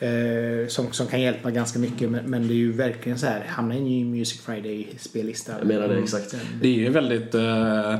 Eh, 0.00 0.68
som, 0.68 0.92
som 0.92 1.06
kan 1.06 1.20
hjälpa 1.20 1.50
ganska 1.50 1.78
mycket. 1.78 2.10
Men, 2.10 2.24
men 2.24 2.48
det 2.48 2.54
är 2.54 2.56
ju 2.56 2.72
verkligen 2.72 3.18
så 3.18 3.26
här. 3.26 3.44
Hamna 3.48 3.74
i 3.74 3.78
en 3.78 3.84
ny 3.84 4.04
Music 4.04 4.40
Friday-spellista. 4.40 5.52
jag 5.58 5.66
menar 5.66 5.88
det 5.88 5.98
exakt. 5.98 6.34
Det 6.60 6.68
är 6.68 6.72
ju 6.72 6.88
väldigt 6.88 7.34
eh, 7.34 7.94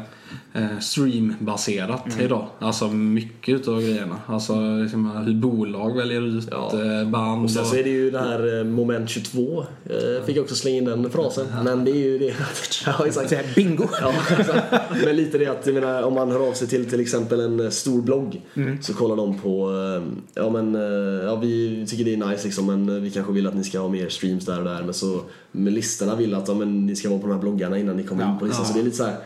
eh, 0.53 0.79
streambaserat 0.81 2.21
idag. 2.21 2.47
Alltså 2.59 2.89
mycket 2.89 3.55
utav 3.55 3.81
grejerna. 3.81 4.17
Alltså 4.27 4.77
liksom, 4.83 5.11
hur 5.27 5.35
bolag 5.35 5.97
väljer 5.97 6.21
ut 6.39 6.49
Ja. 6.51 6.73
eh, 7.01 7.09
band. 7.09 7.45
Och 7.45 7.51
sen 7.51 7.65
så 7.65 7.77
är 7.77 7.85
det 7.85 7.91
ju 7.91 8.11
det 8.11 8.19
här 8.19 8.59
eh, 8.59 8.65
moment 8.65 9.11
22. 9.11 9.65
Eh, 9.85 10.25
Fick 10.27 10.37
jag 10.37 10.43
också 10.43 10.55
slänga 10.55 10.77
in 10.77 10.85
den 10.85 11.11
frasen. 11.11 11.47
Men 11.65 11.85
det 11.85 11.91
är 11.91 11.97
ju 11.97 12.19
det 12.19 12.35
Ja, 12.87 13.07
exakt. 13.07 13.29
Så 13.31 13.35
här, 13.37 13.47
bingo! 13.55 13.85
Ja, 14.01 14.13
exakt. 14.39 14.75
men 15.05 15.17
lite 15.17 15.39
det 15.39 15.47
att 15.47 15.67
jag 15.67 15.75
menar, 15.75 16.03
om 16.03 16.15
man 16.15 16.31
hör 16.31 16.49
av 16.49 16.53
sig 16.53 16.69
till 16.69 16.91
till 16.91 17.01
exempel 17.01 17.41
en 17.41 17.61
eh, 17.61 17.71
stor 17.71 18.03
blogg 18.03 18.41
så 18.81 18.95
kollar 18.95 19.17
de 19.17 19.39
på 19.39 19.71
eh, 19.71 20.03
ja 20.35 20.51
men 20.51 20.75
eh, 20.75 21.25
ja, 21.27 21.37
vi 21.37 21.87
tycker 21.89 22.05
det 22.05 22.13
är 22.15 22.31
nice 22.31 22.45
liksom 22.45 22.67
men 22.67 22.89
eh, 22.97 23.03
vi 23.03 23.11
kanske 23.11 23.33
vill 23.33 23.47
att 23.47 23.55
ni 23.55 23.65
ska 23.65 23.79
ha 23.79 23.89
mer 23.89 24.09
streams 24.09 24.45
där 24.47 24.59
och 24.59 24.65
där 24.65 24.83
men 24.83 24.95
så 24.95 25.21
med 25.53 25.73
listorna 25.73 26.17
vill 26.17 26.35
att 26.35 26.49
ja, 26.49 26.55
men 26.55 26.87
ni 26.87 26.97
ska 26.97 27.09
vara 27.09 27.19
på 27.21 27.27
de 27.27 27.33
här 27.33 27.41
bloggarna 27.41 27.79
innan 27.79 27.97
ni 27.97 28.03
kommer 28.03 28.33
in 28.33 28.39
på 28.39 28.45
listan 28.45 28.67
så 28.67 28.73
det 28.75 28.81
är 28.81 28.85
lite 28.85 28.97
så 28.97 29.05
här 29.05 29.17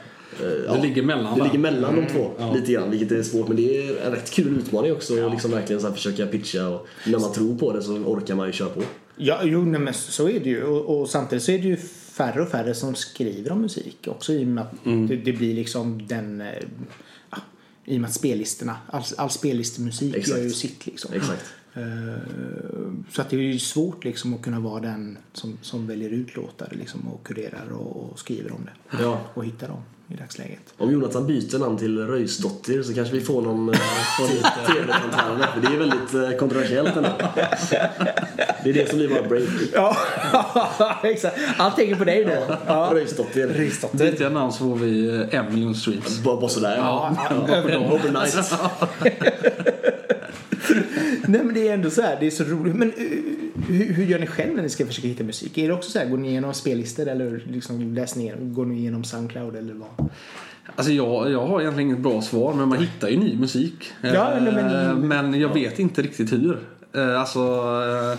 eh, 0.40 0.74
Det 0.74 0.82
ligger 0.82 1.02
mellan 1.02 1.34
det 1.34 1.40
där. 1.40 1.44
ligger 1.44 1.58
mellan 1.58 1.96
de 1.96 2.06
två 2.06 2.30
lite 2.54 2.72
grann 2.72 2.90
vilket 2.90 3.12
är 3.12 3.22
svårt 3.22 3.48
men 3.48 3.56
det 3.56 3.76
är 3.88 4.06
en 4.06 4.12
rätt 4.12 4.30
kul 4.30 4.56
utmaning 4.56 4.92
också 4.92 5.24
att 5.26 5.32
liksom 5.32 5.50
verkligen 5.50 5.80
så 5.82 5.88
här 5.88 5.94
försöka 5.94 6.26
pitcha 6.26 6.68
och 6.68 6.86
när 7.06 7.18
man 7.18 7.32
tror 7.32 7.58
på 7.58 7.72
det 7.72 7.82
så 7.82 7.92
orkar 7.92 8.34
man 8.34 8.46
ju 8.46 8.52
köra 8.52 8.68
på. 8.68 8.82
Ja, 9.16 9.40
jo, 9.44 9.64
men 9.64 9.94
så 9.94 10.28
är 10.28 10.40
det 10.40 10.48
ju. 10.50 10.62
Och, 10.64 11.00
och 11.00 11.08
samtidigt 11.08 11.44
så 11.44 11.52
är 11.52 11.58
det 11.58 11.68
ju 11.68 11.76
färre 12.12 12.42
och 12.42 12.48
färre 12.48 12.74
som 12.74 12.94
skriver 12.94 13.52
om 13.52 13.60
musik 13.60 13.98
också 14.08 14.32
i 14.32 14.42
och 14.44 14.48
med 14.48 14.64
att 14.64 14.72
det, 15.08 15.16
det 15.16 15.32
blir 15.32 15.54
liksom 15.54 16.06
den... 16.06 16.42
ja, 17.30 17.38
I 17.84 17.96
och 17.96 18.00
med 18.00 18.08
att 18.08 18.14
spellistorna, 18.14 18.76
all, 18.86 19.02
all 19.16 19.30
spellistemusik 19.30 20.16
Exakt. 20.16 20.38
gör 20.38 20.44
ju 20.44 20.50
sitt 20.50 20.86
liksom. 20.86 21.12
Exakt. 21.14 21.44
Eh, 21.74 21.82
Så 23.10 23.22
att 23.22 23.30
det 23.30 23.36
är 23.36 23.40
ju 23.40 23.58
svårt 23.58 24.04
liksom 24.04 24.34
att 24.34 24.42
kunna 24.42 24.60
vara 24.60 24.80
den 24.80 25.18
som, 25.32 25.58
som 25.62 25.86
väljer 25.86 26.10
ut 26.10 26.36
låtar 26.36 26.68
liksom 26.78 27.08
och 27.08 27.26
kurerar 27.26 27.72
och, 27.72 27.96
och 28.12 28.18
skriver 28.18 28.52
om 28.52 28.60
det. 28.64 29.02
Ja. 29.02 29.20
Och 29.34 29.44
hittar 29.44 29.68
dem 29.68 29.82
i 30.12 30.16
dagsläget. 30.16 30.74
Om 30.78 30.92
Jonathan 30.92 31.26
byter 31.26 31.58
namn 31.58 31.78
till 31.78 32.06
Röjsdotter 32.06 32.82
så 32.82 32.94
kanske 32.94 33.14
vi 33.14 33.20
får 33.20 33.42
någon 33.42 33.68
eh, 33.68 33.74
tv-framträdande. 34.66 35.46
För 35.54 35.60
det 35.60 35.74
är 35.74 35.78
väldigt 35.78 36.14
eh, 36.32 36.38
kontroversiellt 36.38 36.96
ändå. 36.96 37.08
Det 38.64 38.70
är 38.70 38.74
det 38.74 38.88
som 38.88 38.98
blir 38.98 39.08
våra 39.08 39.22
break. 39.22 39.48
Ja, 39.74 39.96
exakt. 41.02 41.38
Allt 41.56 41.76
hänger 41.78 41.96
på 41.96 42.04
dig 42.04 42.24
nu. 42.24 42.38
Ja. 42.66 42.90
Röjsdotter. 42.92 43.98
Byter 43.98 44.22
jag 44.22 44.32
namn 44.32 44.52
så 44.52 44.58
får 44.58 44.76
vi 44.76 45.08
eh, 45.08 45.38
en 45.38 45.54
miljon 45.54 45.74
streams. 45.74 46.18
Bara, 46.18 46.36
bara 46.36 46.48
sådär. 46.48 46.76
Ja, 46.76 47.16
Overnight. 47.90 48.52
Nej 51.26 51.44
men 51.44 51.54
det 51.54 51.68
är 51.68 51.74
ändå 51.74 51.90
så 51.90 52.02
här, 52.02 52.16
det 52.20 52.26
är 52.26 52.30
så 52.30 52.44
roligt. 52.44 52.74
Men 52.74 52.92
eh, 52.96 53.06
hur, 53.68 53.92
hur 53.92 54.04
gör 54.04 54.18
ni 54.18 54.26
själv 54.26 54.54
när 54.54 54.62
ni 54.62 54.68
ska 54.68 54.86
försöka 54.86 55.08
hitta 55.08 55.24
musik? 55.24 55.58
Är 55.58 55.68
det 55.68 55.74
också 55.74 55.90
så 55.90 55.98
här, 55.98 56.06
går 56.06 56.16
ni 56.18 56.28
igenom 56.28 56.54
spellistor 56.54 57.08
eller 57.08 57.42
liksom 57.50 57.94
läser 57.94 58.18
ni, 58.18 58.32
går 58.40 58.66
ni 58.66 58.78
igenom 58.78 59.04
Soundcloud 59.04 59.56
eller 59.56 59.74
vad? 59.74 60.10
Alltså 60.76 60.92
jag, 60.92 61.30
jag 61.30 61.46
har 61.46 61.60
egentligen 61.60 61.90
inget 61.90 62.02
bra 62.02 62.22
svar 62.22 62.54
men 62.54 62.68
man 62.68 62.78
hittar 62.78 63.08
ju 63.08 63.16
ny 63.16 63.36
musik. 63.36 63.92
Ja, 64.02 64.32
Eh, 64.32 64.42
men- 64.42 65.08
men 65.08 65.40
jag 65.40 65.54
vet 65.54 65.78
inte 65.78 66.02
riktigt 66.02 66.32
hur. 66.32 66.58
Eh, 66.92 67.20
Alltså... 67.20 67.38
eh, 67.38 68.18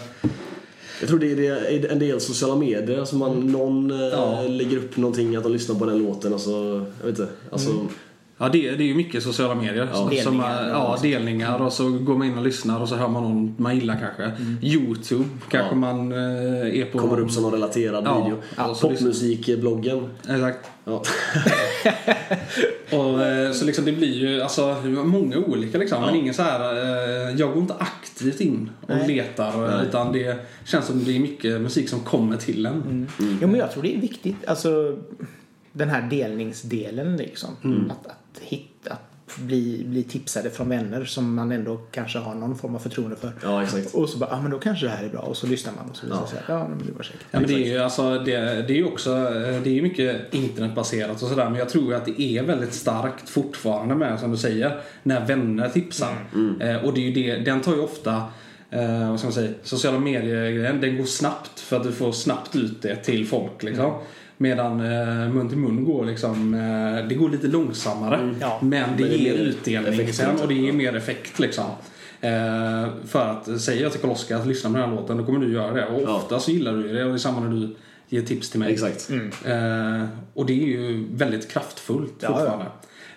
Jag 1.00 1.10
tror 1.10 1.20
det 1.20 1.48
är, 1.48 1.92
en 1.92 2.00
del 2.00 2.22
sociala 2.22 2.56
medier. 2.56 3.00
Alltså 3.00 3.16
man, 3.16 3.40
någon 3.52 3.92
eh, 3.92 3.98
Ja. 3.98 4.42
lägger 4.50 4.78
upp 4.78 4.98
någonting 4.98 5.36
att 5.36 5.44
de 5.44 5.52
lyssnar 5.52 5.76
på 5.76 5.86
den 5.86 5.98
låten 5.98 6.34
och 6.34 6.42
så, 6.42 6.86
jag 7.00 7.08
vet 7.12 7.20
inte. 7.20 7.32
Alltså, 7.52 7.70
Ja, 7.70 7.76
Ja, 8.44 8.50
det, 8.50 8.72
det 8.72 8.84
är 8.84 8.88
ju 8.88 8.96
mycket 8.96 9.24
sociala 9.24 9.56
medier. 9.56 9.90
som, 9.94 10.10
Delningar. 10.10 10.24
som, 10.24 10.70
ja, 10.70 10.98
delningar 11.02 11.62
och 11.62 11.74
så 11.74 11.90
går 11.90 12.18
man 12.18 12.28
in 12.28 12.38
och 12.38 12.44
lyssnar 12.44 12.82
och 12.82 12.90
så 12.90 12.96
hör 12.96 13.08
man 13.08 13.24
någon 13.24 13.56
man 13.58 13.76
gillar 13.76 14.00
kanske. 14.00 14.32
Youtube 14.62 15.26
kanske 15.50 15.70
Ja. 15.70 15.76
man 15.76 16.12
eh, 16.12 16.18
är 16.82 16.86
på. 16.92 17.00
Kommer 17.00 17.20
upp 17.20 17.32
som 17.32 17.44
någon 17.44 17.52
relaterad 17.52 18.04
Ja, 18.06 18.24
video. 18.24 18.38
ja, 18.58 18.76
så 18.76 18.90
Popmusikbloggen. 18.90 20.10
Exakt. 20.30 20.70
Ja. 20.86 21.04
Och, 22.98 23.24
eh, 23.24 23.52
så 23.52 23.66
liksom 23.66 23.86
det 23.86 23.92
blir 23.92 24.14
ju 24.14 24.42
alltså, 24.42 24.76
många 25.06 25.38
olika 25.38 25.78
liksom. 25.78 26.02
Men 26.02 26.16
ingen 26.16 26.34
så 26.34 26.42
här, 26.44 26.74
eh, 27.30 27.36
jag 27.40 27.50
går 27.54 27.62
inte 27.62 27.74
aktivt 27.80 28.42
in 28.42 28.70
och 28.82 28.90
Nej. 28.90 29.08
letar. 29.08 29.58
Nej. 29.78 29.88
Utan 29.88 30.12
det 30.12 30.38
känns 30.66 30.86
som 30.86 31.04
det 31.04 31.16
är 31.16 31.20
mycket 31.20 31.62
musik 31.62 31.90
som 31.90 32.00
kommer 32.00 32.38
till 32.38 32.66
en. 32.66 32.74
Mm. 32.82 33.08
Jo, 33.42 33.48
men 33.48 33.56
jag 33.60 33.72
tror 33.72 33.84
det 33.84 33.96
är 33.96 34.02
viktigt. 34.02 34.46
Alltså 34.48 34.98
den 35.72 35.90
här 35.90 36.02
delningsdelen 36.10 37.18
liksom. 37.18 37.50
Mm. 37.64 37.92
Att, 37.92 38.08
att 38.08 38.18
hitta, 38.42 38.94
att 38.94 39.38
bli, 39.38 39.84
bli 39.88 40.04
tipsade 40.04 40.50
från 40.50 40.70
vänner 40.70 41.06
som 41.06 41.36
man 41.36 41.52
ändå 41.52 41.78
kanske 41.92 42.20
har 42.20 42.36
någon 42.36 42.58
form 42.58 42.76
av 42.76 42.80
förtroende 42.80 43.16
för. 43.16 43.32
ja, 43.44 43.64
exakt. 43.64 43.94
Och 43.96 44.10
så 44.10 44.18
bara, 44.18 44.30
ja 44.30 44.38
ah, 44.38 44.42
men 44.42 44.52
då 44.52 44.60
kanske 44.60 44.86
det 44.86 44.92
här 44.92 45.04
är 45.04 45.10
bra. 45.10 45.20
Och 45.20 45.38
så 45.38 45.48
lyssnar 45.48 45.74
man 45.74 45.90
och 45.90 45.96
så 45.96 46.06
visar 46.06 46.18
det 46.18 46.22
Ja. 46.24 46.28
sig 46.30 46.40
att, 46.40 46.46
ja 46.50 46.68
men 46.68 46.78
det 46.88 46.92
var 46.92 47.04
säkert. 47.04 47.22
Ja, 47.32 47.40
men 47.40 47.50
det 47.50 47.54
är 47.54 47.74
ju 47.74 47.78
alltså, 47.80 48.20
det, 48.20 48.38
det 48.68 48.74
är 48.74 48.78
ju 48.78 48.86
också 48.86 49.14
det 49.64 49.70
är 49.70 49.74
ju 49.74 49.82
mycket 49.82 50.34
internetbaserat 50.34 51.22
och 51.24 51.30
sådär 51.30 51.50
men 51.50 51.60
jag 51.60 51.70
tror 51.70 51.94
att 51.94 52.06
det 52.06 52.22
är 52.22 52.44
väldigt 52.44 52.74
starkt 52.74 53.30
fortfarande 53.30 53.96
med 53.96 54.20
som 54.20 54.32
du 54.32 54.38
säger 54.38 54.82
när 55.04 55.26
vänner 55.26 55.70
tipsar. 55.70 56.16
Eh, 56.60 56.76
och 56.86 56.94
det 56.94 57.02
är 57.02 57.10
ju 57.10 57.14
det, 57.14 57.36
den 57.36 57.62
tar 57.62 57.74
ju 57.74 57.82
ofta 57.82 58.24
eh, 58.70 59.10
vad 59.10 59.20
ska 59.20 59.28
man 59.28 59.34
säga, 59.34 59.52
sociala 59.64 60.00
medier 60.00 60.74
den 60.74 60.98
går 60.98 61.06
snabbt 61.06 61.60
för 61.60 61.78
att 61.78 61.84
du 61.84 61.92
får 61.92 62.12
snabbt 62.12 62.56
ut 62.56 62.82
det 62.82 62.96
till 62.96 63.28
folk 63.28 63.64
liksom. 63.64 63.94
Medan 64.44 64.80
eh, 64.80 65.34
mun 65.34 65.50
till 65.50 65.58
mun 65.58 65.86
går 65.86 66.06
liksom, 66.06 66.54
eh, 66.54 67.08
det 67.08 67.16
går 67.16 67.30
lite 67.30 67.48
långsammare. 67.48 68.36
Ja. 68.42 68.60
Men 68.62 68.72
det 68.72 68.88
Men 68.88 68.98
det 68.98 69.16
är 69.16 69.18
ger 69.18 69.34
utdelning 69.34 70.14
sen 70.14 70.40
och 70.42 70.48
det 70.48 70.54
ger 70.54 70.68
ja. 70.68 70.74
mer 70.74 70.96
effekt 70.96 71.40
liksom. 71.40 71.66
Eh, 72.22 72.88
för 73.08 73.28
att 73.32 73.62
säger 73.62 73.84
jag 73.84 73.92
till 73.92 74.02
Karl-Oskar 74.02 74.38
att 74.40 74.48
lyssna 74.48 74.70
på 74.70 74.78
den 74.78 74.90
här 74.90 74.96
låten 74.96 75.18
då 75.18 75.26
kommer 75.26 75.40
du 75.40 75.54
göra 75.54 75.74
det. 75.74 75.86
Och 75.86 76.02
Ja. 76.02 76.16
ofta 76.16 76.40
så 76.40 76.52
gillar 76.52 76.74
du 76.74 76.94
det 76.94 77.04
och 77.04 77.10
det 77.10 77.16
är 77.16 77.18
samma 77.18 77.40
när 77.40 77.50
du 77.50 77.76
ger 78.10 78.22
tips 78.22 78.50
till 78.50 78.60
mig. 78.60 78.74
Exakt. 78.74 79.10
Eh, 79.46 80.04
och 80.34 80.46
det 80.46 80.54
är 80.54 80.68
ju 80.68 81.08
väldigt 81.12 81.50
kraftfullt 81.52 82.14
Ja, 82.20 82.28
ja. 82.30 82.38
fortfarande. 82.38 82.66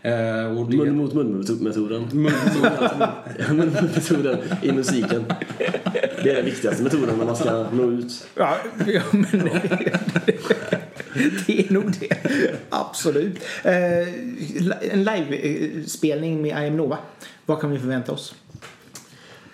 Eh, 0.03 0.59
och 0.59 0.71
det, 0.71 0.77
Mun 0.77 0.97
mot 0.97 1.15
mun-metoden. 1.15 2.09
mun, 2.13 2.33
Mun 3.57 3.73
metoden 3.95 4.39
i 4.63 4.73
musiken. 4.73 5.25
Det 6.23 6.31
är 6.31 6.35
den 6.37 6.45
viktigaste 6.45 6.83
metoden 6.83 7.19
när 7.19 7.27
man 7.27 7.37
ska 7.37 7.67
nå 7.73 7.91
ut. 7.91 8.27
Ja, 8.35 8.57
ja 8.87 9.03
men 9.13 9.51
det 11.47 11.61
är 11.69 11.73
nog 11.73 11.93
det. 12.01 12.17
Absolut. 12.71 13.39
Eh, 13.65 14.09
en 14.93 15.05
livespelning 15.05 16.43
med 16.43 16.65
I 16.65 16.67
am 16.67 16.77
Nova. 16.77 16.99
Vad 17.47 17.61
kan 17.61 17.71
vi 17.71 17.79
förvänta 17.79 18.13
oss? 18.13 18.35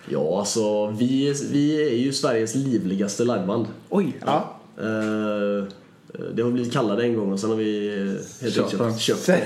Ja, 0.08 0.38
alltså 0.38 0.86
vi, 0.86 1.34
vi 1.52 1.86
är 1.86 1.96
ju 1.96 2.12
Sveriges 2.12 2.54
livligaste 2.54 3.24
liveband. 3.24 3.66
Oj, 3.88 4.16
ja. 4.26 4.58
Eh, 4.78 5.64
det 6.34 6.42
har 6.42 6.50
blivit 6.50 6.72
kallade 6.72 7.02
en 7.02 7.16
gång 7.16 7.32
och 7.32 7.40
sen 7.40 7.50
har 7.50 7.56
vi 7.56 7.86
eh, 7.88 8.42
helt 8.42 8.54
Köpt 8.54 9.00
köpt 9.00 9.26
det. 9.26 9.42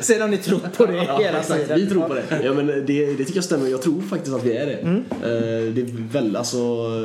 Sen 0.00 0.20
har 0.20 0.28
ni 0.28 0.36
trott 0.38 0.76
på 0.76 0.86
det 0.86 0.94
Ja, 0.96 1.18
hela 1.18 1.40
exakt. 1.40 1.60
tiden. 1.62 1.80
Vi 1.80 1.86
tror 1.86 2.08
på 2.08 2.14
det. 2.14 2.22
Ja, 2.44 2.52
men 2.54 2.66
det, 2.66 2.82
det 3.06 3.16
tycker 3.16 3.34
jag 3.34 3.44
stämmer. 3.44 3.68
Jag 3.68 3.82
tror 3.82 4.00
faktiskt 4.00 4.34
att 4.36 4.44
vi 4.44 4.56
är 4.56 4.66
det. 4.66 4.72
Mm. 4.74 4.96
Eh, 4.96 5.74
Det 5.74 5.80
är 5.80 6.12
väl, 6.12 6.36
alltså, 6.36 6.56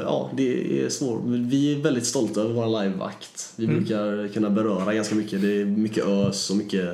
ja, 0.05 0.32
det 0.38 0.82
är 0.86 0.89
svårt. 0.89 1.22
Vi 1.26 1.74
är 1.76 1.80
väldigt 1.84 2.05
stolta 2.05 2.41
över 2.41 2.53
vår 2.53 2.84
liveakt. 2.84 3.53
Vi 3.55 3.65
Mm. 3.65 3.78
brukar 3.78 4.28
kunna 4.34 4.49
beröra 4.49 4.93
ganska 4.93 5.15
mycket. 5.15 5.41
Det 5.41 5.61
är 5.61 5.65
mycket 5.65 6.05
ös 6.07 6.49
och 6.49 6.55
mycket 6.55 6.84
eh, 6.86 6.93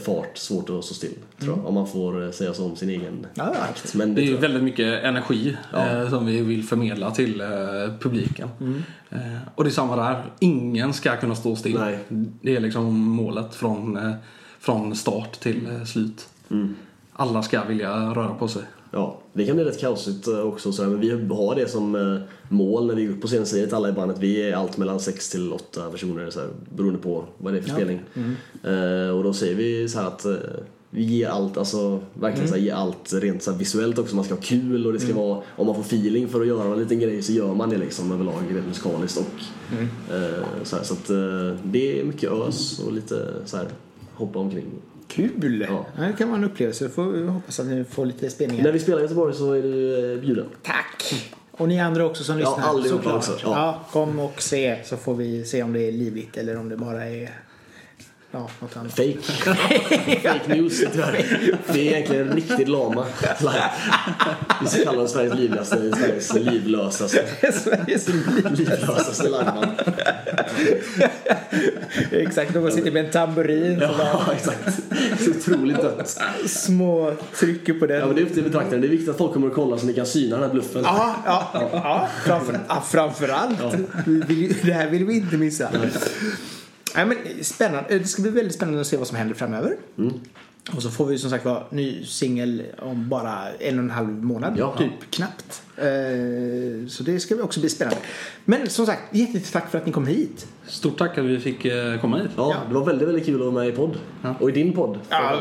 fart. 0.00 0.38
Svårt 0.38 0.70
att 0.70 0.84
stå 0.84 0.94
still, 0.94 1.14
tror 1.40 1.56
jag. 1.56 1.66
Om 1.66 1.74
man 1.74 1.86
får 1.86 2.24
eh, 2.24 2.30
säga 2.30 2.54
så 2.54 2.64
om 2.64 2.76
sin 2.76 2.88
egen 2.88 3.06
Mm. 3.08 3.24
Ja, 3.34 3.52
ja. 3.54 3.60
akt. 3.64 3.94
Men 3.94 4.14
det 4.14 4.20
är 4.20 4.24
ju 4.24 4.32
jag. 4.32 4.38
väldigt 4.38 4.62
mycket 4.62 5.04
energi 5.04 5.56
Ja. 5.72 5.88
eh, 5.88 6.10
som 6.10 6.26
vi 6.26 6.40
vill 6.40 6.64
förmedla 6.64 7.10
till 7.10 7.40
eh, 7.40 7.46
publiken. 8.00 8.48
Mm. 8.60 8.82
Eh, 9.10 9.38
och 9.54 9.64
det 9.64 9.70
är 9.70 9.72
samma 9.72 9.96
där. 9.96 10.24
Ingen 10.38 10.92
ska 10.92 11.16
kunna 11.16 11.34
stå 11.34 11.56
still. 11.56 11.78
Nej. 11.78 11.98
Det 12.42 12.56
är 12.56 12.60
liksom 12.60 12.94
målet 12.98 13.54
från, 13.54 13.96
eh, 13.96 14.12
från 14.60 14.96
start 14.96 15.40
till 15.40 15.66
eh, 15.70 15.84
slut. 15.84 16.28
Mm. 16.50 16.74
Alla 17.12 17.42
ska 17.42 17.64
vilja 17.64 17.90
röra 18.14 18.34
på 18.34 18.48
sig. 18.48 18.62
Ja, 18.90 19.18
det 19.32 19.46
kan 19.46 19.56
bli 19.56 19.64
rätt 19.64 19.80
kaosigt 19.80 20.28
eh, 20.28 20.40
också. 20.40 20.72
Så 20.72 20.82
men 20.82 21.00
vi 21.00 21.10
har 21.10 21.54
det 21.54 21.68
som 21.68 21.94
eh, 21.94 22.18
mål 22.48 22.86
när 22.86 22.94
vi 22.94 23.04
går 23.04 23.12
upp 23.12 23.20
på 23.20 23.26
scenen 23.26 23.46
säger 23.46 23.66
till 23.66 23.74
alla 23.74 23.88
i 23.88 23.92
bandet. 23.92 24.18
Vi 24.18 24.42
är 24.42 24.56
allt 24.56 24.76
mellan 24.76 25.00
6 25.00 25.30
till 25.30 25.52
8 25.52 25.90
personer 25.90 26.30
så 26.30 26.40
här, 26.40 26.48
beroende 26.76 26.98
på 26.98 27.24
vad 27.38 27.52
det 27.52 27.58
är 27.58 27.62
för 27.62 27.70
spelning. 27.70 28.00
Eh, 28.64 29.16
och 29.16 29.24
då 29.24 29.32
säger 29.32 29.54
vi 29.54 29.88
så 29.88 30.00
att 30.00 30.26
vi 30.90 31.02
ger 31.02 31.28
allt, 31.28 31.56
alltså 31.56 32.00
verkligen 32.14 32.48
så 32.48 32.54
här, 32.54 32.62
ger 32.62 32.74
allt 32.74 33.12
rent 33.12 33.42
så 33.42 33.52
visuellt 33.52 33.98
också. 33.98 34.16
Man 34.16 34.24
ska 34.24 34.34
ha 34.34 34.40
kul 34.40 34.86
och 34.86 34.92
det 34.92 35.00
ska 35.00 35.14
vara, 35.14 35.42
om 35.56 35.66
man 35.66 35.74
får 35.74 35.82
feeling 35.82 36.28
för 36.28 36.40
att 36.40 36.46
göra 36.46 36.72
en 36.72 36.78
liten 36.78 37.00
grej 37.00 37.22
så 37.22 37.32
gör 37.32 37.54
man 37.54 37.70
det 37.70 37.78
liksom 37.78 38.12
överlag 38.12 38.42
rent 38.50 38.66
musikaliskt 38.66 39.18
och 39.18 39.40
eh, 40.14 40.44
så, 40.62 40.76
här, 40.76 40.84
så 40.84 40.94
att 40.94 41.10
eh, 41.10 41.64
det 41.64 42.00
är 42.00 42.04
mycket 42.04 42.32
ös 42.32 42.80
och 42.86 42.92
lite 42.92 43.26
så 43.44 43.56
här 43.56 43.66
hoppa 44.14 44.38
omkring. 44.38 44.66
Kul! 45.08 45.66
Ja. 45.68 45.86
Det 46.06 46.12
kan 46.18 46.28
vara 46.28 46.38
en 46.38 46.44
upplevelse. 46.44 46.88
Får 46.88 47.26
hoppas 47.26 47.60
att 47.60 47.66
ni 47.66 47.84
får 47.84 48.06
lite 48.06 48.30
spelningar. 48.30 48.64
När 48.64 48.72
vi 48.72 48.78
spelar 48.78 48.98
i 48.98 49.02
Göteborg 49.02 49.34
så 49.34 49.52
är 49.52 49.62
du 49.62 50.12
eh, 50.14 50.20
bjuden. 50.20 50.46
Tack! 50.62 51.14
Och 51.50 51.68
ni 51.68 51.80
andra 51.80 52.04
också 52.06 52.24
som 52.24 52.40
Ja, 52.40 52.50
lyssnar. 52.50 52.68
allihopa 52.70 53.16
också, 53.16 53.32
Ja. 53.32 53.38
ja. 53.42 53.84
kom 53.92 54.18
och 54.18 54.42
se 54.42 54.76
så 54.84 54.96
får 54.96 55.14
vi 55.14 55.44
se 55.44 55.62
om 55.62 55.72
det 55.72 55.80
är 55.88 55.92
livligt 55.92 56.36
eller 56.36 56.56
om 56.56 56.68
det 56.68 56.76
bara 56.76 57.04
är 57.06 57.30
ja, 58.30 58.50
något 58.60 58.76
annat. 58.76 58.92
Fake. 58.96 59.16
Fake 60.22 60.40
news 60.54 60.80
tyvärr. 60.92 61.26
Det 61.72 61.88
är 61.88 61.92
egentligen 61.94 62.32
riktigt 62.32 62.68
lama. 62.68 63.06
Vi 64.62 64.68
ska 64.68 64.84
kalla 64.84 65.02
det 65.02 65.08
Sveriges 65.08 65.34
livligaste, 65.34 65.76
Sveriges 65.96 66.34
livlösaste, 66.34 67.24
Sveriges 67.52 68.08
liv. 68.08 68.46
livlösaste 68.54 69.22
liveband. 69.24 69.66
Exakt, 72.10 72.54
de 72.54 72.70
sitter 72.70 72.90
med 72.90 73.04
en 73.04 73.10
tamburin 73.10 73.78
Ja, 73.80 74.24
exakt. 74.36 74.78
Så 75.24 75.30
otroligt 75.30 75.76
dött. 75.82 76.18
små 76.46 77.12
trycker 77.38 77.74
på 77.74 77.86
den. 77.86 77.98
Ja, 78.00 78.06
men 78.06 78.14
det 78.14 78.20
är 78.22 78.26
upp 78.26 78.34
till 78.34 78.42
betraktaren. 78.44 78.80
Det 78.80 78.86
är 78.86 78.90
viktigt 78.90 79.08
att 79.08 79.18
folk 79.18 79.32
kommer 79.32 79.46
och 79.46 79.54
kollar 79.54 79.76
så 79.76 79.86
ni 79.86 79.94
kan 79.94 80.06
syna 80.06 80.36
den 80.36 80.44
här 80.44 80.52
bluffen. 80.52 80.82
Ja, 80.84 81.14
ja, 81.26 81.50
ja, 81.72 82.08
framför, 82.24 82.60
ja 82.68 82.84
framförallt. 82.88 83.58
Vi 84.06 84.20
vill, 84.20 84.38
ju- 84.42 84.54
det 84.62 84.72
här 84.72 84.86
vill 84.90 85.04
vi 85.04 85.16
inte 85.16 85.36
missa. 85.36 85.68
Nej, 86.98 87.06
men 87.06 87.44
spännande. 87.44 87.98
Det 87.98 88.04
ska 88.04 88.22
bli 88.22 88.30
väldigt 88.30 88.54
spännande 88.54 88.80
att 88.80 88.86
se 88.86 88.96
vad 88.96 89.06
som 89.06 89.16
händer 89.16 89.34
framöver. 89.34 89.76
Mm. 89.98 90.20
Och 90.76 90.82
så 90.82 90.90
får 90.90 91.06
vi 91.06 91.18
som 91.18 91.30
sagt 91.30 91.44
vara 91.44 91.62
ny 91.70 92.04
singel 92.04 92.62
om 92.78 93.08
bara 93.08 93.52
en 93.52 93.78
och 93.78 93.84
en 93.84 93.90
halv 93.90 94.08
månad. 94.08 94.54
Ja. 94.58 94.76
Typ 94.78 95.10
knappt. 95.10 95.62
Eh, 95.80 96.86
Så 96.88 97.02
det 97.02 97.20
ska 97.20 97.34
vi 97.34 97.42
också 97.42 97.60
bli 97.60 97.68
spännande. 97.68 98.00
Men 98.44 98.70
som 98.70 98.86
sagt, 98.86 99.02
jättetack 99.16 99.70
för 99.70 99.78
att 99.78 99.86
ni 99.86 99.92
kom 99.92 100.06
hit. 100.06 100.46
Stort 100.66 100.98
tack 100.98 101.18
att 101.18 101.24
vi 101.24 101.38
fick 101.40 101.64
eh, 101.64 102.00
komma 102.00 102.18
hit. 102.18 102.30
Ja, 102.36 102.56
det 102.68 102.74
var 102.74 102.84
väldigt, 102.84 103.08
väldigt 103.08 103.26
kul 103.26 103.34
att 103.34 103.40
vara 103.40 103.50
med 103.64 103.68
i 103.68 103.72
podd. 103.72 103.96
Och 104.40 104.48
i 104.48 104.52
din 104.52 104.72
podd. 104.72 104.98
Ja, 105.08 105.40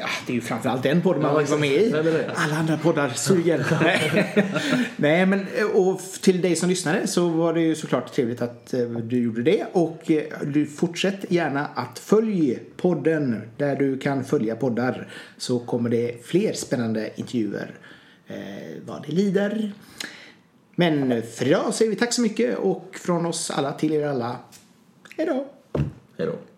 ja, 0.00 0.06
det 0.26 0.32
är 0.32 0.34
ju 0.34 0.40
framförallt 0.40 0.82
den 0.82 1.02
podden 1.02 1.22
man 1.22 1.32
Ja, 1.32 1.38
vill 1.38 1.46
vara 1.46 1.60
med 1.60 1.72
i. 1.72 1.90
Nej, 1.92 2.02
men 2.02 2.12
det- 2.12 2.30
Alla 2.34 2.56
andra 2.56 2.76
poddar 2.76 3.08
suger. 3.08 3.66
Nej. 3.82 4.44
Nej, 4.96 5.26
men 5.26 5.46
och 5.74 6.00
f- 6.00 6.18
till 6.20 6.40
dig 6.40 6.56
som 6.56 6.68
lyssnade 6.68 7.06
så 7.06 7.28
var 7.28 7.54
det 7.54 7.60
ju 7.60 7.74
såklart 7.74 8.12
trevligt 8.12 8.42
att 8.42 8.74
eh, 8.74 8.80
du 8.88 9.22
gjorde 9.22 9.42
det. 9.42 9.64
Och 9.72 10.10
eh, 10.10 10.22
du 10.46 10.66
fortsätt 10.66 11.24
gärna 11.28 11.66
att 11.74 11.98
följa 11.98 12.58
podden 12.76 13.40
där 13.56 13.76
du 13.76 13.98
kan 13.98 14.24
följa 14.24 14.56
poddar. 14.56 15.08
Så 15.38 15.58
kommer 15.58 15.90
det 15.90 16.26
fler 16.26 16.52
spännande 16.52 17.10
intervjuer 17.16 17.70
eh, 17.70 17.91
Eh, 18.32 18.82
vad 18.86 19.02
det 19.06 19.12
lider. 19.12 19.72
Men 20.74 21.22
för 21.22 21.46
idag 21.46 21.74
säger 21.74 21.90
vi 21.90 21.96
tack 21.96 22.12
så 22.12 22.22
mycket 22.22 22.58
och 22.58 22.84
från 22.92 23.26
oss 23.26 23.50
alla 23.50 23.72
till 23.72 23.92
er 23.92 24.06
alla, 24.06 24.36
hej 25.16 25.26
då! 25.26 25.46
Hej 26.18 26.26
då. 26.26 26.51